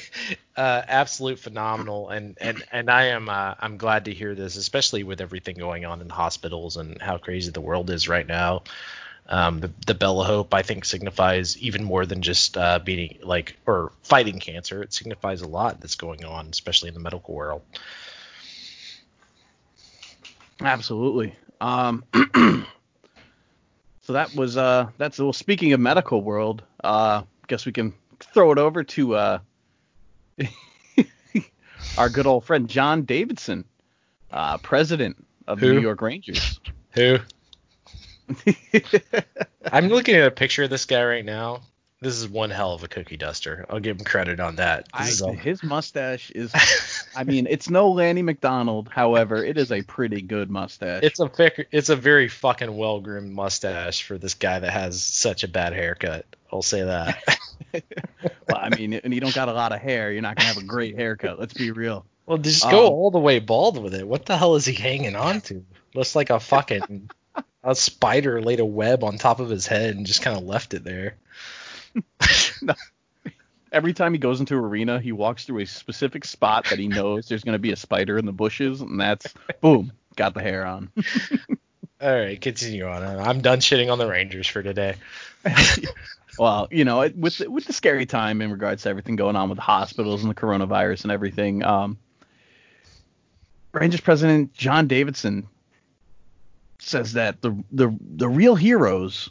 uh, 0.56 0.82
absolute 0.88 1.38
phenomenal, 1.38 2.08
and 2.08 2.38
and 2.40 2.64
and 2.72 2.88
I 2.88 3.06
am 3.06 3.28
uh, 3.28 3.56
I'm 3.58 3.76
glad 3.76 4.06
to 4.06 4.14
hear 4.14 4.34
this, 4.34 4.56
especially 4.56 5.02
with 5.02 5.20
everything 5.20 5.56
going 5.56 5.84
on 5.84 6.00
in 6.00 6.08
hospitals 6.08 6.78
and 6.78 7.02
how 7.02 7.18
crazy 7.18 7.50
the 7.50 7.60
world 7.60 7.90
is 7.90 8.08
right 8.08 8.26
now. 8.26 8.62
Um, 9.28 9.60
the 9.60 9.70
the 9.86 9.94
Bella 9.94 10.24
Hope 10.24 10.54
I 10.54 10.62
think 10.62 10.86
signifies 10.86 11.58
even 11.58 11.84
more 11.84 12.06
than 12.06 12.22
just 12.22 12.56
uh, 12.56 12.78
beating 12.78 13.18
like 13.22 13.56
or 13.66 13.92
fighting 14.04 14.38
cancer. 14.38 14.82
It 14.82 14.94
signifies 14.94 15.42
a 15.42 15.48
lot 15.48 15.80
that's 15.80 15.96
going 15.96 16.24
on, 16.24 16.46
especially 16.50 16.88
in 16.88 16.94
the 16.94 17.00
medical 17.00 17.34
world. 17.34 17.62
Absolutely. 20.60 21.34
Um, 21.60 22.04
so 24.02 24.12
that 24.12 24.34
was 24.34 24.56
uh 24.56 24.88
that's 24.96 25.18
well 25.18 25.32
speaking 25.32 25.72
of 25.72 25.80
medical 25.80 26.22
world, 26.22 26.62
uh 26.82 27.22
guess 27.46 27.66
we 27.66 27.72
can 27.72 27.94
throw 28.20 28.52
it 28.52 28.58
over 28.58 28.84
to 28.84 29.14
uh 29.14 29.38
our 31.98 32.08
good 32.08 32.26
old 32.26 32.44
friend 32.44 32.68
John 32.68 33.02
Davidson, 33.02 33.64
uh 34.30 34.58
president 34.58 35.24
of 35.46 35.60
the 35.60 35.66
New 35.66 35.80
York 35.80 36.02
Rangers. 36.02 36.60
Who? 36.92 37.18
I'm 39.72 39.88
looking 39.88 40.14
at 40.16 40.26
a 40.26 40.30
picture 40.30 40.64
of 40.64 40.70
this 40.70 40.84
guy 40.84 41.02
right 41.04 41.24
now. 41.24 41.62
This 42.00 42.14
is 42.14 42.28
one 42.28 42.50
hell 42.50 42.74
of 42.74 42.84
a 42.84 42.88
cookie 42.88 43.16
duster. 43.16 43.66
I'll 43.68 43.80
give 43.80 43.98
him 43.98 44.04
credit 44.04 44.38
on 44.38 44.56
that. 44.56 44.86
I, 44.92 45.10
a- 45.26 45.32
his 45.32 45.64
mustache 45.64 46.30
is 46.30 46.52
I 47.16 47.24
mean, 47.24 47.48
it's 47.50 47.68
no 47.68 47.90
Lanny 47.90 48.22
McDonald, 48.22 48.88
however, 48.88 49.42
it 49.44 49.58
is 49.58 49.72
a 49.72 49.82
pretty 49.82 50.20
good 50.22 50.48
mustache. 50.48 51.02
It's 51.02 51.18
a 51.18 51.28
it's 51.72 51.88
a 51.88 51.96
very 51.96 52.28
fucking 52.28 52.76
well 52.76 53.00
groomed 53.00 53.32
mustache 53.32 54.02
for 54.04 54.16
this 54.16 54.34
guy 54.34 54.60
that 54.60 54.70
has 54.72 55.02
such 55.02 55.42
a 55.42 55.48
bad 55.48 55.72
haircut. 55.72 56.24
I'll 56.52 56.62
say 56.62 56.82
that. 56.84 57.22
well, 57.72 57.82
I 58.56 58.68
mean, 58.70 58.94
and 58.94 59.12
you 59.12 59.20
don't 59.20 59.34
got 59.34 59.48
a 59.48 59.52
lot 59.52 59.72
of 59.72 59.80
hair, 59.80 60.12
you're 60.12 60.22
not 60.22 60.36
gonna 60.36 60.48
have 60.48 60.56
a 60.62 60.66
great 60.66 60.94
haircut. 60.94 61.40
Let's 61.40 61.54
be 61.54 61.72
real. 61.72 62.06
well, 62.26 62.38
just 62.38 62.62
go 62.62 62.86
Um, 62.86 62.92
all 62.92 63.10
the 63.10 63.18
way 63.18 63.40
bald 63.40 63.82
with 63.82 63.94
it. 63.94 64.06
What 64.06 64.24
the 64.24 64.36
hell 64.36 64.54
is 64.54 64.64
he 64.64 64.72
hanging 64.74 65.16
on 65.16 65.40
to? 65.42 65.64
Looks 65.94 66.14
like 66.14 66.30
a 66.30 66.38
fucking 66.38 67.10
a 67.64 67.74
spider 67.74 68.40
laid 68.40 68.60
a 68.60 68.64
web 68.64 69.02
on 69.02 69.18
top 69.18 69.40
of 69.40 69.50
his 69.50 69.66
head 69.66 69.96
and 69.96 70.06
just 70.06 70.22
kind 70.22 70.36
of 70.38 70.44
left 70.44 70.74
it 70.74 70.84
there. 70.84 71.16
Every 73.72 73.92
time 73.92 74.14
he 74.14 74.18
goes 74.18 74.40
into 74.40 74.54
arena, 74.54 74.98
he 74.98 75.12
walks 75.12 75.44
through 75.44 75.60
a 75.60 75.66
specific 75.66 76.24
spot 76.24 76.66
that 76.70 76.78
he 76.78 76.88
knows 76.88 77.28
there's 77.28 77.44
going 77.44 77.54
to 77.54 77.58
be 77.58 77.72
a 77.72 77.76
spider 77.76 78.16
in 78.16 78.24
the 78.24 78.32
bushes, 78.32 78.80
and 78.80 78.98
that's 78.98 79.26
boom, 79.60 79.92
got 80.16 80.32
the 80.32 80.40
hair 80.40 80.66
on. 80.66 80.90
All 82.00 82.14
right, 82.14 82.40
continue 82.40 82.86
on. 82.86 83.02
I'm 83.02 83.40
done 83.40 83.58
shitting 83.58 83.92
on 83.92 83.98
the 83.98 84.06
Rangers 84.06 84.46
for 84.46 84.62
today. 84.62 84.94
well, 86.38 86.68
you 86.70 86.84
know, 86.84 87.10
with 87.14 87.38
the, 87.38 87.50
with 87.50 87.66
the 87.66 87.72
scary 87.72 88.06
time 88.06 88.40
in 88.40 88.50
regards 88.52 88.84
to 88.84 88.88
everything 88.88 89.16
going 89.16 89.36
on 89.36 89.48
with 89.48 89.56
the 89.56 89.62
hospitals 89.62 90.22
and 90.22 90.30
the 90.30 90.34
coronavirus 90.34 91.02
and 91.02 91.12
everything, 91.12 91.64
um, 91.64 91.98
Rangers 93.72 94.00
president 94.00 94.54
John 94.54 94.86
Davidson 94.86 95.48
says 96.78 97.14
that 97.14 97.42
the 97.42 97.62
the 97.72 97.94
the 98.00 98.28
real 98.28 98.54
heroes 98.54 99.30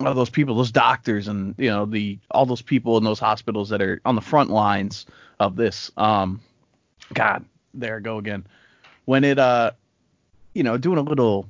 are 0.00 0.14
those 0.14 0.30
people, 0.30 0.54
those 0.54 0.70
doctors, 0.70 1.28
and 1.28 1.54
you 1.58 1.68
know 1.68 1.84
the 1.84 2.18
all 2.30 2.46
those 2.46 2.62
people 2.62 2.96
in 2.98 3.04
those 3.04 3.18
hospitals 3.18 3.68
that 3.70 3.82
are 3.82 4.00
on 4.04 4.14
the 4.14 4.20
front 4.20 4.50
lines 4.50 5.06
of 5.40 5.56
this. 5.56 5.90
Um, 5.96 6.40
God, 7.12 7.44
there 7.74 7.96
I 7.96 8.00
go 8.00 8.18
again. 8.18 8.46
When 9.06 9.24
it 9.24 9.38
uh, 9.38 9.72
you 10.58 10.64
know, 10.64 10.76
doing 10.76 10.98
a 10.98 11.02
little 11.02 11.48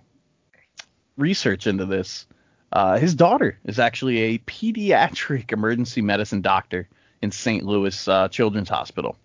research 1.16 1.66
into 1.66 1.86
this, 1.86 2.26
uh, 2.72 2.99
his 2.99 3.14
daughter 3.14 3.59
is 3.64 3.78
actually 3.78 4.18
a 4.18 4.38
pediatric 4.40 5.51
emergency 5.51 6.03
medicine 6.03 6.42
doctor 6.42 6.86
in 7.22 7.30
St. 7.30 7.64
Louis 7.64 8.07
uh, 8.07 8.28
Children's 8.28 8.68
Hospital. 8.68 9.16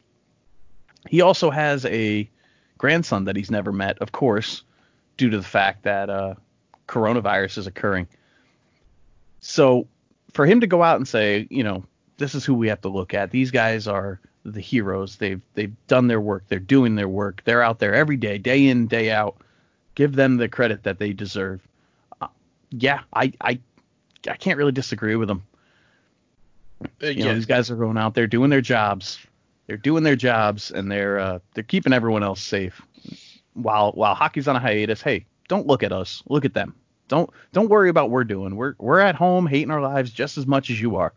He 1.09 1.19
also 1.19 1.49
has 1.49 1.85
a 1.85 2.29
grandson 2.77 3.25
that 3.25 3.35
he's 3.35 3.51
never 3.51 3.73
met, 3.73 3.97
of 3.99 4.13
course, 4.13 4.63
due 5.17 5.29
to 5.29 5.37
the 5.37 5.43
fact 5.43 5.83
that 5.83 6.09
uh, 6.09 6.35
coronavirus 6.87 7.57
is 7.57 7.67
occurring. 7.67 8.07
So 9.43 9.87
for 10.33 10.45
him 10.45 10.61
to 10.61 10.67
go 10.67 10.83
out 10.83 10.95
and 10.95 11.07
say, 11.07 11.47
you 11.49 11.63
know, 11.63 11.83
this 12.17 12.33
is 12.33 12.45
who 12.45 12.53
we 12.53 12.69
have 12.69 12.81
to 12.81 12.89
look 12.89 13.13
at. 13.13 13.31
These 13.31 13.51
guys 13.51 13.87
are 13.87 14.19
the 14.45 14.61
heroes. 14.61 15.17
They've 15.17 15.41
they've 15.53 15.75
done 15.87 16.07
their 16.07 16.21
work. 16.21 16.45
They're 16.47 16.59
doing 16.59 16.95
their 16.95 17.09
work. 17.09 17.41
They're 17.43 17.61
out 17.61 17.79
there 17.79 17.93
every 17.93 18.17
day, 18.17 18.37
day 18.37 18.67
in, 18.67 18.87
day 18.87 19.11
out. 19.11 19.35
Give 19.95 20.15
them 20.15 20.37
the 20.37 20.47
credit 20.47 20.83
that 20.83 20.97
they 20.97 21.11
deserve. 21.11 21.61
Uh, 22.21 22.27
yeah, 22.71 23.01
I 23.13 23.33
I 23.41 23.59
I 24.27 24.35
can't 24.37 24.57
really 24.57 24.71
disagree 24.71 25.17
with 25.17 25.27
them. 25.27 25.43
Uh, 26.81 27.07
you 27.07 27.11
yeah. 27.11 27.25
know, 27.25 27.35
these 27.35 27.45
guys 27.45 27.69
are 27.69 27.75
going 27.75 27.97
out 27.97 28.13
there 28.13 28.27
doing 28.27 28.49
their 28.49 28.61
jobs. 28.61 29.19
They're 29.67 29.77
doing 29.77 30.03
their 30.03 30.15
jobs 30.15 30.71
and 30.71 30.89
they're 30.89 31.19
uh, 31.19 31.39
they're 31.53 31.63
keeping 31.63 31.91
everyone 31.91 32.23
else 32.23 32.41
safe. 32.41 32.81
While 33.53 33.91
while 33.91 34.15
hockey's 34.15 34.47
on 34.47 34.55
a 34.55 34.59
hiatus, 34.59 35.01
hey, 35.01 35.25
don't 35.49 35.67
look 35.67 35.83
at 35.83 35.91
us. 35.91 36.23
Look 36.27 36.45
at 36.45 36.53
them. 36.53 36.75
Don't 37.07 37.29
don't 37.51 37.69
worry 37.69 37.89
about 37.89 38.05
what 38.05 38.11
we're 38.11 38.23
doing. 38.23 38.55
We're 38.55 38.75
we're 38.77 38.99
at 38.99 39.15
home 39.15 39.47
hating 39.47 39.71
our 39.71 39.81
lives 39.81 40.11
just 40.11 40.37
as 40.37 40.47
much 40.47 40.69
as 40.69 40.79
you 40.81 40.95
are. 40.97 41.13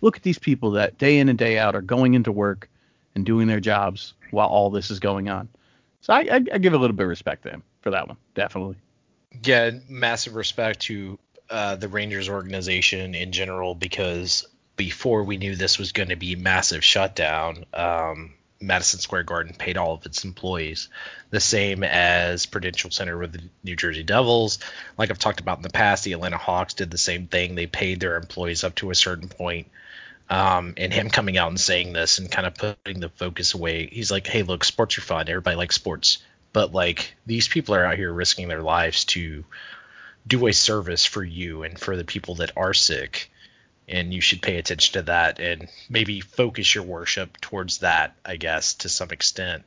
Look 0.00 0.16
at 0.16 0.22
these 0.22 0.38
people 0.38 0.72
that 0.72 0.98
day 0.98 1.18
in 1.18 1.28
and 1.28 1.38
day 1.38 1.58
out 1.58 1.74
are 1.74 1.82
going 1.82 2.14
into 2.14 2.32
work 2.32 2.68
and 3.14 3.24
doing 3.24 3.46
their 3.46 3.60
jobs 3.60 4.14
while 4.30 4.48
all 4.48 4.70
this 4.70 4.90
is 4.90 5.00
going 5.00 5.28
on. 5.28 5.48
So 6.00 6.12
I, 6.12 6.20
I, 6.20 6.44
I 6.52 6.58
give 6.58 6.72
a 6.72 6.78
little 6.78 6.96
bit 6.96 7.04
of 7.04 7.08
respect 7.08 7.42
to 7.42 7.50
him 7.50 7.62
for 7.82 7.90
that 7.90 8.08
one, 8.08 8.16
definitely. 8.34 8.76
Yeah, 9.44 9.70
massive 9.88 10.34
respect 10.34 10.80
to 10.80 11.18
uh, 11.50 11.76
the 11.76 11.88
Rangers 11.88 12.28
organization 12.28 13.14
in 13.14 13.32
general 13.32 13.74
because 13.74 14.46
before 14.76 15.24
we 15.24 15.36
knew 15.36 15.56
this 15.56 15.78
was 15.78 15.92
going 15.92 16.08
to 16.08 16.16
be 16.16 16.36
massive 16.36 16.84
shutdown, 16.84 17.64
um, 17.74 18.34
Madison 18.60 19.00
Square 19.00 19.22
Garden 19.22 19.54
paid 19.54 19.78
all 19.78 19.94
of 19.94 20.04
its 20.04 20.24
employees, 20.24 20.88
the 21.30 21.40
same 21.40 21.82
as 21.82 22.44
Prudential 22.44 22.90
Center 22.90 23.16
with 23.16 23.32
the 23.32 23.42
New 23.64 23.74
Jersey 23.74 24.02
Devils. 24.02 24.58
Like 24.98 25.10
I've 25.10 25.18
talked 25.18 25.40
about 25.40 25.58
in 25.58 25.62
the 25.62 25.70
past, 25.70 26.04
the 26.04 26.12
Atlanta 26.12 26.36
Hawks 26.36 26.74
did 26.74 26.90
the 26.90 26.98
same 26.98 27.26
thing. 27.26 27.54
They 27.54 27.66
paid 27.66 28.00
their 28.00 28.16
employees 28.16 28.62
up 28.62 28.74
to 28.76 28.90
a 28.90 28.94
certain 28.94 29.28
point. 29.28 29.68
Um, 30.28 30.74
and 30.76 30.92
him 30.92 31.10
coming 31.10 31.38
out 31.38 31.48
and 31.48 31.58
saying 31.58 31.92
this 31.92 32.18
and 32.18 32.30
kind 32.30 32.46
of 32.46 32.54
putting 32.54 33.00
the 33.00 33.08
focus 33.08 33.54
away. 33.54 33.86
He's 33.86 34.12
like, 34.12 34.28
hey, 34.28 34.42
look, 34.42 34.62
sports 34.62 34.96
are 34.98 35.00
fun. 35.00 35.28
Everybody 35.28 35.56
likes 35.56 35.74
sports. 35.74 36.18
But 36.52 36.72
like 36.72 37.14
these 37.26 37.48
people 37.48 37.74
are 37.74 37.84
out 37.84 37.96
here 37.96 38.12
risking 38.12 38.46
their 38.46 38.62
lives 38.62 39.06
to 39.06 39.44
do 40.26 40.46
a 40.46 40.52
service 40.52 41.04
for 41.04 41.24
you 41.24 41.62
and 41.64 41.78
for 41.78 41.96
the 41.96 42.04
people 42.04 42.36
that 42.36 42.52
are 42.56 42.74
sick 42.74 43.30
and 43.90 44.14
you 44.14 44.20
should 44.20 44.40
pay 44.40 44.56
attention 44.56 44.94
to 44.94 45.02
that 45.02 45.40
and 45.40 45.68
maybe 45.88 46.20
focus 46.20 46.74
your 46.74 46.84
worship 46.84 47.40
towards 47.40 47.78
that, 47.78 48.14
I 48.24 48.36
guess, 48.36 48.74
to 48.74 48.88
some 48.88 49.10
extent. 49.10 49.64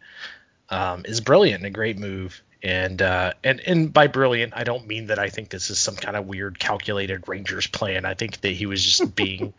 Um, 0.70 1.04
is 1.06 1.22
brilliant, 1.22 1.58
and 1.58 1.68
a 1.68 1.70
great 1.70 2.00
move. 2.00 2.42
And 2.64 3.02
uh, 3.02 3.34
and 3.44 3.60
and 3.60 3.92
by 3.92 4.08
brilliant, 4.08 4.54
I 4.56 4.64
don't 4.64 4.88
mean 4.88 5.08
that 5.08 5.20
I 5.20 5.28
think 5.30 5.50
this 5.50 5.70
is 5.70 5.78
some 5.78 5.98
kind 5.98 6.16
of 6.16 6.26
weird 6.26 6.58
calculated 6.58 7.28
Rangers 7.28 7.68
plan. 7.68 8.06
I 8.06 8.14
think 8.14 8.40
that 8.42 8.54
he 8.54 8.66
was 8.66 8.82
just 8.82 9.16
being 9.18 9.54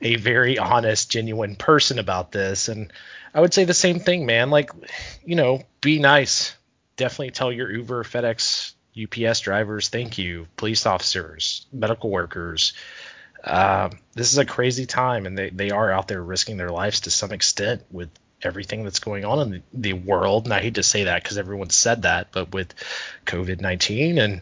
a 0.00 0.16
very 0.16 0.58
honest, 0.58 1.10
genuine 1.10 1.56
person 1.56 1.98
about 1.98 2.32
this. 2.32 2.68
And 2.68 2.90
I 3.34 3.42
would 3.42 3.52
say 3.52 3.64
the 3.64 3.74
same 3.74 4.00
thing, 4.00 4.24
man. 4.24 4.48
Like, 4.48 4.70
you 5.24 5.36
know, 5.36 5.62
be 5.82 5.98
nice. 5.98 6.56
Definitely 6.96 7.32
tell 7.32 7.52
your 7.52 7.70
Uber, 7.70 8.02
FedEx, 8.02 8.72
UPS 9.00 9.40
drivers, 9.40 9.88
thank 9.88 10.18
you, 10.18 10.48
police 10.56 10.86
officers, 10.86 11.66
medical 11.72 12.10
workers, 12.10 12.72
uh, 13.44 13.90
this 14.14 14.32
is 14.32 14.38
a 14.38 14.44
crazy 14.44 14.86
time, 14.86 15.26
and 15.26 15.36
they, 15.36 15.50
they 15.50 15.70
are 15.70 15.90
out 15.90 16.08
there 16.08 16.22
risking 16.22 16.56
their 16.56 16.70
lives 16.70 17.00
to 17.00 17.10
some 17.10 17.32
extent 17.32 17.82
with 17.90 18.10
everything 18.42 18.84
that's 18.84 19.00
going 19.00 19.24
on 19.24 19.40
in 19.40 19.50
the, 19.50 19.62
the 19.72 19.92
world. 19.92 20.44
And 20.44 20.54
I 20.54 20.60
hate 20.60 20.74
to 20.74 20.82
say 20.82 21.04
that 21.04 21.22
because 21.22 21.38
everyone 21.38 21.70
said 21.70 22.02
that, 22.02 22.28
but 22.32 22.52
with 22.52 22.74
COVID 23.26 23.60
19 23.60 24.18
and 24.18 24.40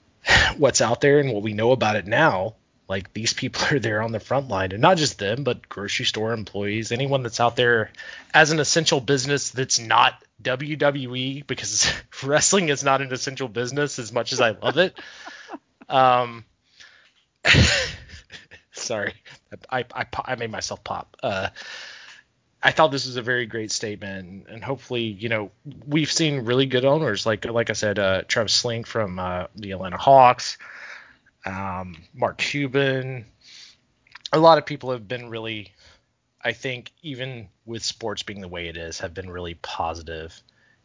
what's 0.56 0.80
out 0.80 1.00
there 1.00 1.20
and 1.20 1.32
what 1.32 1.42
we 1.42 1.52
know 1.52 1.72
about 1.72 1.96
it 1.96 2.06
now, 2.06 2.54
like 2.88 3.12
these 3.12 3.32
people 3.32 3.62
are 3.70 3.78
there 3.78 4.02
on 4.02 4.12
the 4.12 4.20
front 4.20 4.48
line, 4.48 4.72
and 4.72 4.82
not 4.82 4.96
just 4.96 5.18
them, 5.18 5.44
but 5.44 5.68
grocery 5.68 6.06
store 6.06 6.32
employees, 6.32 6.92
anyone 6.92 7.22
that's 7.22 7.40
out 7.40 7.56
there 7.56 7.90
as 8.32 8.50
an 8.50 8.60
essential 8.60 9.00
business 9.00 9.50
that's 9.50 9.78
not 9.78 10.14
WWE, 10.42 11.46
because 11.46 11.92
wrestling 12.22 12.68
is 12.68 12.84
not 12.84 13.02
an 13.02 13.12
essential 13.12 13.48
business 13.48 13.98
as 13.98 14.12
much 14.12 14.32
as 14.32 14.40
I 14.40 14.50
love 14.50 14.78
it. 14.78 14.98
Um, 15.88 16.44
Sorry, 18.78 19.14
I, 19.70 19.84
I, 19.92 20.06
I 20.24 20.34
made 20.36 20.50
myself 20.50 20.82
pop. 20.84 21.16
Uh, 21.22 21.48
I 22.62 22.72
thought 22.72 22.90
this 22.90 23.06
was 23.06 23.16
a 23.16 23.22
very 23.22 23.46
great 23.46 23.70
statement, 23.70 24.46
and 24.48 24.64
hopefully, 24.64 25.04
you 25.04 25.28
know, 25.28 25.50
we've 25.86 26.10
seen 26.10 26.44
really 26.44 26.66
good 26.66 26.84
owners 26.84 27.24
like 27.24 27.44
like 27.44 27.70
I 27.70 27.74
said, 27.74 27.98
uh, 27.98 28.22
Travis 28.26 28.54
Sling 28.54 28.84
from 28.84 29.18
uh, 29.18 29.46
the 29.54 29.72
Atlanta 29.72 29.96
Hawks, 29.96 30.58
um, 31.46 31.96
Mark 32.14 32.38
Cuban. 32.38 33.26
A 34.32 34.38
lot 34.38 34.58
of 34.58 34.66
people 34.66 34.90
have 34.90 35.06
been 35.06 35.30
really, 35.30 35.72
I 36.42 36.52
think, 36.52 36.90
even 37.02 37.48
with 37.64 37.84
sports 37.84 38.22
being 38.22 38.40
the 38.40 38.48
way 38.48 38.68
it 38.68 38.76
is, 38.76 39.00
have 39.00 39.14
been 39.14 39.30
really 39.30 39.54
positive 39.54 40.38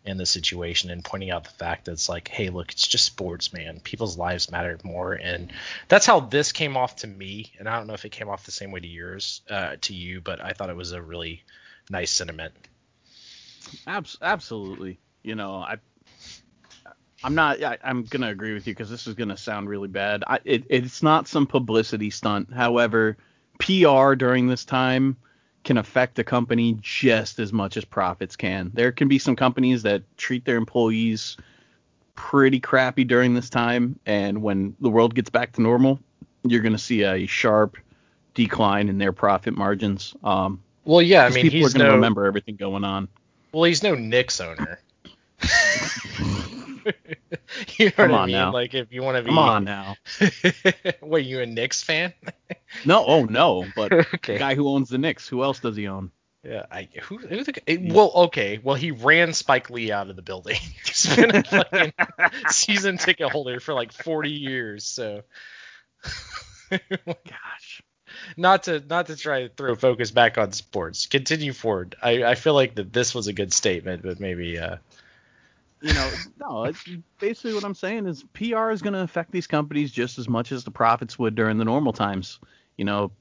in 0.06 0.18
the 0.18 0.26
situation 0.26 0.90
and 0.90 1.04
pointing 1.04 1.32
out 1.32 1.46
the 1.46 1.50
fact 1.50 1.86
that 1.86 1.94
it's 1.94 2.10
like, 2.10 2.28
hey, 2.28 2.50
look, 2.50 2.72
it's 2.72 2.88
just 2.88 3.06
sports, 3.06 3.54
man. 3.54 3.80
People's 3.80 4.18
lives 4.18 4.52
matter 4.52 4.78
more, 4.84 5.14
and 5.14 5.52
that's 5.88 6.06
how 6.06 6.20
this 6.20 6.52
came 6.52 6.76
off 6.76 6.98
to 6.98 7.08
me. 7.08 7.54
And 7.58 7.70
I 7.70 7.78
don't 7.78 7.88
know 7.88 7.94
if 7.94 8.04
it 8.04 8.12
came 8.12 8.28
off 8.28 8.46
the 8.46 8.52
same 8.52 8.72
way 8.72 8.82
to 8.82 8.88
yours, 8.88 9.42
uh, 9.50 9.78
to 9.82 9.94
you, 9.94 10.20
but 10.20 10.44
I 10.44 10.52
thought 10.52 10.70
it 10.70 10.76
was 10.76 10.92
a 10.92 11.02
really 11.02 11.44
nice 11.90 12.12
sentiment. 12.12 12.54
Abs- 13.88 14.18
absolutely. 14.22 15.00
You 15.24 15.36
know, 15.36 15.56
I. 15.56 15.78
I'm 17.26 17.36
not. 17.36 17.64
I, 17.64 17.78
am 17.84 18.04
gonna 18.04 18.30
agree 18.30 18.54
with 18.54 18.68
you 18.68 18.74
because 18.74 18.90
this 18.90 19.08
is 19.08 19.14
gonna 19.14 19.38
sound 19.38 19.70
really 19.70 19.88
bad. 19.88 20.26
I, 20.28 20.40
it, 20.44 20.66
it's 20.70 21.02
not 21.02 21.30
some 21.30 21.48
publicity 21.48 22.10
stunt. 22.10 22.52
However, 22.52 23.16
PR 23.60 24.16
during 24.16 24.48
this 24.48 24.66
time 24.66 25.16
can 25.64 25.78
affect 25.78 26.20
a 26.20 26.24
company 26.24 26.78
just 26.82 27.40
as 27.40 27.54
much 27.54 27.78
as 27.78 27.86
profits 27.86 28.36
can. 28.36 28.72
There 28.74 28.92
can 28.92 29.08
be 29.08 29.18
some 29.18 29.36
companies 29.36 29.84
that 29.84 30.04
treat 30.18 30.46
their 30.46 30.58
employees 30.58 31.38
pretty 32.16 32.60
crappy 32.60 33.04
during 33.04 33.34
this 33.34 33.50
time, 33.50 34.00
and 34.06 34.42
when 34.42 34.76
the 34.80 34.90
world 34.90 35.16
gets 35.16 35.30
back 35.30 35.54
to 35.54 35.62
normal, 35.62 36.00
you're 36.44 36.62
going 36.62 36.74
to 36.74 36.80
see 36.80 37.04
a 37.04 37.26
sharp 37.26 37.78
decline 38.34 38.90
in 38.90 38.98
their 38.98 39.14
profit 39.14 39.56
margins. 39.56 40.16
Um, 40.24 40.62
well, 40.86 41.02
yeah, 41.02 41.26
I 41.26 41.30
mean, 41.30 41.50
people 41.50 41.68
are 41.68 41.72
going 41.72 41.80
to 41.80 41.88
no, 41.88 41.96
remember 41.96 42.26
everything 42.26 42.56
going 42.56 42.84
on. 42.84 43.08
Well, 43.52 43.64
he's 43.64 43.84
no 43.84 43.96
Knicks 43.96 44.42
owner. 44.42 44.80
you 47.78 47.86
know 47.86 47.92
Come 47.92 48.12
what 48.12 48.18
on 48.20 48.24
I 48.24 48.26
mean? 48.26 48.36
now. 48.36 48.52
Like 48.54 48.74
if 48.74 48.92
you 48.92 49.04
want 49.04 49.18
to 49.18 49.24
be 49.24 49.30
Come 49.30 49.40
on 49.40 49.64
now. 49.64 49.96
what 51.00 51.24
you 51.24 51.40
a 51.42 51.46
Knicks 51.46 51.84
fan? 51.84 52.14
No, 52.86 53.06
oh 53.06 53.26
no, 53.26 53.66
but 53.76 53.94
okay. 53.94 54.34
the 54.34 54.40
guy 54.40 54.56
who 54.56 54.68
owns 54.68 54.90
the 54.90 54.98
Knicks, 54.98 55.28
who 55.28 55.44
else 55.44 55.60
does 55.60 55.76
he 55.76 55.88
own? 55.88 56.10
Yeah, 56.44 56.66
I 56.72 56.90
who, 57.04 57.18
who 57.18 57.44
the, 57.44 57.62
it, 57.68 57.94
well 57.94 58.12
okay, 58.16 58.60
well 58.64 58.76
he 58.76 58.90
ran 58.90 59.34
Spike 59.34 59.70
Lee 59.70 59.92
out 59.92 60.10
of 60.10 60.16
the 60.16 60.24
building. 60.24 60.58
He's 60.86 61.16
been 61.16 61.36
a 61.36 61.44
fucking 61.44 61.94
season 62.50 62.98
ticket 62.98 63.32
holder 63.32 63.60
for 63.60 63.76
like 63.76 63.92
40 63.92 64.32
years, 64.32 64.86
so 64.86 65.22
Gosh. 66.72 67.84
not 68.38 68.64
to 68.64 68.80
not 68.80 69.08
to 69.08 69.16
try 69.16 69.44
to 69.44 69.50
throw 69.50 69.76
focus 69.76 70.12
back 70.12 70.38
on 70.38 70.52
sports. 70.52 71.06
Continue 71.06 71.54
forward. 71.54 71.96
I, 72.02 72.24
I 72.24 72.36
feel 72.36 72.56
like 72.56 72.76
that 72.76 72.92
this 72.92 73.14
was 73.14 73.28
a 73.28 73.34
good 73.34 73.54
statement, 73.54 74.02
but 74.04 74.20
maybe 74.20 74.58
uh 74.58 74.78
you 75.84 75.94
know, 75.94 76.10
no, 76.40 76.64
it's 76.64 76.82
basically 77.20 77.54
what 77.54 77.66
I'm 77.66 77.76
saying 77.76 78.08
is 78.08 78.24
PR 78.34 78.72
is 78.72 78.82
going 78.82 78.94
to 78.94 79.02
affect 79.02 79.32
these 79.32 79.48
companies 79.48 79.92
just 79.92 80.18
as 80.18 80.30
much 80.30 80.54
as 80.54 80.64
the 80.64 80.72
profits 80.72 81.20
would 81.20 81.36
during 81.36 81.58
the 81.58 81.66
normal 81.66 81.92
times. 81.92 82.40
You 82.78 82.86
know, 82.86 83.12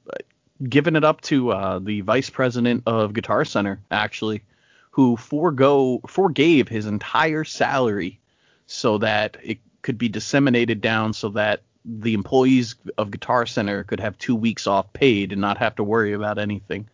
giving 0.68 0.94
it 0.94 1.02
up 1.02 1.20
to 1.22 1.50
uh, 1.50 1.78
the 1.80 2.02
vice 2.02 2.30
president 2.30 2.84
of 2.86 3.14
Guitar 3.14 3.44
Center, 3.44 3.80
actually, 3.90 4.42
who 4.92 5.16
forego 5.16 6.00
forgave 6.06 6.68
his 6.68 6.86
entire 6.86 7.42
salary 7.42 8.20
so 8.66 8.98
that 8.98 9.36
it 9.42 9.58
could 9.82 9.98
be 9.98 10.08
disseminated 10.08 10.80
down 10.80 11.12
so 11.12 11.30
that 11.30 11.62
the 11.84 12.14
employees 12.14 12.76
of 12.96 13.10
Guitar 13.10 13.44
Center 13.44 13.82
could 13.82 13.98
have 13.98 14.16
two 14.18 14.36
weeks 14.36 14.68
off 14.68 14.92
paid 14.92 15.32
and 15.32 15.40
not 15.40 15.58
have 15.58 15.74
to 15.74 15.84
worry 15.84 16.12
about 16.12 16.38
anything. 16.38 16.88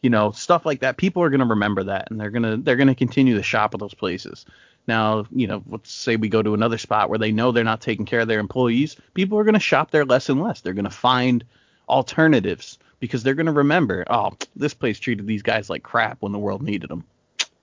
You 0.00 0.10
know, 0.10 0.30
stuff 0.30 0.64
like 0.64 0.78
that. 0.80 0.96
People 0.96 1.24
are 1.24 1.30
going 1.30 1.40
to 1.40 1.46
remember 1.46 1.82
that, 1.82 2.08
and 2.08 2.20
they're 2.20 2.30
gonna 2.30 2.56
they're 2.56 2.76
gonna 2.76 2.94
continue 2.94 3.34
to 3.34 3.42
shop 3.42 3.74
at 3.74 3.80
those 3.80 3.94
places. 3.94 4.46
Now, 4.88 5.26
you 5.30 5.46
know, 5.46 5.62
let's 5.68 5.92
say 5.92 6.16
we 6.16 6.30
go 6.30 6.42
to 6.42 6.54
another 6.54 6.78
spot 6.78 7.10
where 7.10 7.18
they 7.18 7.30
know 7.30 7.52
they're 7.52 7.62
not 7.62 7.82
taking 7.82 8.06
care 8.06 8.20
of 8.20 8.28
their 8.28 8.40
employees. 8.40 8.96
People 9.12 9.38
are 9.38 9.44
going 9.44 9.52
to 9.52 9.60
shop 9.60 9.90
there 9.90 10.06
less 10.06 10.30
and 10.30 10.42
less. 10.42 10.62
They're 10.62 10.72
going 10.72 10.86
to 10.86 10.90
find 10.90 11.44
alternatives 11.90 12.78
because 12.98 13.22
they're 13.22 13.34
going 13.34 13.46
to 13.46 13.52
remember, 13.52 14.06
oh, 14.08 14.32
this 14.56 14.72
place 14.72 14.98
treated 14.98 15.26
these 15.26 15.42
guys 15.42 15.68
like 15.68 15.82
crap 15.82 16.16
when 16.20 16.32
the 16.32 16.38
world 16.38 16.62
needed 16.62 16.88
them. 16.88 17.04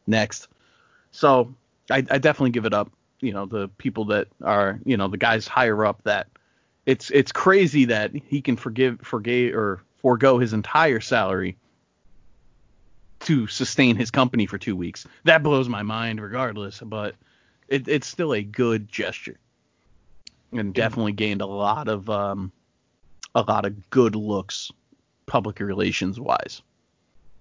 Next. 0.05 0.47
So 1.11 1.51
I, 1.89 1.97
I 1.97 2.19
definitely 2.19 2.51
give 2.51 2.65
it 2.65 2.76
up. 2.76 2.91
You 3.21 3.34
know, 3.34 3.47
the 3.47 3.69
people 3.69 4.05
that 4.05 4.28
are, 4.43 4.80
you 4.86 4.95
know, 4.95 5.07
the 5.07 5.17
guys 5.17 5.47
higher 5.47 5.84
up 5.84 6.03
that 6.03 6.28
it's 6.86 7.09
it's 7.09 7.32
crazy 7.32 7.86
that 7.86 8.11
he 8.13 8.39
can 8.39 8.55
forgive 8.55 9.01
forgave 9.01 9.55
or 9.55 9.82
forego 9.97 10.38
his 10.38 10.53
entire 10.53 10.99
salary 10.99 11.57
to 13.26 13.47
sustain 13.47 13.95
his 13.95 14.11
company 14.11 14.45
for 14.45 14.57
two 14.57 14.76
weeks. 14.76 15.05
That 15.23 15.43
blows 15.43 15.67
my 15.69 15.84
mind 15.84 16.21
regardless, 16.21 16.80
but 16.80 17.15
it, 17.67 17.88
it's 17.88 18.07
still 18.07 18.34
a 18.34 18.41
good 18.43 18.88
gesture. 18.88 19.38
And 20.51 20.73
definitely 20.73 21.11
gained 21.11 21.41
a 21.41 21.45
lot 21.45 21.88
of 21.88 22.09
um 22.09 22.51
a 23.34 23.41
lot 23.41 23.65
of 23.65 23.89
good 23.89 24.15
looks 24.15 24.71
public 25.26 25.59
relations 25.59 26.19
wise. 26.19 26.61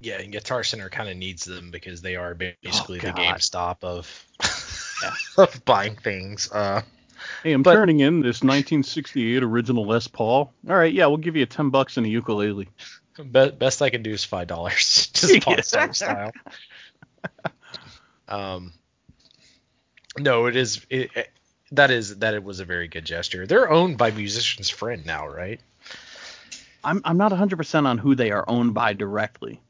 Yeah, 0.00 0.18
and 0.20 0.32
Guitar 0.32 0.64
Center 0.64 0.88
kind 0.90 1.08
of 1.08 1.16
needs 1.16 1.44
them 1.44 1.70
because 1.70 2.02
they 2.02 2.16
are 2.16 2.34
basically 2.34 2.98
Oh, 2.98 3.02
the. 3.02 3.12
GameStop 3.12 3.84
of 3.84 4.26
of 5.38 5.64
buying 5.64 5.96
things. 5.96 6.50
Uh, 6.50 6.82
Hey, 7.42 7.52
I'm 7.52 7.62
But- 7.62 7.72
turning 7.74 8.00
in 8.00 8.20
this 8.20 8.42
1968 8.42 9.42
original 9.42 9.86
Les 9.86 10.06
Paul. 10.08 10.52
All 10.68 10.76
right, 10.76 10.92
yeah, 10.92 11.06
we'll 11.06 11.16
give 11.16 11.36
you 11.36 11.46
10 11.46 11.70
bucks 11.70 11.96
and 11.96 12.04
a 12.04 12.08
ukulele. 12.08 12.68
Be- 13.22 13.50
best 13.50 13.82
I 13.82 13.90
can 13.90 14.02
do 14.02 14.10
is 14.12 14.24
five 14.24 14.46
dollars, 14.48 15.10
just 15.14 15.40
Pawn 15.42 15.56
Yeah. 15.58 15.90
Style. 15.92 16.32
Um, 18.28 18.72
no, 20.18 20.46
it 20.46 20.56
is. 20.56 20.84
It, 20.90 21.10
it- 21.14 21.30
that 21.72 21.90
is 21.90 22.18
that 22.18 22.34
it 22.34 22.44
was 22.44 22.60
a 22.60 22.64
very 22.64 22.86
good 22.86 23.04
gesture. 23.04 23.46
They're 23.46 23.68
owned 23.70 23.98
by 23.98 24.12
Musician's 24.12 24.70
Friend 24.70 25.04
now, 25.04 25.26
right? 25.26 25.60
I'm 26.84 27.00
I'm 27.04 27.16
not 27.16 27.32
100% 27.32 27.86
on 27.86 27.98
who 27.98 28.14
they 28.14 28.30
are 28.30 28.44
owned 28.46 28.74
by 28.74 28.92
directly. 28.92 29.60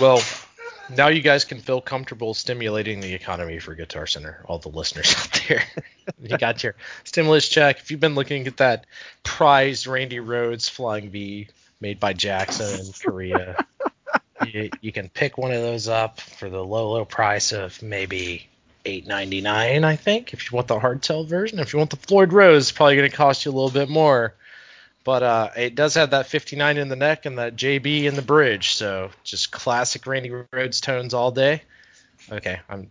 Well, 0.00 0.20
now 0.96 1.08
you 1.08 1.20
guys 1.20 1.44
can 1.44 1.58
feel 1.58 1.80
comfortable 1.80 2.34
stimulating 2.34 3.00
the 3.00 3.12
economy 3.14 3.58
for 3.58 3.74
Guitar 3.74 4.06
Center, 4.06 4.42
all 4.46 4.58
the 4.58 4.68
listeners 4.68 5.14
out 5.18 5.42
there. 5.48 5.64
you 6.22 6.38
got 6.38 6.62
your 6.62 6.74
stimulus 7.04 7.48
check. 7.48 7.78
If 7.78 7.90
you've 7.90 8.00
been 8.00 8.14
looking 8.14 8.46
at 8.46 8.58
that 8.58 8.86
prized 9.22 9.86
Randy 9.86 10.18
Rhoads 10.18 10.68
Flying 10.68 11.10
V 11.10 11.48
made 11.80 12.00
by 12.00 12.12
Jackson 12.12 12.86
in 12.86 12.92
Korea, 12.92 13.64
you, 14.46 14.70
you 14.80 14.92
can 14.92 15.08
pick 15.08 15.38
one 15.38 15.52
of 15.52 15.60
those 15.60 15.88
up 15.88 16.20
for 16.20 16.48
the 16.48 16.64
low, 16.64 16.92
low 16.92 17.04
price 17.04 17.52
of 17.52 17.82
maybe 17.82 18.48
eight 18.84 19.06
ninety 19.06 19.40
nine. 19.40 19.84
I 19.84 19.96
think 19.96 20.32
if 20.32 20.50
you 20.50 20.56
want 20.56 20.68
the 20.68 20.78
hardtail 20.78 21.26
version. 21.26 21.58
If 21.58 21.72
you 21.72 21.78
want 21.78 21.90
the 21.90 21.96
Floyd 21.96 22.32
Rose, 22.32 22.64
it's 22.64 22.72
probably 22.72 22.96
going 22.96 23.10
to 23.10 23.16
cost 23.16 23.44
you 23.44 23.52
a 23.52 23.54
little 23.54 23.70
bit 23.70 23.88
more. 23.88 24.34
But 25.02 25.22
uh, 25.22 25.50
it 25.56 25.74
does 25.74 25.94
have 25.94 26.10
that 26.10 26.26
59 26.26 26.76
in 26.76 26.88
the 26.88 26.96
neck 26.96 27.24
and 27.24 27.38
that 27.38 27.56
JB 27.56 28.04
in 28.04 28.16
the 28.16 28.22
bridge, 28.22 28.74
so 28.74 29.10
just 29.24 29.50
classic 29.50 30.06
Randy 30.06 30.30
Rhoads 30.30 30.80
tones 30.82 31.14
all 31.14 31.30
day. 31.30 31.62
Okay, 32.30 32.60
I'm 32.68 32.90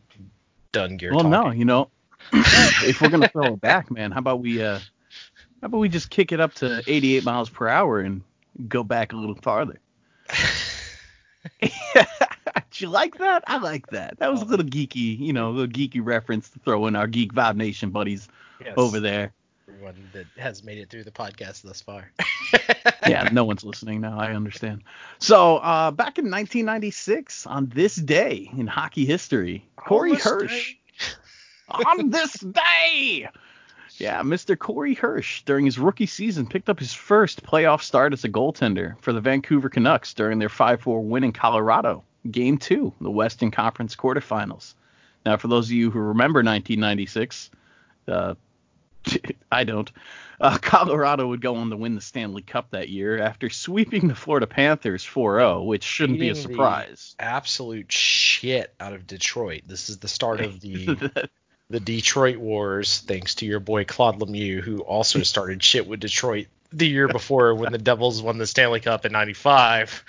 done 0.72 0.98
gear 0.98 1.12
well, 1.12 1.30
talking. 1.30 1.32
no, 1.32 1.52
you 1.52 1.66
know, 1.66 1.90
if 2.34 3.00
we're 3.02 3.10
gonna 3.10 3.28
throw 3.28 3.54
it 3.54 3.62
back, 3.62 3.92
man, 3.92 4.12
how 4.12 4.20
about 4.20 4.40
we 4.40 4.62
uh, 4.62 4.80
how 5.62 5.68
about 5.68 5.78
we 5.78 5.90
just 5.90 6.10
kick 6.10 6.32
it 6.32 6.40
up 6.40 6.56
to 6.56 6.82
88 6.88 7.24
miles 7.26 7.50
per 7.50 7.68
hour 7.68 8.00
and 8.00 8.24
go 8.68 8.84
back 8.84 9.14
a 9.14 9.16
little 9.16 9.36
farther? 9.36 9.80
Did 11.62 12.82
you 12.82 12.90
like 12.90 13.18
that? 13.18 13.44
I 13.48 13.58
like 13.58 13.88
that. 13.88 14.20
That 14.20 14.32
was 14.32 14.42
a 14.42 14.46
little 14.46 14.66
geeky, 14.66 15.18
you 15.20 15.34
know, 15.34 15.50
a 15.50 15.52
little 15.52 15.72
geeky 15.72 16.02
reference 16.04 16.50
to 16.50 16.60
throw 16.60 16.88
in 16.88 16.96
our 16.96 17.08
Geek 17.08 17.34
Vibe 17.34 17.56
Nation 17.56 17.92
buddies 17.92 18.28
Yes, 18.64 18.74
over 18.78 19.00
there. 19.00 19.34
Everyone 19.70 20.10
that 20.14 20.26
has 20.38 20.64
made 20.64 20.80
it 20.80 20.90
through 20.90 21.04
the 21.04 21.12
podcast 21.12 21.62
thus 21.62 21.82
far. 21.82 22.12
yeah, 23.08 23.30
no 23.32 23.44
one's 23.44 23.64
listening 23.64 24.02
now. 24.02 24.20
I 24.20 24.34
understand. 24.34 24.84
So, 25.20 25.58
uh, 25.58 25.92
back 25.92 26.18
in 26.18 26.26
1996, 26.26 27.46
on 27.46 27.68
this 27.68 27.96
day 27.96 28.50
in 28.58 28.68
hockey 28.68 29.06
history, 29.06 29.66
Corey 29.76 30.12
On 30.12 30.18
Hirsch. 30.18 30.76
on 31.68 32.10
this 32.10 32.34
day. 32.34 33.30
Yeah, 33.98 34.22
Mr. 34.22 34.58
Corey 34.58 34.94
Hirsch, 34.96 35.44
during 35.44 35.66
his 35.66 35.78
rookie 35.78 36.06
season, 36.06 36.48
picked 36.48 36.70
up 36.70 36.80
his 36.80 36.94
first 36.94 37.44
playoff 37.44 37.82
start 37.82 38.14
as 38.14 38.24
a 38.24 38.30
goaltender 38.30 38.98
for 39.02 39.14
the 39.14 39.22
Vancouver 39.22 39.70
Canucks 39.70 40.14
during 40.14 40.40
their 40.40 40.50
5 40.50 40.82
4 40.82 41.02
win 41.02 41.24
in 41.24 41.32
Colorado, 41.32 42.04
Game 42.32 42.58
2, 42.58 42.94
the 43.02 43.12
Western 43.12 43.52
Conference 43.52 43.96
quarterfinals. 43.96 44.74
Now, 45.26 45.38
for 45.38 45.48
those 45.48 45.68
of 45.68 45.74
you 45.74 45.92
who 45.92 46.00
remember 46.00 46.40
1996, 46.40 47.52
uh, 48.08 48.36
I 49.52 49.64
don't. 49.64 49.92
Uh, 50.40 50.58
Colorado 50.62 51.28
would 51.28 51.42
go 51.42 51.56
on 51.56 51.70
to 51.70 51.78
win 51.78 51.96
the 51.96 52.02
Stanley 52.02 52.42
Cup 52.42 52.72
that 52.72 52.90
year 52.90 53.20
after 53.20 53.50
sweeping 53.50 54.08
the 54.08 54.16
Florida 54.16 54.48
Panthers 54.48 55.06
4-0, 55.06 55.66
which 55.66 55.84
shouldn't 55.84 56.20
be 56.20 56.30
a 56.30 56.36
surprise. 56.36 57.16
Absolute 57.20 57.92
shit 57.92 58.74
out 58.80 58.94
of 58.94 59.08
Detroit. 59.08 59.64
This 59.68 59.90
is 59.90 59.98
the 59.98 60.08
start 60.08 60.42
of 60.42 60.60
the 60.62 61.30
the 61.70 61.80
Detroit 61.80 62.38
Wars, 62.38 63.00
thanks 63.00 63.36
to 63.36 63.46
your 63.46 63.60
boy 63.60 63.86
Claude 63.86 64.20
Lemieux, 64.20 64.62
who 64.62 64.80
also 64.80 65.22
started 65.24 65.62
shit 65.64 65.88
with 65.88 66.00
Detroit 66.00 66.48
the 66.72 66.88
year 66.88 67.08
before 67.08 67.54
when 67.56 67.72
the 67.72 67.78
Devils 67.78 68.22
won 68.22 68.38
the 68.38 68.48
Stanley 68.48 68.80
Cup 68.80 69.06
in 69.06 69.12
'95. 69.12 70.04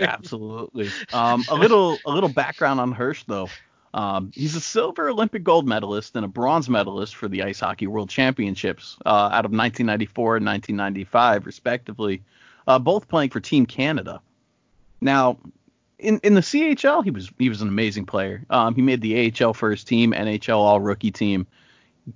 Absolutely. 0.00 0.90
Um, 1.12 1.44
a 1.48 1.54
little 1.54 1.98
a 2.04 2.10
little 2.10 2.28
background 2.28 2.80
on 2.80 2.92
Hirsch 2.92 3.24
though. 3.26 3.48
Um, 3.94 4.30
he's 4.34 4.54
a 4.54 4.60
silver 4.60 5.08
Olympic 5.08 5.42
gold 5.42 5.66
medalist 5.66 6.14
and 6.14 6.24
a 6.24 6.28
bronze 6.28 6.68
medalist 6.68 7.16
for 7.16 7.28
the 7.28 7.42
Ice 7.42 7.60
Hockey 7.60 7.86
World 7.86 8.10
Championships 8.10 8.96
uh, 9.06 9.08
out 9.08 9.44
of 9.44 9.52
1994 9.52 10.36
and 10.36 10.46
1995, 10.46 11.46
respectively, 11.46 12.22
uh, 12.66 12.78
both 12.78 13.08
playing 13.08 13.30
for 13.30 13.40
Team 13.40 13.66
Canada. 13.66 14.20
Now, 15.00 15.38
in 15.98 16.20
in 16.22 16.34
the 16.34 16.40
CHL, 16.40 17.02
he 17.02 17.10
was 17.10 17.30
he 17.38 17.48
was 17.48 17.62
an 17.62 17.68
amazing 17.68 18.06
player. 18.06 18.44
Um, 18.50 18.74
he 18.74 18.82
made 18.82 19.00
the 19.00 19.32
AHL 19.32 19.54
first 19.54 19.88
team, 19.88 20.12
NHL 20.12 20.56
All 20.56 20.80
Rookie 20.80 21.10
Team, 21.10 21.46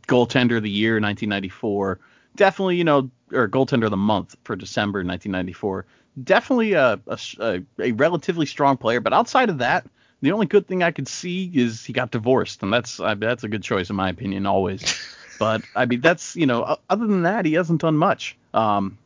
goaltender 0.06 0.58
of 0.58 0.62
the 0.62 0.70
year 0.70 0.94
1994. 0.94 1.98
Definitely, 2.36 2.76
you 2.76 2.84
know, 2.84 3.10
or 3.32 3.48
goaltender 3.48 3.84
of 3.84 3.90
the 3.90 3.96
month 3.96 4.36
for 4.44 4.56
December 4.56 4.98
1994. 4.98 5.86
Definitely 6.22 6.74
a, 6.74 7.00
a, 7.06 7.18
a, 7.40 7.62
a 7.78 7.92
relatively 7.92 8.46
strong 8.46 8.76
player, 8.76 9.00
but 9.00 9.12
outside 9.12 9.48
of 9.48 9.58
that, 9.58 9.86
the 10.22 10.32
only 10.32 10.46
good 10.46 10.66
thing 10.66 10.82
I 10.82 10.92
could 10.92 11.08
see 11.08 11.50
is 11.52 11.84
he 11.84 11.92
got 11.92 12.12
divorced, 12.12 12.62
and 12.62 12.72
that's 12.72 13.00
I, 13.00 13.14
that's 13.14 13.44
a 13.44 13.48
good 13.48 13.62
choice 13.62 13.90
in 13.90 13.96
my 13.96 14.08
opinion 14.08 14.46
always. 14.46 14.82
but 15.38 15.62
I 15.74 15.84
mean, 15.86 16.00
that's 16.00 16.36
you 16.36 16.46
know, 16.46 16.78
other 16.88 17.06
than 17.06 17.22
that, 17.22 17.44
he 17.44 17.54
hasn't 17.54 17.80
done 17.80 17.96
much. 17.96 18.36
Um, 18.54 18.96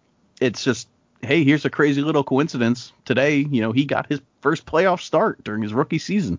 it's 0.40 0.62
just 0.62 0.88
hey, 1.22 1.42
here's 1.42 1.64
a 1.64 1.70
crazy 1.70 2.02
little 2.02 2.22
coincidence. 2.22 2.92
Today, 3.04 3.38
you 3.38 3.62
know, 3.62 3.72
he 3.72 3.84
got 3.84 4.06
his 4.06 4.20
first 4.42 4.66
playoff 4.66 5.00
start 5.00 5.42
during 5.42 5.62
his 5.62 5.72
rookie 5.72 5.98
season, 5.98 6.38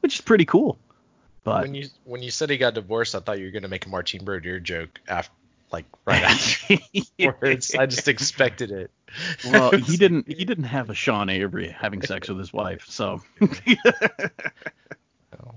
which 0.00 0.14
is 0.14 0.20
pretty 0.20 0.44
cool. 0.44 0.78
But 1.44 1.62
when 1.62 1.74
you 1.74 1.88
when 2.04 2.22
you 2.22 2.30
said 2.30 2.48
he 2.48 2.56
got 2.56 2.74
divorced, 2.74 3.16
I 3.16 3.20
thought 3.20 3.38
you 3.40 3.46
were 3.46 3.50
gonna 3.50 3.68
make 3.68 3.86
a 3.86 3.88
Martin 3.88 4.24
Brodeur 4.24 4.60
joke 4.60 5.00
after, 5.08 5.34
like 5.72 5.86
right 6.04 6.22
afterwards. 7.18 7.74
I 7.74 7.86
just 7.86 8.06
expected 8.06 8.70
it. 8.70 8.90
Well, 9.44 9.70
he 9.76 9.96
didn't 9.96 10.28
he 10.28 10.44
didn't 10.44 10.64
have 10.64 10.90
a 10.90 10.94
Sean 10.94 11.28
Avery 11.28 11.68
having 11.68 12.02
sex 12.02 12.28
with 12.28 12.38
his 12.38 12.52
wife, 12.52 12.86
so 12.88 13.20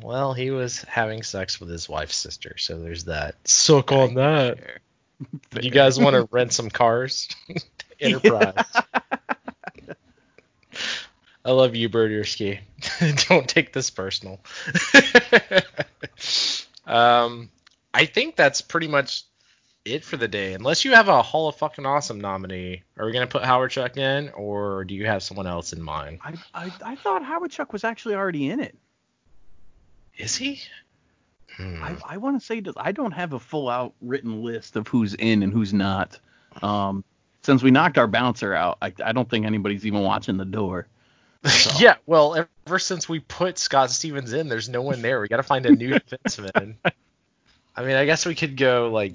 Well, 0.02 0.34
he 0.34 0.52
was 0.52 0.84
having 0.84 1.24
sex 1.24 1.60
with 1.60 1.70
his 1.70 1.90
wife's 1.90 2.16
sister, 2.16 2.58
so 2.58 2.80
there's 2.80 3.06
that. 3.06 3.36
Suck 3.48 3.92
on 3.92 4.16
that. 4.16 4.60
You 5.60 5.72
guys 5.72 6.00
want 6.00 6.16
to 6.16 6.28
rent 6.32 6.54
some 6.54 6.70
cars? 6.70 7.30
Enterprise. 8.00 8.64
I 11.44 11.52
love 11.52 11.76
you, 11.76 11.90
Birdierski. 11.90 12.60
Don't 13.30 13.48
take 13.48 13.72
this 13.72 13.90
personal. 13.90 14.40
um, 16.86 17.50
I 17.94 18.06
think 18.06 18.36
that's 18.36 18.62
pretty 18.62 18.88
much 18.88 19.24
it 19.86 20.04
for 20.04 20.18
the 20.18 20.28
day. 20.28 20.54
Unless 20.54 20.84
you 20.84 20.94
have 20.94 21.08
a 21.08 21.22
Hall 21.22 21.48
of 21.48 21.56
Fucking 21.56 21.86
Awesome 21.86 22.20
nominee, 22.20 22.84
are 22.98 23.06
we 23.06 23.14
gonna 23.14 23.28
put 23.28 23.44
Hawerchuk 23.44 23.98
in, 23.98 24.30
or 24.30 24.84
do 24.84 24.96
you 24.96 25.06
have 25.06 25.24
someone 25.24 25.48
else 25.48 25.72
in 25.72 25.82
mind? 25.82 26.20
I, 26.24 26.34
I 26.54 26.72
I 26.84 26.96
thought 26.96 27.24
Hawerchuk 27.24 27.72
was 27.72 27.84
actually 27.84 28.16
already 28.16 28.50
in 28.50 28.60
it. 28.60 28.76
Is 30.18 30.36
he? 30.36 30.62
Hmm. 31.56 31.84
I, 31.84 31.98
I 32.06 32.18
want 32.18 32.40
to 32.40 32.46
say 32.46 32.60
that 32.62 32.74
I 32.78 32.92
don't 32.92 33.12
have 33.12 33.34
a 33.34 33.40
full 33.40 33.70
out 33.70 33.94
written 34.02 34.44
list 34.44 34.76
of 34.76 34.88
who's 34.88 35.14
in 35.14 35.44
and 35.44 35.54
who's 35.54 35.74
not. 35.74 36.20
Um, 36.62 37.04
since 37.44 37.64
we 37.64 37.72
knocked 37.72 37.98
our 37.98 38.08
bouncer 38.08 38.54
out, 38.54 38.78
I, 38.82 38.94
I 39.04 39.12
don't 39.12 39.30
think 39.30 39.46
anybody's 39.46 39.86
even 39.86 40.02
watching 40.02 40.38
the 40.38 40.46
door. 40.46 40.88
So. 41.46 41.78
yeah, 41.78 41.98
well, 42.08 42.48
ever 42.66 42.80
since 42.80 43.08
we 43.08 43.20
put 43.20 43.60
Scott 43.60 43.92
Stevens 43.92 44.34
in, 44.34 44.50
there's 44.50 44.68
no 44.68 44.82
one 44.82 45.04
there. 45.04 45.22
We 45.22 45.28
got 45.28 45.38
to 45.38 45.44
find 45.44 45.64
a 45.68 45.72
new 45.72 45.90
defenseman. 46.00 46.74
I 47.76 47.84
mean, 47.84 47.96
I 47.96 48.06
guess 48.06 48.26
we 48.26 48.34
could 48.34 48.58
go 48.58 48.90
like 48.92 49.14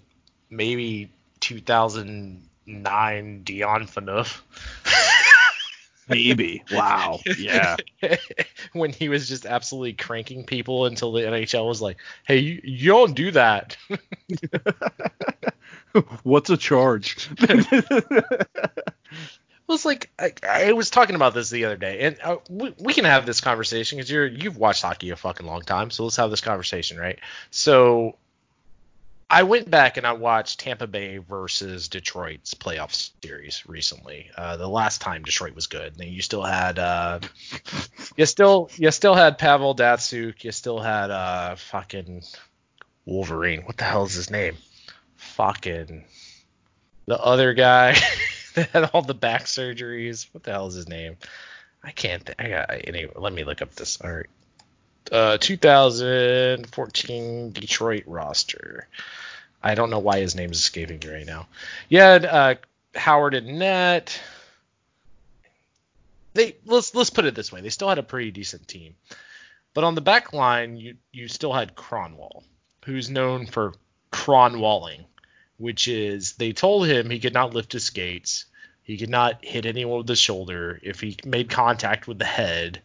maybe 0.51 1.11
2009 1.40 3.42
Dion 3.44 3.86
Phaneuf. 3.86 4.40
Maybe. 6.09 6.64
Wow. 6.72 7.20
Yeah. 7.38 7.76
when 8.72 8.92
he 8.92 9.09
was 9.09 9.28
just 9.28 9.46
absolutely 9.46 9.92
cranking 9.92 10.44
people 10.44 10.86
until 10.86 11.12
the 11.12 11.20
NHL 11.20 11.68
was 11.68 11.80
like, 11.80 11.98
"Hey, 12.26 12.38
you, 12.38 12.61
you 12.64 12.90
don't 12.90 13.14
do 13.14 13.30
that." 13.30 13.76
What's 16.22 16.51
a 16.51 16.57
charge? 16.57 17.30
Well, 19.70 19.76
it's 19.76 19.84
like 19.84 20.11
I, 20.18 20.32
I, 20.42 20.72
was 20.72 20.90
talking 20.90 21.14
about 21.14 21.32
this 21.32 21.48
the 21.48 21.66
other 21.66 21.76
day, 21.76 22.01
and 22.01 22.16
uh, 22.24 22.36
we, 22.48 22.74
we, 22.80 22.92
can 22.92 23.05
have 23.05 23.24
this 23.24 23.40
conversation 23.40 23.98
because 23.98 24.11
you're 24.11 24.26
you've 24.26 24.57
watched 24.57 24.82
hockey 24.82 25.11
a 25.11 25.16
fucking 25.16 25.46
long 25.46 25.62
time, 25.62 25.92
so 25.92 26.03
let's 26.03 26.16
have 26.16 26.28
this 26.28 26.40
conversation, 26.40 26.98
right? 26.98 27.20
So, 27.53 28.16
I 29.30 29.44
went 29.44 29.70
back 29.70 29.96
and 29.96 30.04
I 30.04 30.14
watched 30.14 30.58
Tampa 30.58 30.88
Bay 30.88 31.18
versus 31.18 31.86
Detroit's 31.86 32.54
playoff 32.54 33.12
series 33.22 33.62
recently. 33.66 34.28
Uh, 34.36 34.56
the 34.56 34.68
last 34.68 35.00
time 35.00 35.22
Detroit 35.22 35.54
was 35.54 35.68
good, 35.68 36.00
and 36.00 36.10
you 36.10 36.20
still 36.20 36.42
had 36.42 36.80
uh, 36.80 37.20
you 38.16 38.26
still 38.26 38.68
you 38.76 38.90
still 38.90 39.14
had 39.14 39.38
Pavel 39.38 39.76
Datsyuk, 39.76 40.42
you 40.42 40.50
still 40.50 40.80
had 40.80 41.12
uh 41.12 41.54
fucking 41.54 42.24
Wolverine. 43.06 43.62
What 43.62 43.76
the 43.76 43.84
hell 43.84 44.02
is 44.04 44.14
his 44.14 44.30
name? 44.30 44.56
Fucking 45.16 46.04
the 47.06 47.20
other 47.20 47.54
guy. 47.54 47.96
that 48.54 48.70
had 48.70 48.90
all 48.92 49.02
the 49.02 49.14
back 49.14 49.44
surgeries. 49.44 50.26
What 50.32 50.42
the 50.42 50.50
hell 50.50 50.66
is 50.66 50.74
his 50.74 50.88
name? 50.88 51.16
I 51.84 51.92
can't. 51.92 52.26
Th- 52.26 52.36
I 52.38 52.48
got. 52.48 52.70
Anyway, 52.70 53.12
let 53.14 53.32
me 53.32 53.44
look 53.44 53.62
up 53.62 53.76
this. 53.76 53.98
Right. 54.02 54.26
Uh, 55.10 55.38
2014 55.38 57.52
Detroit 57.52 58.04
roster. 58.06 58.86
I 59.62 59.74
don't 59.74 59.90
know 59.90 59.98
why 59.98 60.20
his 60.20 60.34
name 60.34 60.50
is 60.50 60.58
escaping 60.58 61.00
me 61.00 61.14
right 61.14 61.26
now. 61.26 61.46
Yeah, 61.88 62.14
uh, 62.14 62.54
Howard 62.94 63.34
and 63.34 63.58
Net. 63.58 64.20
They 66.32 66.56
let's 66.64 66.94
let's 66.94 67.11
put 67.11 67.24
it 67.24 67.34
this 67.34 67.52
way. 67.52 67.61
They 67.61 67.70
still 67.70 67.88
had 67.88 67.98
a 67.98 68.04
pretty 68.04 68.30
decent 68.30 68.68
team, 68.68 68.94
but 69.74 69.84
on 69.84 69.94
the 69.94 70.00
back 70.00 70.32
line, 70.32 70.76
you 70.76 70.96
you 71.12 71.28
still 71.28 71.52
had 71.52 71.74
Kronwall, 71.74 72.44
who's 72.84 73.11
known 73.11 73.46
for 73.46 73.74
Kronwalling, 74.12 75.04
which 75.58 75.88
is 75.88 76.34
they 76.34 76.52
told 76.52 76.86
him 76.86 77.11
he 77.11 77.18
could 77.18 77.34
not 77.34 77.52
lift 77.52 77.72
his 77.72 77.84
skates, 77.84 78.46
he 78.82 78.96
could 78.96 79.11
not 79.11 79.44
hit 79.44 79.66
anyone 79.66 79.98
with 79.98 80.06
the 80.06 80.16
shoulder. 80.16 80.80
If 80.82 81.00
he 81.00 81.16
made 81.24 81.50
contact 81.50 82.06
with 82.06 82.18
the 82.18 82.24
head 82.24 82.80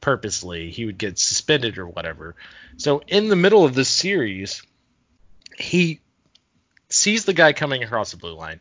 purposely, 0.00 0.70
he 0.70 0.84
would 0.84 0.98
get 0.98 1.18
suspended 1.18 1.78
or 1.78 1.86
whatever. 1.86 2.36
So 2.76 3.02
in 3.08 3.28
the 3.28 3.36
middle 3.36 3.64
of 3.64 3.74
this 3.74 3.88
series, 3.88 4.62
he 5.56 6.00
sees 6.88 7.24
the 7.24 7.32
guy 7.32 7.52
coming 7.52 7.82
across 7.82 8.10
the 8.10 8.16
blue 8.16 8.34
line. 8.34 8.60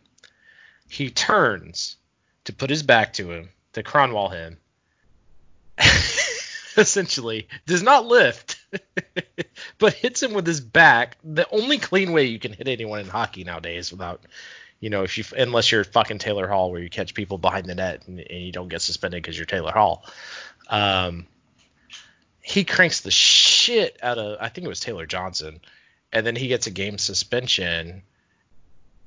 He 0.90 1.10
turns 1.10 1.98
to 2.46 2.54
put 2.54 2.70
his 2.70 2.84
back 2.84 3.14
to 3.14 3.32
him, 3.32 3.50
to 3.74 3.84
Kronwall 3.84 4.32
him. 4.32 4.58
Essentially, 6.78 7.48
does 7.66 7.84
not 7.84 8.06
lift 8.06 8.58
but 9.80 9.94
hits 9.94 10.22
him 10.22 10.34
with 10.34 10.46
his 10.46 10.62
back. 10.62 11.18
The 11.24 11.48
only 11.50 11.78
clean 11.78 12.12
way 12.12 12.26
you 12.26 12.40
can 12.40 12.54
hit 12.54 12.68
anyone 12.68 13.00
in 13.00 13.08
hockey 13.08 13.44
nowadays 13.44 13.92
without, 13.92 14.22
you 14.80 14.90
know, 14.90 15.04
if 15.04 15.18
you 15.18 15.24
unless 15.38 15.72
you're 15.72 15.84
fucking 15.84 16.20
Taylor 16.20 16.48
Hall 16.48 16.72
where 16.72 16.82
you 16.82 16.90
catch 16.90 17.14
people 17.14 17.38
behind 17.38 17.66
the 17.66 17.76
net 17.76 18.08
and, 18.08 18.20
and 18.20 18.42
you 18.42 18.52
don't 18.52 18.68
get 18.68 18.82
suspended 18.82 19.22
because 19.22 19.38
you're 19.38 19.46
Taylor 19.46 19.72
Hall. 19.72 20.06
Um, 20.70 21.28
he 22.42 22.64
cranks 22.64 23.02
the 23.02 23.12
shit 23.12 23.98
out 24.02 24.18
of 24.18 24.38
I 24.40 24.50
think 24.50 24.66
it 24.66 24.70
was 24.70 24.80
Taylor 24.80 25.06
Johnson, 25.06 25.60
and 26.12 26.26
then 26.26 26.36
he 26.36 26.48
gets 26.48 26.68
a 26.68 26.72
game 26.72 26.98
suspension. 26.98 28.04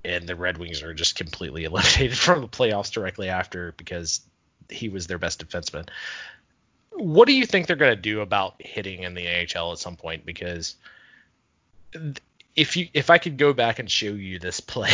And 0.05 0.27
the 0.29 0.37
Red 0.37 0.59
Wings 0.59 0.83
are 0.83 0.95
just 0.95 1.17
completely 1.17 1.65
eliminated 1.67 2.17
from 2.17 2.41
the 2.41 2.49
playoffs 2.49 2.93
directly 2.93 3.29
after 3.29 3.73
because 3.77 4.21
he 4.69 4.89
was 4.89 5.07
their 5.07 5.19
best 5.19 5.47
defenseman 5.47 5.89
what 7.01 7.27
do 7.27 7.35
you 7.35 7.47
think 7.47 7.67
they're 7.67 7.77
going 7.77 7.95
to 7.95 8.01
do 8.01 8.21
about 8.21 8.55
hitting 8.59 9.03
in 9.03 9.15
the 9.15 9.27
AHL 9.27 9.73
at 9.73 9.79
some 9.79 9.97
point? 9.97 10.27
Because 10.27 10.77
if 12.55 12.77
you 12.77 12.89
if 12.93 13.11
I 13.11 13.19
could 13.19 13.37
go 13.37 13.53
back 13.53 13.79
and 13.79 13.91
show 13.91 14.07
you 14.07 14.39
this 14.39 14.61
play 14.61 14.93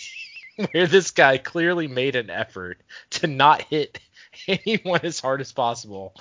where 0.72 0.86
this 0.86 1.10
guy 1.10 1.38
clearly 1.38 1.88
made 1.88 2.16
an 2.16 2.30
effort 2.30 2.80
to 3.10 3.26
not 3.26 3.62
hit 3.62 3.98
anyone 4.48 5.00
as 5.02 5.20
hard 5.20 5.40
as 5.40 5.52
possible, 5.52 6.14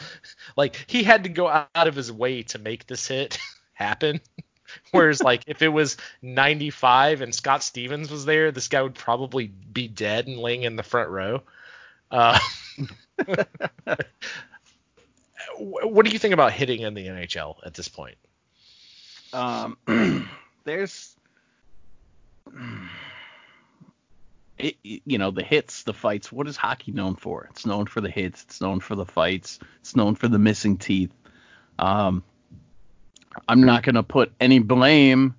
like 0.57 0.83
he 0.87 1.03
had 1.03 1.23
to 1.23 1.29
go 1.29 1.47
out 1.47 1.87
of 1.87 1.95
his 1.95 2.11
way 2.11 2.43
to 2.43 2.59
make 2.59 2.87
this 2.87 3.07
hit 3.07 3.37
happen. 3.73 4.21
Whereas 4.91 5.21
like 5.21 5.43
if 5.47 5.61
it 5.61 5.69
was 5.69 5.97
95 6.21 7.21
and 7.21 7.33
Scott 7.33 7.63
Stevens 7.63 8.11
was 8.11 8.25
there, 8.25 8.51
this 8.51 8.67
guy 8.67 8.81
would 8.81 8.95
probably 8.95 9.47
be 9.47 9.87
dead 9.87 10.27
and 10.27 10.37
laying 10.37 10.63
in 10.63 10.75
the 10.75 10.83
front 10.83 11.09
row. 11.09 11.41
Uh, 12.09 12.37
what 15.57 16.05
do 16.05 16.11
you 16.11 16.19
think 16.19 16.33
about 16.33 16.51
hitting 16.51 16.81
in 16.81 16.93
the 16.93 17.07
NHL 17.07 17.55
at 17.65 17.73
this 17.73 17.87
point? 17.87 18.17
Um, 19.33 19.77
there's, 20.65 21.15
it, 24.57 24.75
you 24.83 25.17
know, 25.17 25.31
the 25.31 25.43
hits, 25.43 25.83
the 25.83 25.93
fights. 25.93 26.31
What 26.31 26.47
is 26.47 26.57
hockey 26.57 26.91
known 26.91 27.15
for? 27.15 27.47
It's 27.51 27.65
known 27.65 27.85
for 27.85 28.01
the 28.01 28.09
hits. 28.09 28.43
It's 28.43 28.61
known 28.61 28.79
for 28.79 28.95
the 28.95 29.05
fights. 29.05 29.59
It's 29.79 29.95
known 29.95 30.15
for 30.15 30.27
the 30.27 30.39
missing 30.39 30.77
teeth. 30.77 31.13
Um, 31.79 32.23
I'm 33.47 33.61
not 33.61 33.83
gonna 33.83 34.03
put 34.03 34.31
any 34.39 34.59
blame, 34.59 35.35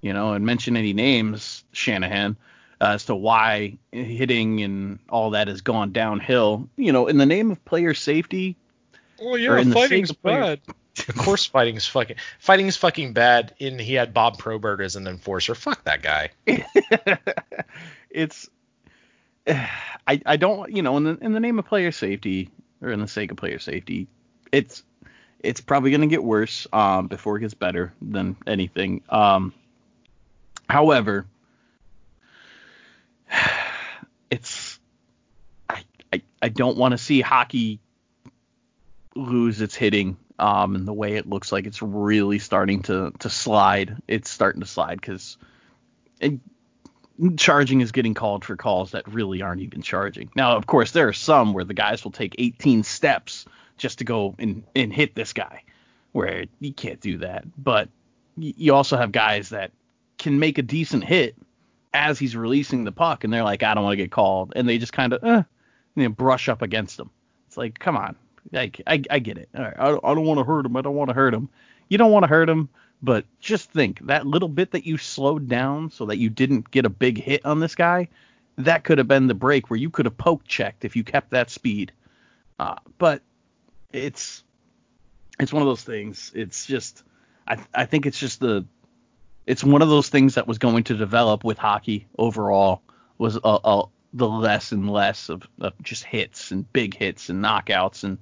you 0.00 0.12
know, 0.12 0.32
and 0.32 0.44
mention 0.44 0.76
any 0.76 0.92
names, 0.92 1.64
Shanahan, 1.72 2.36
as 2.80 3.04
to 3.06 3.14
why 3.14 3.78
hitting 3.92 4.62
and 4.62 4.98
all 5.08 5.30
that 5.30 5.48
has 5.48 5.60
gone 5.60 5.92
downhill. 5.92 6.68
You 6.76 6.92
know, 6.92 7.06
in 7.06 7.18
the 7.18 7.26
name 7.26 7.50
of 7.50 7.64
player 7.64 7.94
safety, 7.94 8.56
well, 9.20 9.36
you're 9.36 9.58
yeah, 9.58 9.72
fighting's 9.72 10.12
bad. 10.12 10.60
of 11.08 11.16
course, 11.16 11.46
fighting's 11.46 11.86
fucking 11.86 12.16
fighting's 12.38 12.76
fucking 12.76 13.12
bad. 13.12 13.54
And 13.60 13.80
he 13.80 13.94
had 13.94 14.14
Bob 14.14 14.38
Probert 14.38 14.80
as 14.80 14.96
an 14.96 15.06
enforcer. 15.06 15.54
Fuck 15.54 15.84
that 15.84 16.02
guy. 16.02 16.30
it's 18.10 18.48
I 19.46 20.20
I 20.24 20.36
don't 20.36 20.74
you 20.74 20.82
know 20.82 20.96
in 20.96 21.04
the 21.04 21.18
in 21.20 21.32
the 21.32 21.40
name 21.40 21.58
of 21.58 21.66
player 21.66 21.92
safety 21.92 22.50
or 22.80 22.90
in 22.90 23.00
the 23.00 23.08
sake 23.08 23.30
of 23.30 23.36
player 23.36 23.58
safety, 23.58 24.06
it's 24.52 24.82
it's 25.40 25.60
probably 25.60 25.90
going 25.90 26.00
to 26.02 26.06
get 26.06 26.22
worse 26.22 26.66
um, 26.72 27.06
before 27.06 27.36
it 27.36 27.40
gets 27.40 27.54
better 27.54 27.92
than 28.02 28.36
anything. 28.46 29.02
Um, 29.08 29.52
however, 30.68 31.26
it's 34.30 34.78
I 35.68 35.84
I, 36.12 36.22
I 36.42 36.48
don't 36.48 36.76
want 36.76 36.92
to 36.92 36.98
see 36.98 37.20
hockey 37.20 37.80
lose 39.14 39.60
its 39.60 39.74
hitting. 39.74 40.16
Um, 40.40 40.76
and 40.76 40.86
the 40.86 40.92
way 40.92 41.16
it 41.16 41.28
looks 41.28 41.50
like 41.50 41.66
it's 41.66 41.82
really 41.82 42.38
starting 42.38 42.82
to 42.82 43.12
to 43.18 43.30
slide. 43.30 43.96
It's 44.06 44.30
starting 44.30 44.60
to 44.60 44.68
slide 44.68 45.00
because 45.00 45.36
charging 47.36 47.80
is 47.80 47.90
getting 47.90 48.14
called 48.14 48.44
for 48.44 48.56
calls 48.56 48.92
that 48.92 49.12
really 49.12 49.42
aren't 49.42 49.62
even 49.62 49.82
charging. 49.82 50.30
Now, 50.36 50.56
of 50.56 50.66
course, 50.66 50.92
there 50.92 51.08
are 51.08 51.12
some 51.12 51.52
where 51.52 51.64
the 51.64 51.74
guys 51.74 52.04
will 52.04 52.12
take 52.12 52.36
18 52.38 52.84
steps 52.84 53.46
just 53.78 53.98
to 53.98 54.04
go 54.04 54.34
and, 54.38 54.64
and 54.76 54.92
hit 54.92 55.14
this 55.14 55.32
guy, 55.32 55.62
where 56.12 56.44
you 56.60 56.72
can't 56.72 57.00
do 57.00 57.18
that. 57.18 57.44
But 57.62 57.88
you 58.36 58.74
also 58.74 58.96
have 58.96 59.12
guys 59.12 59.48
that 59.50 59.72
can 60.18 60.38
make 60.38 60.58
a 60.58 60.62
decent 60.62 61.04
hit 61.04 61.36
as 61.94 62.18
he's 62.18 62.36
releasing 62.36 62.84
the 62.84 62.92
puck, 62.92 63.24
and 63.24 63.32
they're 63.32 63.44
like, 63.44 63.62
I 63.62 63.74
don't 63.74 63.84
want 63.84 63.92
to 63.92 63.96
get 63.96 64.10
called, 64.10 64.52
and 64.54 64.68
they 64.68 64.78
just 64.78 64.92
kind 64.92 65.12
of 65.12 65.24
eh, 65.24 65.42
you 65.94 66.02
know, 66.02 66.08
brush 66.10 66.48
up 66.48 66.62
against 66.62 66.98
him. 66.98 67.10
It's 67.46 67.56
like, 67.56 67.78
come 67.78 67.96
on, 67.96 68.14
like 68.52 68.80
I, 68.86 69.02
I 69.10 69.18
get 69.18 69.38
it. 69.38 69.48
All 69.56 69.64
right, 69.64 69.76
I, 69.78 69.88
I 69.88 70.14
don't 70.14 70.24
want 70.24 70.38
to 70.38 70.44
hurt 70.44 70.66
him. 70.66 70.76
I 70.76 70.82
don't 70.82 70.94
want 70.94 71.08
to 71.08 71.14
hurt 71.14 71.34
him. 71.34 71.48
You 71.88 71.98
don't 71.98 72.12
want 72.12 72.24
to 72.24 72.28
hurt 72.28 72.48
him, 72.48 72.68
but 73.02 73.24
just 73.40 73.70
think 73.72 74.00
that 74.06 74.26
little 74.26 74.48
bit 74.48 74.72
that 74.72 74.86
you 74.86 74.98
slowed 74.98 75.48
down 75.48 75.90
so 75.90 76.06
that 76.06 76.18
you 76.18 76.28
didn't 76.28 76.70
get 76.70 76.84
a 76.84 76.90
big 76.90 77.18
hit 77.22 77.44
on 77.46 77.60
this 77.60 77.74
guy, 77.74 78.08
that 78.58 78.84
could 78.84 78.98
have 78.98 79.08
been 79.08 79.28
the 79.28 79.34
break 79.34 79.70
where 79.70 79.78
you 79.78 79.88
could 79.88 80.04
have 80.04 80.18
poke 80.18 80.44
checked 80.44 80.84
if 80.84 80.96
you 80.96 81.04
kept 81.04 81.30
that 81.30 81.50
speed. 81.50 81.92
Uh, 82.58 82.74
but 82.98 83.22
it's 83.92 84.42
it's 85.40 85.52
one 85.52 85.62
of 85.62 85.68
those 85.68 85.82
things. 85.82 86.32
It's 86.34 86.66
just 86.66 87.02
I 87.46 87.58
I 87.74 87.86
think 87.86 88.06
it's 88.06 88.18
just 88.18 88.40
the 88.40 88.64
it's 89.46 89.64
one 89.64 89.82
of 89.82 89.88
those 89.88 90.08
things 90.08 90.34
that 90.34 90.46
was 90.46 90.58
going 90.58 90.84
to 90.84 90.96
develop 90.96 91.44
with 91.44 91.58
hockey 91.58 92.06
overall 92.18 92.82
was 93.16 93.36
a, 93.36 93.58
a 93.64 93.84
the 94.14 94.28
less 94.28 94.72
and 94.72 94.90
less 94.90 95.28
of, 95.28 95.46
of, 95.60 95.72
just 95.82 96.04
hits 96.04 96.50
and 96.50 96.70
big 96.72 96.94
hits 96.96 97.28
and 97.28 97.44
knockouts 97.44 98.04
and 98.04 98.18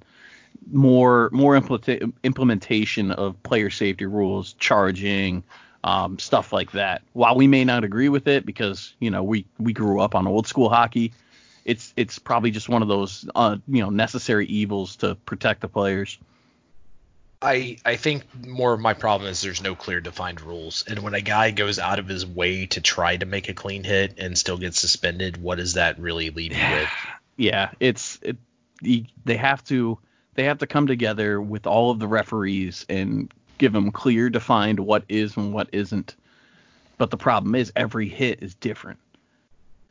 more 0.71 1.29
more 1.31 1.55
implementation 1.55 3.11
of 3.11 3.41
player 3.43 3.69
safety 3.69 4.05
rules, 4.05 4.53
charging, 4.53 5.43
um, 5.83 6.19
stuff 6.19 6.51
like 6.51 6.71
that. 6.71 7.01
While 7.13 7.35
we 7.35 7.47
may 7.47 7.63
not 7.63 7.83
agree 7.83 8.09
with 8.09 8.27
it 8.27 8.45
because 8.45 8.93
you 8.99 9.11
know 9.11 9.23
we 9.23 9.45
we 9.59 9.73
grew 9.73 9.99
up 9.99 10.15
on 10.15 10.27
old 10.27 10.47
school 10.47 10.69
hockey, 10.69 11.13
it's 11.67 11.93
it's 11.97 12.17
probably 12.17 12.49
just 12.49 12.69
one 12.69 12.81
of 12.81 12.87
those 12.87 13.29
uh, 13.35 13.57
you 13.67 13.81
know 13.81 13.89
necessary 13.91 14.47
evils 14.47 14.95
to 14.97 15.13
protect 15.13 15.61
the 15.61 15.67
players. 15.67 16.17
I 17.41 17.77
I 17.85 17.97
think 17.97 18.23
more 18.47 18.73
of 18.73 18.79
my 18.79 18.93
problem 18.93 19.29
is 19.29 19.41
there's 19.41 19.61
no 19.61 19.75
clear 19.75 19.99
defined 19.99 20.41
rules, 20.41 20.85
and 20.87 20.99
when 20.99 21.13
a 21.13 21.21
guy 21.21 21.51
goes 21.51 21.77
out 21.77 21.99
of 21.99 22.07
his 22.07 22.25
way 22.25 22.65
to 22.67 22.81
try 22.81 23.17
to 23.17 23.25
make 23.25 23.49
a 23.49 23.53
clean 23.53 23.83
hit 23.83 24.17
and 24.17 24.35
still 24.35 24.57
gets 24.57 24.79
suspended, 24.79 25.37
what 25.37 25.57
does 25.57 25.73
that 25.73 25.99
really 25.99 26.25
you 26.25 26.31
with? 26.31 26.89
Yeah, 27.35 27.71
it's 27.79 28.17
it, 28.23 28.37
they 28.81 29.37
have 29.37 29.63
to 29.65 29.99
they 30.35 30.45
have 30.45 30.59
to 30.59 30.67
come 30.67 30.87
together 30.87 31.39
with 31.41 31.67
all 31.67 31.91
of 31.91 31.99
the 31.99 32.07
referees 32.07 32.85
and 32.87 33.31
give 33.57 33.73
them 33.73 33.91
clear 33.91 34.29
defined 34.29 34.79
what 34.79 35.03
is 35.09 35.35
and 35.35 35.53
what 35.53 35.67
isn't. 35.73 36.15
But 36.97 37.11
the 37.11 37.17
problem 37.17 37.55
is 37.55 37.73
every 37.75 38.07
hit 38.07 38.41
is 38.41 38.55
different. 38.55 38.99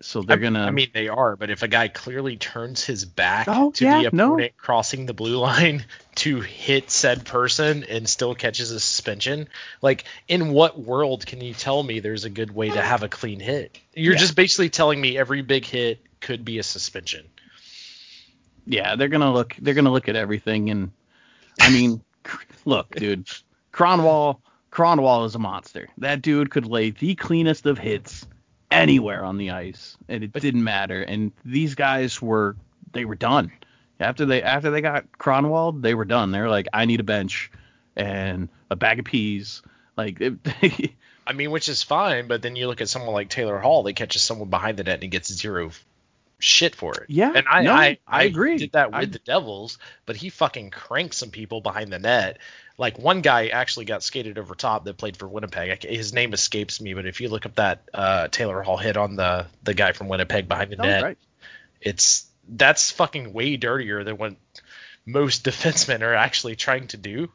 So 0.01 0.21
they're 0.23 0.37
I, 0.37 0.41
gonna. 0.41 0.61
I 0.67 0.71
mean, 0.73 0.91
they 0.93 1.09
are, 1.09 1.37
but 1.37 1.49
if 1.51 1.63
a 1.63 1.69
guy 1.69 1.89
clearly 1.89 2.37
turns 2.37 2.85
his 2.85 3.05
back 3.07 3.47
Oh, 3.49 3.71
to 3.73 3.85
yeah, 3.85 4.03
the 4.03 4.11
no. 4.13 4.27
opponent 4.35 4.57
crossing 4.59 5.07
the 5.07 5.15
blue 5.15 5.39
line 5.39 5.87
to 6.17 6.41
hit 6.41 6.91
said 6.91 7.25
person 7.25 7.83
and 7.85 8.07
still 8.09 8.35
catches 8.35 8.71
a 8.73 8.79
suspension, 8.81 9.49
like 9.81 10.05
in 10.29 10.51
what 10.51 10.79
world 10.79 11.25
can 11.25 11.41
you 11.41 11.55
tell 11.55 11.83
me 11.83 12.01
there's 12.01 12.25
a 12.25 12.31
good 12.31 12.55
way 12.55 12.69
to 12.71 12.81
have 12.81 13.03
a 13.03 13.09
clean 13.09 13.41
hit? 13.41 13.79
You're 13.95 14.13
Yeah. 14.15 14.19
just 14.21 14.37
basically 14.37 14.69
telling 14.69 15.01
me 15.01 15.17
every 15.17 15.41
big 15.43 15.65
hit 15.65 16.01
could 16.21 16.45
be 16.45 16.59
a 16.59 16.63
suspension. 16.63 17.25
yeah, 18.67 18.97
they're 18.97 19.09
gonna 19.09 19.33
look. 19.33 19.57
They're 19.59 19.75
gonna 19.75 19.93
look 19.93 20.09
at 20.09 20.17
everything, 20.17 20.71
and 20.71 20.91
I 21.61 21.71
mean, 21.71 22.03
look, 22.65 22.95
dude, 22.95 23.27
Kronwall. 23.73 24.41
Kronwall 24.73 25.25
is 25.25 25.35
a 25.35 25.39
monster. 25.39 25.89
That 25.99 26.21
dude 26.21 26.51
could 26.51 26.67
lay 26.67 26.91
the 26.91 27.15
cleanest 27.15 27.65
of 27.65 27.79
hits 27.79 28.27
anywhere 28.71 29.25
on 29.25 29.37
the 29.39 29.51
ice, 29.51 29.97
and 30.09 30.25
it 30.25 30.33
didn't 30.33 30.65
matter. 30.65 31.03
And 31.03 31.33
these 31.45 31.75
guys 31.75 32.21
were 32.21 32.57
they 32.93 33.05
were 33.05 33.15
done 33.15 33.53
after 34.01 34.27
they 34.27 34.43
after 34.43 34.71
they 34.71 34.81
got 34.81 35.11
Kronwall. 35.19 35.81
They 35.81 35.95
were 35.95 36.05
done. 36.05 36.33
They 36.33 36.41
were 36.41 36.49
like, 36.49 36.69
I 36.73 36.85
need 36.85 37.01
a 37.01 37.05
bench 37.05 37.51
and 37.97 38.49
a 38.71 38.77
bag 38.77 38.99
of 38.99 39.05
peas. 39.05 39.63
Like, 39.97 40.21
it, 40.21 40.35
I 41.27 41.33
mean, 41.33 41.51
which 41.51 41.69
is 41.69 41.83
fine, 41.83 42.29
but 42.29 42.43
then 42.43 42.55
you 42.55 42.67
look 42.69 42.81
at 42.81 42.89
someone 42.89 43.15
like 43.15 43.31
Taylor 43.31 43.59
Hall, 43.59 43.83
they 43.83 43.95
catches 43.95 44.23
someone 44.23 44.51
behind 44.51 44.77
the 44.77 44.85
net 44.85 44.95
and 44.95 45.03
he 45.03 45.09
gets 45.09 45.33
zero 45.33 45.71
shit 46.39 46.75
for 46.75 46.93
it. 46.95 47.05
Yeah, 47.09 47.33
and 47.35 47.47
I 47.49 47.63
no, 47.63 47.73
I, 47.73 47.99
I 48.07 48.25
agree. 48.25 48.59
Did 48.59 48.73
that 48.73 48.91
with 48.93 49.01
I- 49.01 49.05
the 49.07 49.19
Devils, 49.21 49.79
but 50.05 50.17
he 50.17 50.29
fucking 50.29 50.71
cranked 50.71 51.15
some 51.15 51.31
people 51.31 51.61
behind 51.63 51.93
the 51.93 51.99
net. 51.99 52.39
Like 52.79 52.99
one 52.99 53.23
guy 53.23 53.47
actually 53.49 53.87
got 53.87 54.03
skated 54.03 54.37
over 54.39 54.55
top 54.55 54.85
that 54.85 54.99
played 54.99 55.17
for 55.17 55.27
Winnipeg. 55.27 55.83
His 55.85 56.13
name 56.13 56.35
escapes 56.35 56.81
me, 56.81 56.93
but 56.95 57.07
if 57.07 57.21
you 57.23 57.29
look 57.31 57.47
up 57.47 57.55
that 57.55 57.83
uh, 57.95 58.29
Taylor 58.29 58.63
Hall 58.63 58.77
hit 58.77 58.97
on 58.97 59.17
the 59.17 59.47
the 59.63 59.73
guy 59.75 59.93
from 59.93 60.09
Winnipeg 60.09 60.47
behind 60.49 60.73
the 60.73 60.81
Oh, 60.81 60.83
net, 60.85 61.03
right. 61.03 61.19
it's 61.81 62.27
that's 62.49 62.91
fucking 62.91 63.33
way 63.33 63.57
dirtier 63.57 64.05
than 64.05 64.19
what 64.19 64.37
most 65.07 65.45
defensemen 65.47 66.03
are 66.03 66.15
actually 66.15 66.55
trying 66.57 66.87
to 66.89 66.97
do. 66.99 67.31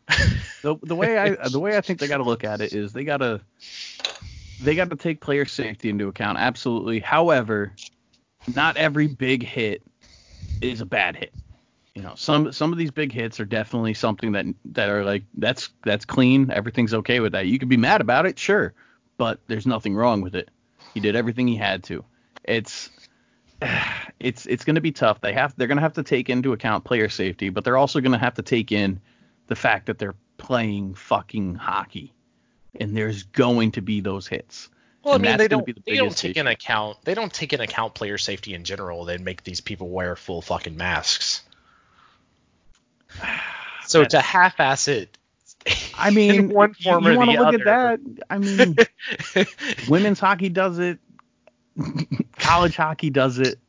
the 0.62 0.76
the 0.84 0.96
way 0.96 1.18
I 1.18 1.30
the 1.50 1.60
way 1.60 1.76
I 1.76 1.82
think 1.82 2.00
they 2.00 2.08
got 2.08 2.18
to 2.18 2.24
look 2.24 2.44
at 2.44 2.62
it 2.62 2.74
is 2.74 2.94
they 2.94 3.04
got 3.04 3.18
to 3.18 3.42
they 4.62 4.76
got 4.76 4.92
to 4.92 4.96
take 4.96 5.22
player 5.22 5.46
safety 5.46 5.90
into 5.90 6.08
account. 6.08 6.38
Absolutely. 6.38 7.00
However, 7.00 7.74
not 8.56 8.78
every 8.78 9.08
big 9.08 9.42
hit 9.42 9.82
is 10.62 10.82
a 10.82 10.86
bad 10.86 11.16
hit. 11.16 11.34
You 11.96 12.04
know, 12.04 12.14
some 12.16 12.52
some 12.54 12.72
of 12.72 12.78
these 12.78 12.92
big 12.92 13.12
hits 13.12 13.40
are 13.40 13.46
definitely 13.46 13.94
something 13.94 14.32
that 14.32 14.46
that 14.66 14.90
are 14.90 15.04
like 15.04 15.24
that's 15.34 15.70
that's 15.84 16.06
clean. 16.06 16.50
Everything's 16.50 16.94
okay 16.94 17.20
with 17.20 17.34
that. 17.34 17.48
You 17.48 17.60
could 17.60 17.70
be 17.70 17.78
mad 17.78 18.00
about 18.00 18.26
it, 18.26 18.40
sure, 18.40 18.74
but 19.18 19.42
there's 19.48 19.68
nothing 19.68 19.96
wrong 19.96 20.22
with 20.22 20.36
it. 20.36 20.50
He 20.94 21.02
did 21.02 21.16
everything 21.16 21.48
he 21.48 21.58
had 21.58 21.84
to. 21.86 22.06
It's 22.46 22.90
it's 24.20 24.46
it's 24.46 24.64
going 24.64 24.76
to 24.76 24.82
be 24.82 24.94
tough. 24.94 25.20
They 25.20 25.34
have 25.34 25.54
they're 25.58 25.68
going 25.68 25.78
to 25.78 25.84
have 25.84 25.94
to 25.94 26.04
take 26.04 26.30
into 26.30 26.54
account 26.54 26.86
player 26.86 27.10
safety, 27.10 27.50
but 27.50 27.64
they're 27.66 27.78
also 27.78 28.00
going 28.00 28.14
to 28.14 28.18
have 28.18 28.36
to 28.36 28.42
take 28.42 28.72
in 28.72 29.02
the 29.48 29.56
fact 29.56 29.88
that 29.88 30.00
they're 30.00 30.16
playing 30.38 30.96
fucking 30.96 31.56
hockey, 31.56 32.14
and 32.80 32.96
there's 32.96 33.24
going 33.24 33.72
to 33.72 33.82
be 33.82 34.00
those 34.00 34.28
hits. 34.28 34.70
Well, 35.04 35.16
And 35.16 35.26
I 35.26 35.30
mean, 35.32 35.38
they 35.40 35.48
don't 35.50 35.66
the 35.66 35.76
they 35.86 35.98
don't 35.98 36.16
take 36.16 36.32
issue. 36.32 36.40
in 36.40 36.48
account 36.48 37.00
they 37.04 37.16
don't 37.16 37.34
take 37.34 37.54
in 37.54 37.60
account 37.60 37.96
player 37.96 38.18
safety 38.18 38.54
in 38.54 38.64
general. 38.64 39.04
They 39.04 39.18
make 39.18 39.44
these 39.44 39.60
people 39.60 39.90
wear 39.90 40.16
full 40.16 40.42
fucking 40.42 40.78
masks. 40.78 41.44
So 43.84 44.06
to 44.06 44.22
half-ass 44.22 44.88
it, 44.88 45.18
I 45.98 46.12
mean, 46.12 46.50
one 46.54 46.76
you- 46.78 46.84
form 46.84 47.04
you, 47.04 47.12
or 47.12 47.18
want 47.18 47.32
to 47.32 47.44
look 47.44 47.54
at 47.56 47.66
that? 47.66 48.00
I 48.30 48.38
mean, 48.38 48.78
women's 49.90 50.20
hockey 50.20 50.50
does 50.50 50.80
it. 50.80 51.00
College 52.38 52.76
hockey 52.76 53.10
does 53.10 53.40
it. 53.40 53.60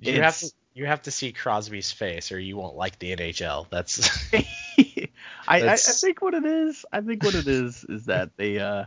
you 0.00 0.22
have 0.22 0.38
to 0.38 0.50
you 0.74 0.86
have 0.86 1.02
to 1.02 1.10
see 1.10 1.32
Crosby's 1.32 1.92
face, 1.92 2.32
or 2.32 2.38
you 2.38 2.56
won't 2.56 2.76
like 2.76 2.98
the 2.98 3.14
NHL. 3.14 3.68
That's 3.68 4.08
I, 4.34 5.08
I, 5.48 5.72
I 5.72 5.76
think 5.76 6.22
what 6.22 6.34
it 6.34 6.46
is, 6.46 6.84
I 6.92 7.00
think 7.00 7.22
what 7.22 7.34
it 7.34 7.46
is 7.46 7.84
is 7.84 8.06
that 8.06 8.30
they 8.36 8.58
uh 8.58 8.84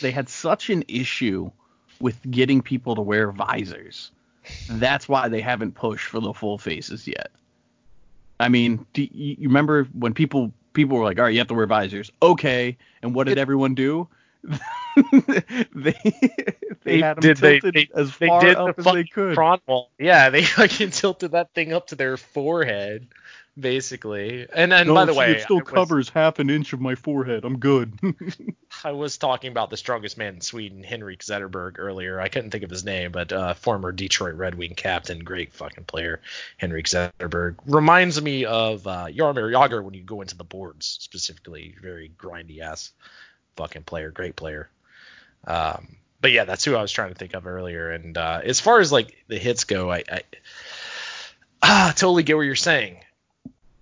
they 0.00 0.10
had 0.10 0.28
such 0.28 0.70
an 0.70 0.84
issue 0.88 1.50
with 2.00 2.18
getting 2.30 2.62
people 2.62 2.94
to 2.94 3.02
wear 3.02 3.30
visors. 3.30 4.10
That's 4.70 5.08
why 5.08 5.28
they 5.28 5.40
haven't 5.40 5.74
pushed 5.74 6.06
for 6.06 6.20
the 6.20 6.32
full 6.32 6.56
faces 6.56 7.06
yet. 7.06 7.30
I 8.40 8.48
mean, 8.48 8.86
do 8.92 9.02
you, 9.02 9.08
you 9.38 9.48
remember 9.48 9.84
when 9.92 10.14
people 10.14 10.52
people 10.72 10.96
were 10.98 11.04
like, 11.04 11.18
"All 11.18 11.24
right, 11.24 11.32
you 11.32 11.38
have 11.40 11.48
to 11.48 11.54
wear 11.54 11.66
visors." 11.66 12.10
Okay, 12.22 12.76
and 13.02 13.14
what 13.14 13.26
did 13.26 13.38
It- 13.38 13.40
everyone 13.40 13.74
do? 13.74 14.08
they 15.74 15.94
they 16.82 17.00
had 17.00 17.16
them 17.16 17.20
did 17.20 17.36
tilted 17.36 17.74
they- 17.74 17.88
as 17.94 18.16
they 18.18 18.26
far 18.28 18.40
did 18.40 18.56
up 18.56 18.76
the 18.76 18.80
as 18.80 18.84
they 18.94 19.04
could. 19.04 19.36
Kronwall. 19.36 19.88
Yeah, 19.98 20.30
they 20.30 20.42
fucking 20.44 20.90
tilted 20.90 21.32
that 21.32 21.52
thing 21.54 21.72
up 21.72 21.88
to 21.88 21.94
their 21.96 22.16
forehead, 22.16 23.08
basically. 23.58 24.46
And 24.52 24.72
and 24.72 24.88
No, 24.88 24.94
by 24.94 25.04
the 25.04 25.14
way, 25.14 25.32
it 25.32 25.42
still 25.42 25.58
I 25.58 25.62
was- 25.62 25.72
covers 25.72 26.08
half 26.08 26.38
an 26.38 26.50
inch 26.50 26.72
of 26.72 26.80
my 26.80 26.94
forehead. 26.94 27.44
I'm 27.44 27.58
good. 27.58 27.98
I 28.84 28.92
was 28.92 29.18
talking 29.18 29.50
about 29.50 29.70
the 29.70 29.76
strongest 29.76 30.18
man 30.18 30.34
in 30.34 30.40
Sweden, 30.40 30.82
Henrik 30.82 31.20
Zetterberg, 31.20 31.78
earlier. 31.78 32.20
I 32.20 32.28
couldn't 32.28 32.50
think 32.50 32.64
of 32.64 32.70
his 32.70 32.84
name, 32.84 33.12
but 33.12 33.32
uh, 33.32 33.54
former 33.54 33.92
Detroit 33.92 34.34
Red 34.34 34.54
Wing 34.54 34.74
captain, 34.74 35.20
great 35.20 35.52
fucking 35.52 35.84
player, 35.84 36.20
Henrik 36.56 36.86
Zetterberg. 36.86 37.56
Reminds 37.66 38.20
me 38.20 38.44
of 38.44 38.86
uh, 38.86 39.06
Jaromir 39.06 39.52
Jagr 39.52 39.82
when 39.82 39.94
you 39.94 40.02
go 40.02 40.20
into 40.20 40.36
the 40.36 40.44
boards, 40.44 40.98
specifically. 41.00 41.74
Very 41.80 42.12
grindy 42.18 42.60
ass 42.60 42.92
fucking 43.56 43.82
player, 43.84 44.10
great 44.10 44.36
player. 44.36 44.68
Um, 45.46 45.96
but 46.20 46.32
yeah, 46.32 46.44
that's 46.44 46.64
who 46.64 46.74
I 46.76 46.82
was 46.82 46.92
trying 46.92 47.10
to 47.10 47.14
think 47.14 47.34
of 47.34 47.46
earlier. 47.46 47.90
And 47.90 48.16
uh, 48.16 48.40
as 48.44 48.60
far 48.60 48.80
as 48.80 48.90
like 48.92 49.16
the 49.28 49.38
hits 49.38 49.64
go, 49.64 49.90
I, 49.90 50.04
I 50.10 50.22
ah, 51.62 51.92
totally 51.96 52.22
get 52.22 52.36
what 52.36 52.42
you're 52.42 52.54
saying. 52.56 52.98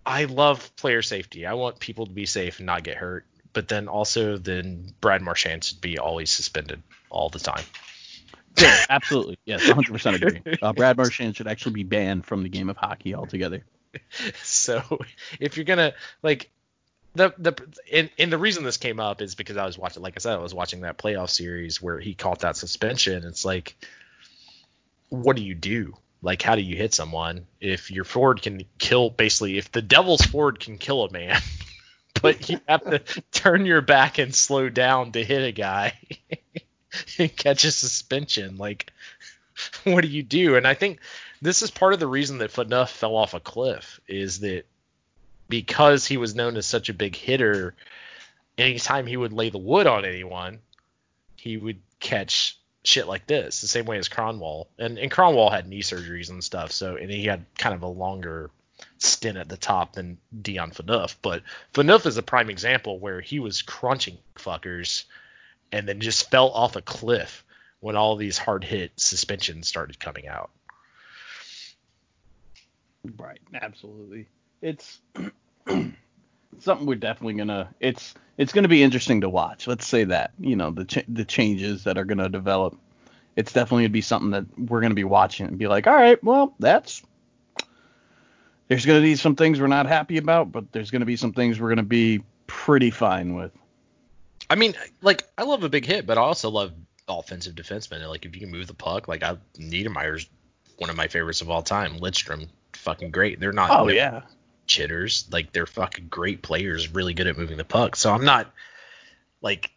I 0.07 0.25
love 0.25 0.75
player 0.77 1.03
safety. 1.03 1.45
I 1.45 1.55
want 1.55 1.81
people 1.81 2.07
to 2.07 2.13
be 2.13 2.27
safe 2.27 2.61
and 2.61 2.67
not 2.67 2.85
get 2.85 2.97
hurt. 2.97 3.27
But 3.53 3.69
then 3.69 3.89
also, 3.89 4.39
then 4.39 4.93
Brad 5.01 5.21
Marchand 5.21 5.65
should 5.65 5.81
be 5.81 5.99
always 5.99 6.31
suspended 6.31 6.83
all 7.11 7.29
the 7.29 7.41
time. 7.41 7.65
Yeah, 8.59 8.85
absolutely. 8.89 9.39
Yes, 9.45 9.65
100% 9.65 10.23
agree. 10.23 10.59
Uh, 10.63 10.73
Brad 10.73 10.97
Marchand 10.97 11.37
should 11.37 11.49
actually 11.49 11.73
be 11.73 11.83
banned 11.83 12.25
from 12.25 12.43
the 12.43 12.49
game 12.49 12.71
of 12.71 12.77
hockey 12.77 13.15
altogether. 13.15 13.65
So 14.43 14.83
if 15.41 15.57
you're 15.57 15.65
gonna 15.65 15.95
like 16.23 16.51
the 17.15 17.33
the 17.39 17.55
and, 17.91 18.11
and 18.19 18.31
the 18.31 18.37
reason 18.37 18.63
this 18.63 18.77
came 18.77 19.01
up 19.01 19.23
is 19.23 19.35
because 19.35 19.57
I 19.57 19.65
was 19.65 19.79
watching, 19.79 20.03
like 20.03 20.15
I 20.17 20.21
said, 20.21 20.35
I 20.35 20.43
was 20.43 20.53
watching 20.53 20.83
that 20.83 20.99
playoff 20.99 21.31
series 21.31 21.81
where 21.81 21.99
he 21.99 22.13
caught 22.13 22.41
that 22.41 22.59
suspension. 22.59 23.25
It's 23.25 23.47
like, 23.47 23.75
what 25.09 25.35
do 25.35 25.43
you 25.43 25.55
do? 25.55 25.95
Like, 26.23 26.43
how 26.43 26.57
do 26.57 26.63
you 26.63 26.77
hit 26.77 26.95
someone 26.95 27.47
if 27.61 27.91
your 27.91 28.05
forward 28.05 28.43
can 28.43 28.65
kill? 28.79 29.11
Basically, 29.11 29.59
if 29.59 29.71
the 29.71 29.83
Devils 29.83 30.23
forward 30.23 30.61
can 30.61 30.79
kill 30.79 31.05
a 31.05 31.13
man, 31.13 31.41
but 32.23 32.49
you 32.49 32.61
have 32.69 32.85
to 32.85 32.99
turn 33.33 33.67
your 33.67 33.83
back 33.83 34.19
and 34.19 34.35
slow 34.35 34.69
down 34.69 35.13
to 35.13 35.23
hit 35.23 35.45
a 35.45 35.53
guy 35.53 35.99
and 37.19 37.37
catch 37.37 37.65
a 37.65 37.71
suspension, 37.71 38.57
like, 38.57 38.93
what 39.85 40.03
do 40.03 40.09
you 40.09 40.23
do? 40.23 40.57
And 40.57 40.67
I 40.67 40.75
think 40.75 41.01
this 41.43 41.63
is 41.63 41.71
part 41.71 41.93
of 41.93 42.01
the 42.01 42.07
reason 42.07 42.39
that 42.39 42.51
Phaneuf 42.51 42.89
fell 42.89 43.17
off 43.17 43.35
a 43.35 43.41
cliff 43.41 44.01
is 44.09 44.41
that 44.41 44.65
because 45.49 46.07
he 46.07 46.17
was 46.17 46.35
known 46.35 46.57
as 46.57 46.67
such 46.67 46.89
a 46.89 46.95
big 46.95 47.15
hitter, 47.15 47.75
anytime 48.59 49.07
he 49.07 49.17
would 49.17 49.33
lay 49.33 49.51
the 49.51 49.59
wood 49.59 49.87
on 49.87 50.05
anyone, 50.05 50.61
he 51.37 51.57
would 51.57 51.81
catch 52.01 52.59
shit 52.87 53.09
like 53.09 53.27
this, 53.27 53.61
the 53.61 53.69
same 53.69 53.85
way 53.85 53.99
as 53.99 54.09
Kronwall. 54.09 54.67
And 54.79 54.99
and 54.99 55.11
Kronwall 55.11 55.51
had 55.51 55.69
knee 55.69 55.83
surgeries 55.83 56.31
and 56.31 56.43
stuff, 56.43 56.73
so 56.73 56.97
and 56.97 57.11
he 57.11 57.25
had 57.25 57.45
kind 57.59 57.75
of 57.75 57.83
a 57.83 57.89
longer 57.89 58.51
stint 58.99 59.37
at 59.37 59.49
the 59.49 59.57
top 59.57 59.95
than 59.95 60.19
Dion 60.43 60.71
Phaneuf. 60.71 61.17
But 61.21 61.43
Phaneuf 61.75 62.07
is 62.07 62.17
a 62.17 62.23
prime 62.23 62.51
example 62.51 62.99
where 62.99 63.21
he 63.21 63.41
was 63.41 63.63
crunching 63.63 64.19
fuckers 64.37 65.05
and 65.73 65.89
then 65.89 66.01
just 66.01 66.31
fell 66.31 66.51
off 66.51 66.77
a 66.77 66.83
cliff 66.83 67.45
when 67.81 67.97
all 67.97 68.17
these 68.17 68.39
hard 68.39 68.65
hit 68.65 68.93
suspensions 68.97 69.69
started 69.69 69.99
coming 69.99 70.29
out. 70.29 70.51
Right, 73.19 73.41
absolutely. 73.55 74.27
It's 74.63 75.01
something 76.61 76.87
we're 76.87 76.97
definitely 76.97 77.35
gonna. 77.35 77.75
It's 77.81 78.15
it's 78.39 78.53
gonna 78.53 78.69
be 78.69 78.83
interesting 78.83 79.23
to 79.23 79.29
watch. 79.29 79.67
Let's 79.67 79.87
say 79.87 80.05
that 80.05 80.33
you 80.39 80.57
know 80.57 80.71
the 80.71 80.85
ch- 80.85 81.05
the 81.09 81.25
changes 81.25 81.85
that 81.85 81.99
are 81.99 82.05
gonna 82.05 82.29
develop, 82.29 82.77
it's 83.37 83.53
definitely 83.53 83.85
gonna 83.85 83.93
be 83.93 84.01
something 84.01 84.31
that 84.31 84.59
we're 84.59 84.81
gonna 84.81 84.95
be 84.95 85.05
watching 85.05 85.47
and 85.47 85.59
be 85.59 85.69
like, 85.69 85.87
all 85.87 85.95
right, 85.95 86.23
well, 86.23 86.55
that's 86.59 87.03
there's 88.69 88.87
gonna 88.87 89.01
be 89.01 89.17
some 89.17 89.37
things 89.37 89.61
we're 89.61 89.67
not 89.67 89.87
happy 89.87 90.19
about, 90.19 90.53
but 90.53 90.73
there's 90.73 90.91
gonna 90.91 91.07
be 91.07 91.17
some 91.17 91.33
things 91.33 91.61
we're 91.61 91.69
gonna 91.69 91.83
be 91.83 92.23
pretty 92.47 92.91
fine 92.91 93.35
with. 93.35 93.53
I 94.49 94.55
mean, 94.55 94.75
like 95.03 95.25
I 95.37 95.43
love 95.43 95.65
a 95.65 95.69
big 95.69 95.85
hit, 95.85 96.07
but 96.07 96.19
I 96.19 96.21
also 96.21 96.51
love 96.51 96.73
offensive 97.09 97.55
defensemen. 97.55 98.07
Like 98.09 98.25
if 98.25 98.35
you 98.35 98.41
can 98.41 98.51
move 98.51 98.67
the 98.67 98.75
puck, 98.75 99.09
like 99.09 99.23
I 99.23 99.37
Niedermayer's 99.59 100.29
one 100.79 100.91
of 100.91 100.97
my 100.97 101.09
favorites 101.09 101.41
of 101.41 101.51
all 101.51 101.63
time. 101.63 101.99
Lidstrom, 101.99 102.49
fucking 102.75 103.11
great. 103.11 103.41
They're 103.41 103.53
not. 103.53 103.71
Oh 103.71 103.89
yeah. 103.89 104.23
Chitters, 104.67 105.27
like 105.31 105.53
they're 105.53 105.67
fucking 105.67 106.09
great 106.09 106.43
players, 106.43 106.93
really 106.93 107.15
good 107.15 107.27
at 107.27 107.39
moving 107.39 107.57
the 107.57 107.65
puck. 107.65 107.97
So 107.97 108.13
I'm 108.13 108.25
not 108.25 108.53
like 109.43 109.71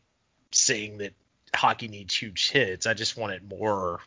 saying 0.51 0.99
that 0.99 1.13
hockey 1.53 1.87
needs 1.87 2.15
huge 2.15 2.49
hits. 2.49 2.85
I 2.85 2.93
just 2.93 3.17
want 3.17 3.33
it 3.33 3.43
more 3.47 3.99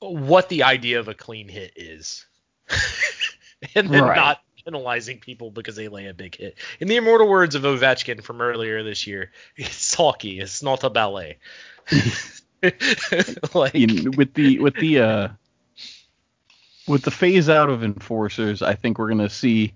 what 0.00 0.48
the 0.48 0.64
idea 0.64 1.00
of 1.00 1.08
a 1.08 1.14
clean 1.14 1.48
hit 1.48 1.72
is. 1.76 2.26
and 3.74 3.88
then 3.88 4.04
right. 4.04 4.16
not 4.16 4.40
penalizing 4.64 5.18
people 5.18 5.50
because 5.50 5.76
they 5.76 5.88
lay 5.88 6.06
a 6.06 6.14
big 6.14 6.36
hit. 6.36 6.56
In 6.80 6.88
the 6.88 6.96
immortal 6.96 7.28
words 7.28 7.54
of 7.54 7.62
Ovechkin 7.62 8.22
from 8.22 8.40
earlier 8.40 8.82
this 8.82 9.06
year, 9.06 9.30
it's 9.56 9.94
hockey, 9.94 10.40
it's 10.40 10.62
not 10.62 10.84
a 10.84 10.90
ballet. 10.90 11.38
like, 13.54 13.74
with 14.16 14.32
the 14.32 14.58
with 14.58 14.74
the 14.76 14.98
uh 14.98 15.28
with 16.86 17.02
the 17.02 17.10
phase 17.10 17.48
out 17.48 17.70
of 17.70 17.82
enforcers, 17.82 18.62
I 18.62 18.74
think 18.74 18.98
we're 18.98 19.08
gonna 19.08 19.30
see 19.30 19.74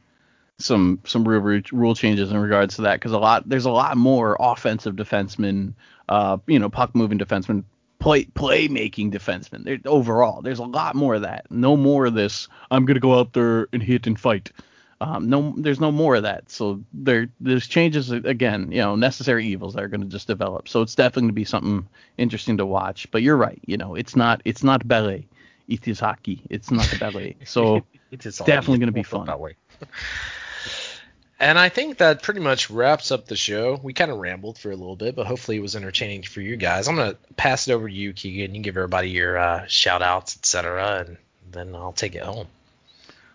some 0.58 1.00
some 1.04 1.26
real 1.26 1.40
rule 1.72 1.94
changes 1.94 2.30
in 2.30 2.36
regards 2.36 2.76
to 2.76 2.82
that 2.82 2.94
because 2.94 3.12
a 3.12 3.18
lot 3.18 3.48
there's 3.48 3.64
a 3.64 3.70
lot 3.70 3.96
more 3.96 4.36
offensive 4.40 4.96
defensemen, 4.96 5.74
uh, 6.08 6.38
you 6.46 6.58
know, 6.58 6.68
puck 6.68 6.94
moving 6.94 7.18
defensemen, 7.18 7.64
play 7.98 8.24
playmaking 8.24 9.12
defensemen. 9.12 9.86
Overall, 9.86 10.42
there's 10.42 10.58
a 10.58 10.64
lot 10.64 10.94
more 10.94 11.14
of 11.14 11.22
that. 11.22 11.50
No 11.50 11.76
more 11.76 12.06
of 12.06 12.14
this. 12.14 12.48
I'm 12.70 12.84
gonna 12.84 13.00
go 13.00 13.18
out 13.18 13.32
there 13.32 13.68
and 13.72 13.82
hit 13.82 14.06
and 14.06 14.18
fight. 14.18 14.52
Um, 15.00 15.28
no, 15.28 15.54
there's 15.56 15.78
no 15.78 15.92
more 15.92 16.16
of 16.16 16.24
that. 16.24 16.50
So 16.50 16.82
there, 16.92 17.28
there's 17.40 17.68
changes 17.68 18.10
again. 18.10 18.72
You 18.72 18.78
know, 18.78 18.96
necessary 18.96 19.46
evils 19.46 19.74
that 19.74 19.84
are 19.84 19.88
going 19.88 20.00
to 20.00 20.08
just 20.08 20.26
develop. 20.26 20.68
So 20.68 20.82
it's 20.82 20.96
definitely 20.96 21.22
going 21.22 21.28
to 21.28 21.34
be 21.34 21.44
something 21.44 21.88
interesting 22.16 22.56
to 22.56 22.66
watch. 22.66 23.08
But 23.12 23.22
you're 23.22 23.36
right. 23.36 23.60
You 23.64 23.76
know, 23.76 23.94
it's 23.94 24.16
not, 24.16 24.42
it's 24.44 24.64
not 24.64 24.88
ballet. 24.88 25.28
It 25.78 25.86
is 25.86 26.00
hockey. 26.00 26.42
It's 26.48 26.70
not 26.70 26.92
ballet. 26.98 27.36
So 27.44 27.84
it's 28.10 28.38
definitely 28.38 28.78
going 28.78 28.86
to 28.86 28.92
be 28.92 29.02
fun. 29.02 29.28
And 31.40 31.58
I 31.58 31.68
think 31.68 31.98
that 31.98 32.22
pretty 32.22 32.40
much 32.40 32.68
wraps 32.68 33.12
up 33.12 33.26
the 33.26 33.36
show. 33.36 33.78
We 33.80 33.92
kind 33.92 34.10
of 34.10 34.18
rambled 34.18 34.58
for 34.58 34.70
a 34.70 34.76
little 34.76 34.96
bit, 34.96 35.14
but 35.14 35.26
hopefully 35.26 35.56
it 35.58 35.60
was 35.60 35.76
entertaining 35.76 36.24
for 36.24 36.40
you 36.40 36.56
guys. 36.56 36.88
I'm 36.88 36.96
gonna 36.96 37.16
pass 37.36 37.68
it 37.68 37.72
over 37.72 37.88
to 37.88 37.94
you, 37.94 38.12
Keegan. 38.12 38.46
And 38.46 38.56
you 38.56 38.62
give 38.62 38.76
everybody 38.76 39.10
your 39.10 39.38
uh, 39.38 39.66
shout 39.68 40.02
outs, 40.02 40.36
etc., 40.36 41.04
and 41.06 41.16
then 41.52 41.76
I'll 41.76 41.92
take 41.92 42.16
it 42.16 42.22
home. 42.22 42.48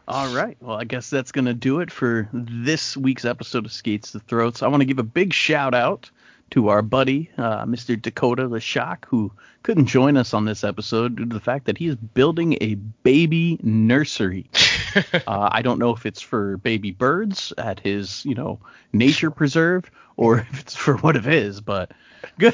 All 0.06 0.36
right. 0.36 0.58
Well, 0.60 0.76
I 0.76 0.84
guess 0.84 1.10
that's 1.10 1.32
going 1.32 1.46
to 1.46 1.54
do 1.54 1.80
it 1.80 1.90
for 1.90 2.28
this 2.34 2.98
week's 2.98 3.24
episode 3.24 3.66
of 3.66 3.72
Skates 3.72 4.12
to 4.12 4.20
Throats. 4.20 4.62
I 4.62 4.68
want 4.68 4.82
to 4.82 4.86
give 4.86 5.00
a 5.00 5.04
big 5.04 5.32
shout 5.32 5.74
out 5.74 6.12
to 6.54 6.70
our 6.70 6.84
buddy, 6.84 7.32
uh, 7.40 7.66
Mr. 7.66 8.00
Dakota 8.00 8.44
LeShock, 8.44 9.06
who 9.08 9.32
couldn't 9.64 9.88
join 9.88 10.16
us 10.18 10.36
on 10.36 10.46
this 10.46 10.64
episode 10.64 11.16
due 11.16 11.26
to 11.26 11.34
the 11.34 11.40
fact 11.40 11.66
that 11.66 11.80
he 11.80 11.88
is 11.88 11.96
building 11.96 12.60
a 12.62 12.76
baby 12.76 13.60
nursery. 13.64 14.52
uh, 14.96 15.50
I 15.52 15.64
don't 15.64 15.80
know 15.80 15.96
if 15.96 16.06
it's 16.06 16.22
for 16.22 16.58
baby 16.58 16.92
birds 16.92 17.54
at 17.58 17.80
his, 17.80 18.24
you 18.24 18.36
know, 18.36 18.60
nature 18.92 19.32
preserve 19.32 19.90
or 20.16 20.40
if 20.40 20.60
it's 20.60 20.76
for 20.76 20.96
what 20.98 21.16
it 21.16 21.26
is, 21.26 21.60
but 21.60 21.92
good, 22.38 22.54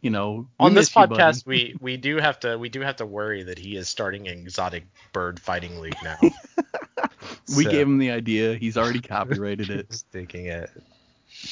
you 0.00 0.10
know. 0.10 0.48
On 0.58 0.74
this 0.74 0.90
podcast, 0.90 1.46
we 1.46 1.76
we 1.80 1.96
do 1.96 2.16
have 2.16 2.40
to 2.40 2.58
we 2.58 2.68
do 2.68 2.80
have 2.80 2.96
to 2.96 3.06
worry 3.06 3.44
that 3.44 3.58
he 3.58 3.76
is 3.76 3.88
starting 3.88 4.26
an 4.26 4.36
exotic 4.36 4.84
bird 5.12 5.38
fighting 5.38 5.80
league 5.80 5.94
now. 6.02 6.18
we 7.56 7.62
so. 7.62 7.70
gave 7.70 7.86
him 7.86 7.98
the 7.98 8.10
idea. 8.10 8.56
He's 8.56 8.76
already 8.76 9.00
copyrighted 9.00 9.70
it. 9.70 9.92
Sticking 9.92 10.46
it. 10.46 10.70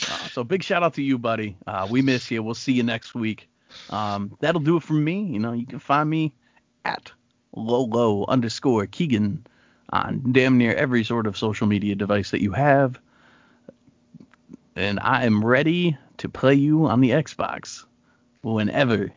Uh, 0.05 0.29
so 0.29 0.45
big 0.45 0.63
shout 0.63 0.83
out 0.83 0.95
to 0.95 1.03
you, 1.03 1.19
buddy. 1.19 1.57
Uh, 1.67 1.87
we 1.91 2.03
miss 2.03 2.31
you. 2.31 2.43
We'll 2.43 2.55
see 2.55 2.73
you 2.73 2.83
next 2.83 3.15
week. 3.15 3.49
Um, 3.91 4.37
that'll 4.41 4.61
do 4.61 4.77
it 4.77 4.83
for 4.83 4.93
me. 4.93 5.25
You 5.25 5.39
know, 5.39 5.53
you 5.53 5.67
can 5.67 5.79
find 5.79 6.09
me 6.09 6.35
at 6.85 7.13
Lolo 7.55 8.25
underscore 8.27 8.87
Keegan 8.87 9.47
on 9.91 10.33
damn 10.33 10.59
near 10.59 10.75
every 10.75 11.05
sort 11.05 11.27
of 11.27 11.37
social 11.37 11.67
media 11.67 11.95
device 11.95 12.31
that 12.31 12.43
you 12.43 12.53
have. 12.53 12.99
And 14.75 15.01
I 15.01 15.25
am 15.25 15.45
ready 15.45 15.97
to 16.19 16.29
play 16.29 16.55
you 16.55 16.87
on 16.87 17.01
the 17.01 17.11
Xbox 17.11 17.85
whenever 18.43 19.13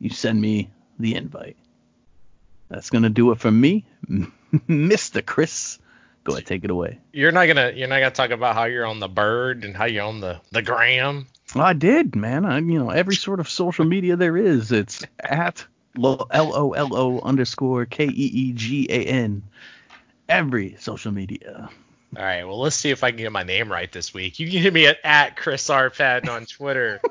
you 0.00 0.10
send 0.10 0.40
me 0.40 0.70
the 0.98 1.14
invite. 1.14 1.56
That's 2.68 2.90
gonna 2.90 3.10
do 3.10 3.30
it 3.30 3.38
for 3.38 3.50
me, 3.50 3.84
Mr. 4.68 5.24
Chris. 5.24 5.78
Go 6.24 6.32
ahead, 6.32 6.46
take 6.46 6.64
it 6.64 6.70
away. 6.70 6.98
You're 7.12 7.32
not 7.32 7.46
gonna 7.46 7.72
you're 7.76 7.88
not 7.88 8.00
gonna 8.00 8.10
talk 8.10 8.30
about 8.30 8.54
how 8.54 8.64
you're 8.64 8.86
on 8.86 8.98
the 8.98 9.08
bird 9.08 9.62
and 9.62 9.76
how 9.76 9.84
you're 9.84 10.04
on 10.04 10.20
the 10.20 10.40
the 10.50 10.62
gram. 10.62 11.26
I 11.54 11.74
did, 11.74 12.16
man. 12.16 12.46
I 12.46 12.58
you 12.58 12.78
know 12.78 12.90
every 12.90 13.14
sort 13.14 13.40
of 13.40 13.48
social 13.48 13.84
media 13.84 14.16
there 14.16 14.36
is. 14.36 14.72
It's 14.72 15.04
at 15.20 15.64
L 16.02 16.26
O 16.32 16.72
L 16.72 16.96
O 16.96 17.20
underscore 17.20 17.84
K 17.84 18.06
E 18.06 18.08
E 18.08 18.52
G 18.52 18.86
A 18.88 19.04
N. 19.04 19.42
Every 20.26 20.76
social 20.80 21.12
media. 21.12 21.68
All 22.16 22.24
right. 22.24 22.44
Well, 22.44 22.58
let's 22.58 22.76
see 22.76 22.90
if 22.90 23.04
I 23.04 23.10
can 23.10 23.18
get 23.18 23.32
my 23.32 23.42
name 23.42 23.70
right 23.70 23.90
this 23.92 24.14
week. 24.14 24.38
You 24.38 24.50
can 24.50 24.60
hit 24.60 24.72
me 24.72 24.86
at, 24.86 24.98
at 25.04 25.36
Chris 25.36 25.68
Arpad 25.68 26.28
on 26.28 26.46
Twitter. 26.46 27.02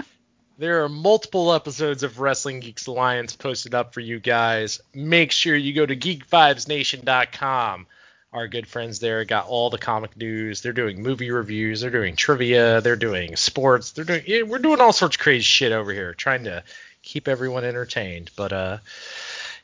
there 0.58 0.82
are 0.82 0.88
multiple 0.88 1.52
episodes 1.52 2.02
of 2.02 2.18
Wrestling 2.18 2.58
Geeks 2.60 2.86
Alliance 2.88 3.36
posted 3.36 3.74
up 3.74 3.94
for 3.94 4.00
you 4.00 4.18
guys. 4.18 4.80
Make 4.94 5.30
sure 5.30 5.54
you 5.54 5.74
go 5.74 5.86
to 5.86 5.94
geekvibesnation.com. 5.94 7.86
Our 8.32 8.46
good 8.46 8.66
friends 8.66 8.98
there 8.98 9.24
got 9.24 9.46
all 9.46 9.70
the 9.70 9.78
comic 9.78 10.16
news. 10.16 10.60
They're 10.60 10.72
doing 10.72 11.02
movie 11.02 11.30
reviews. 11.30 11.80
They're 11.80 11.90
doing 11.90 12.14
trivia. 12.14 12.80
They're 12.82 12.96
doing 12.96 13.36
sports. 13.36 13.92
They're 13.92 14.04
doing. 14.04 14.48
We're 14.48 14.58
doing 14.58 14.80
all 14.80 14.92
sorts 14.92 15.16
of 15.16 15.20
crazy 15.20 15.42
shit 15.42 15.72
over 15.72 15.92
here, 15.92 16.12
trying 16.12 16.44
to 16.44 16.62
keep 17.02 17.26
everyone 17.26 17.64
entertained. 17.64 18.30
But 18.36 18.52
uh, 18.52 18.78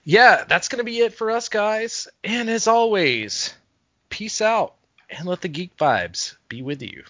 yeah, 0.03 0.45
that's 0.45 0.69
gonna 0.69 0.85
be 0.85 1.01
it 1.01 1.15
for 1.15 1.31
us 1.31 1.51
guys. 1.51 2.09
And 2.23 2.49
as 2.49 2.67
always, 2.67 3.53
peace 4.09 4.41
out 4.41 4.75
and 5.11 5.27
let 5.27 5.43
the 5.43 5.49
geek 5.49 5.77
vibes 5.77 6.37
be 6.49 6.63
with 6.63 6.83
you. 6.83 7.05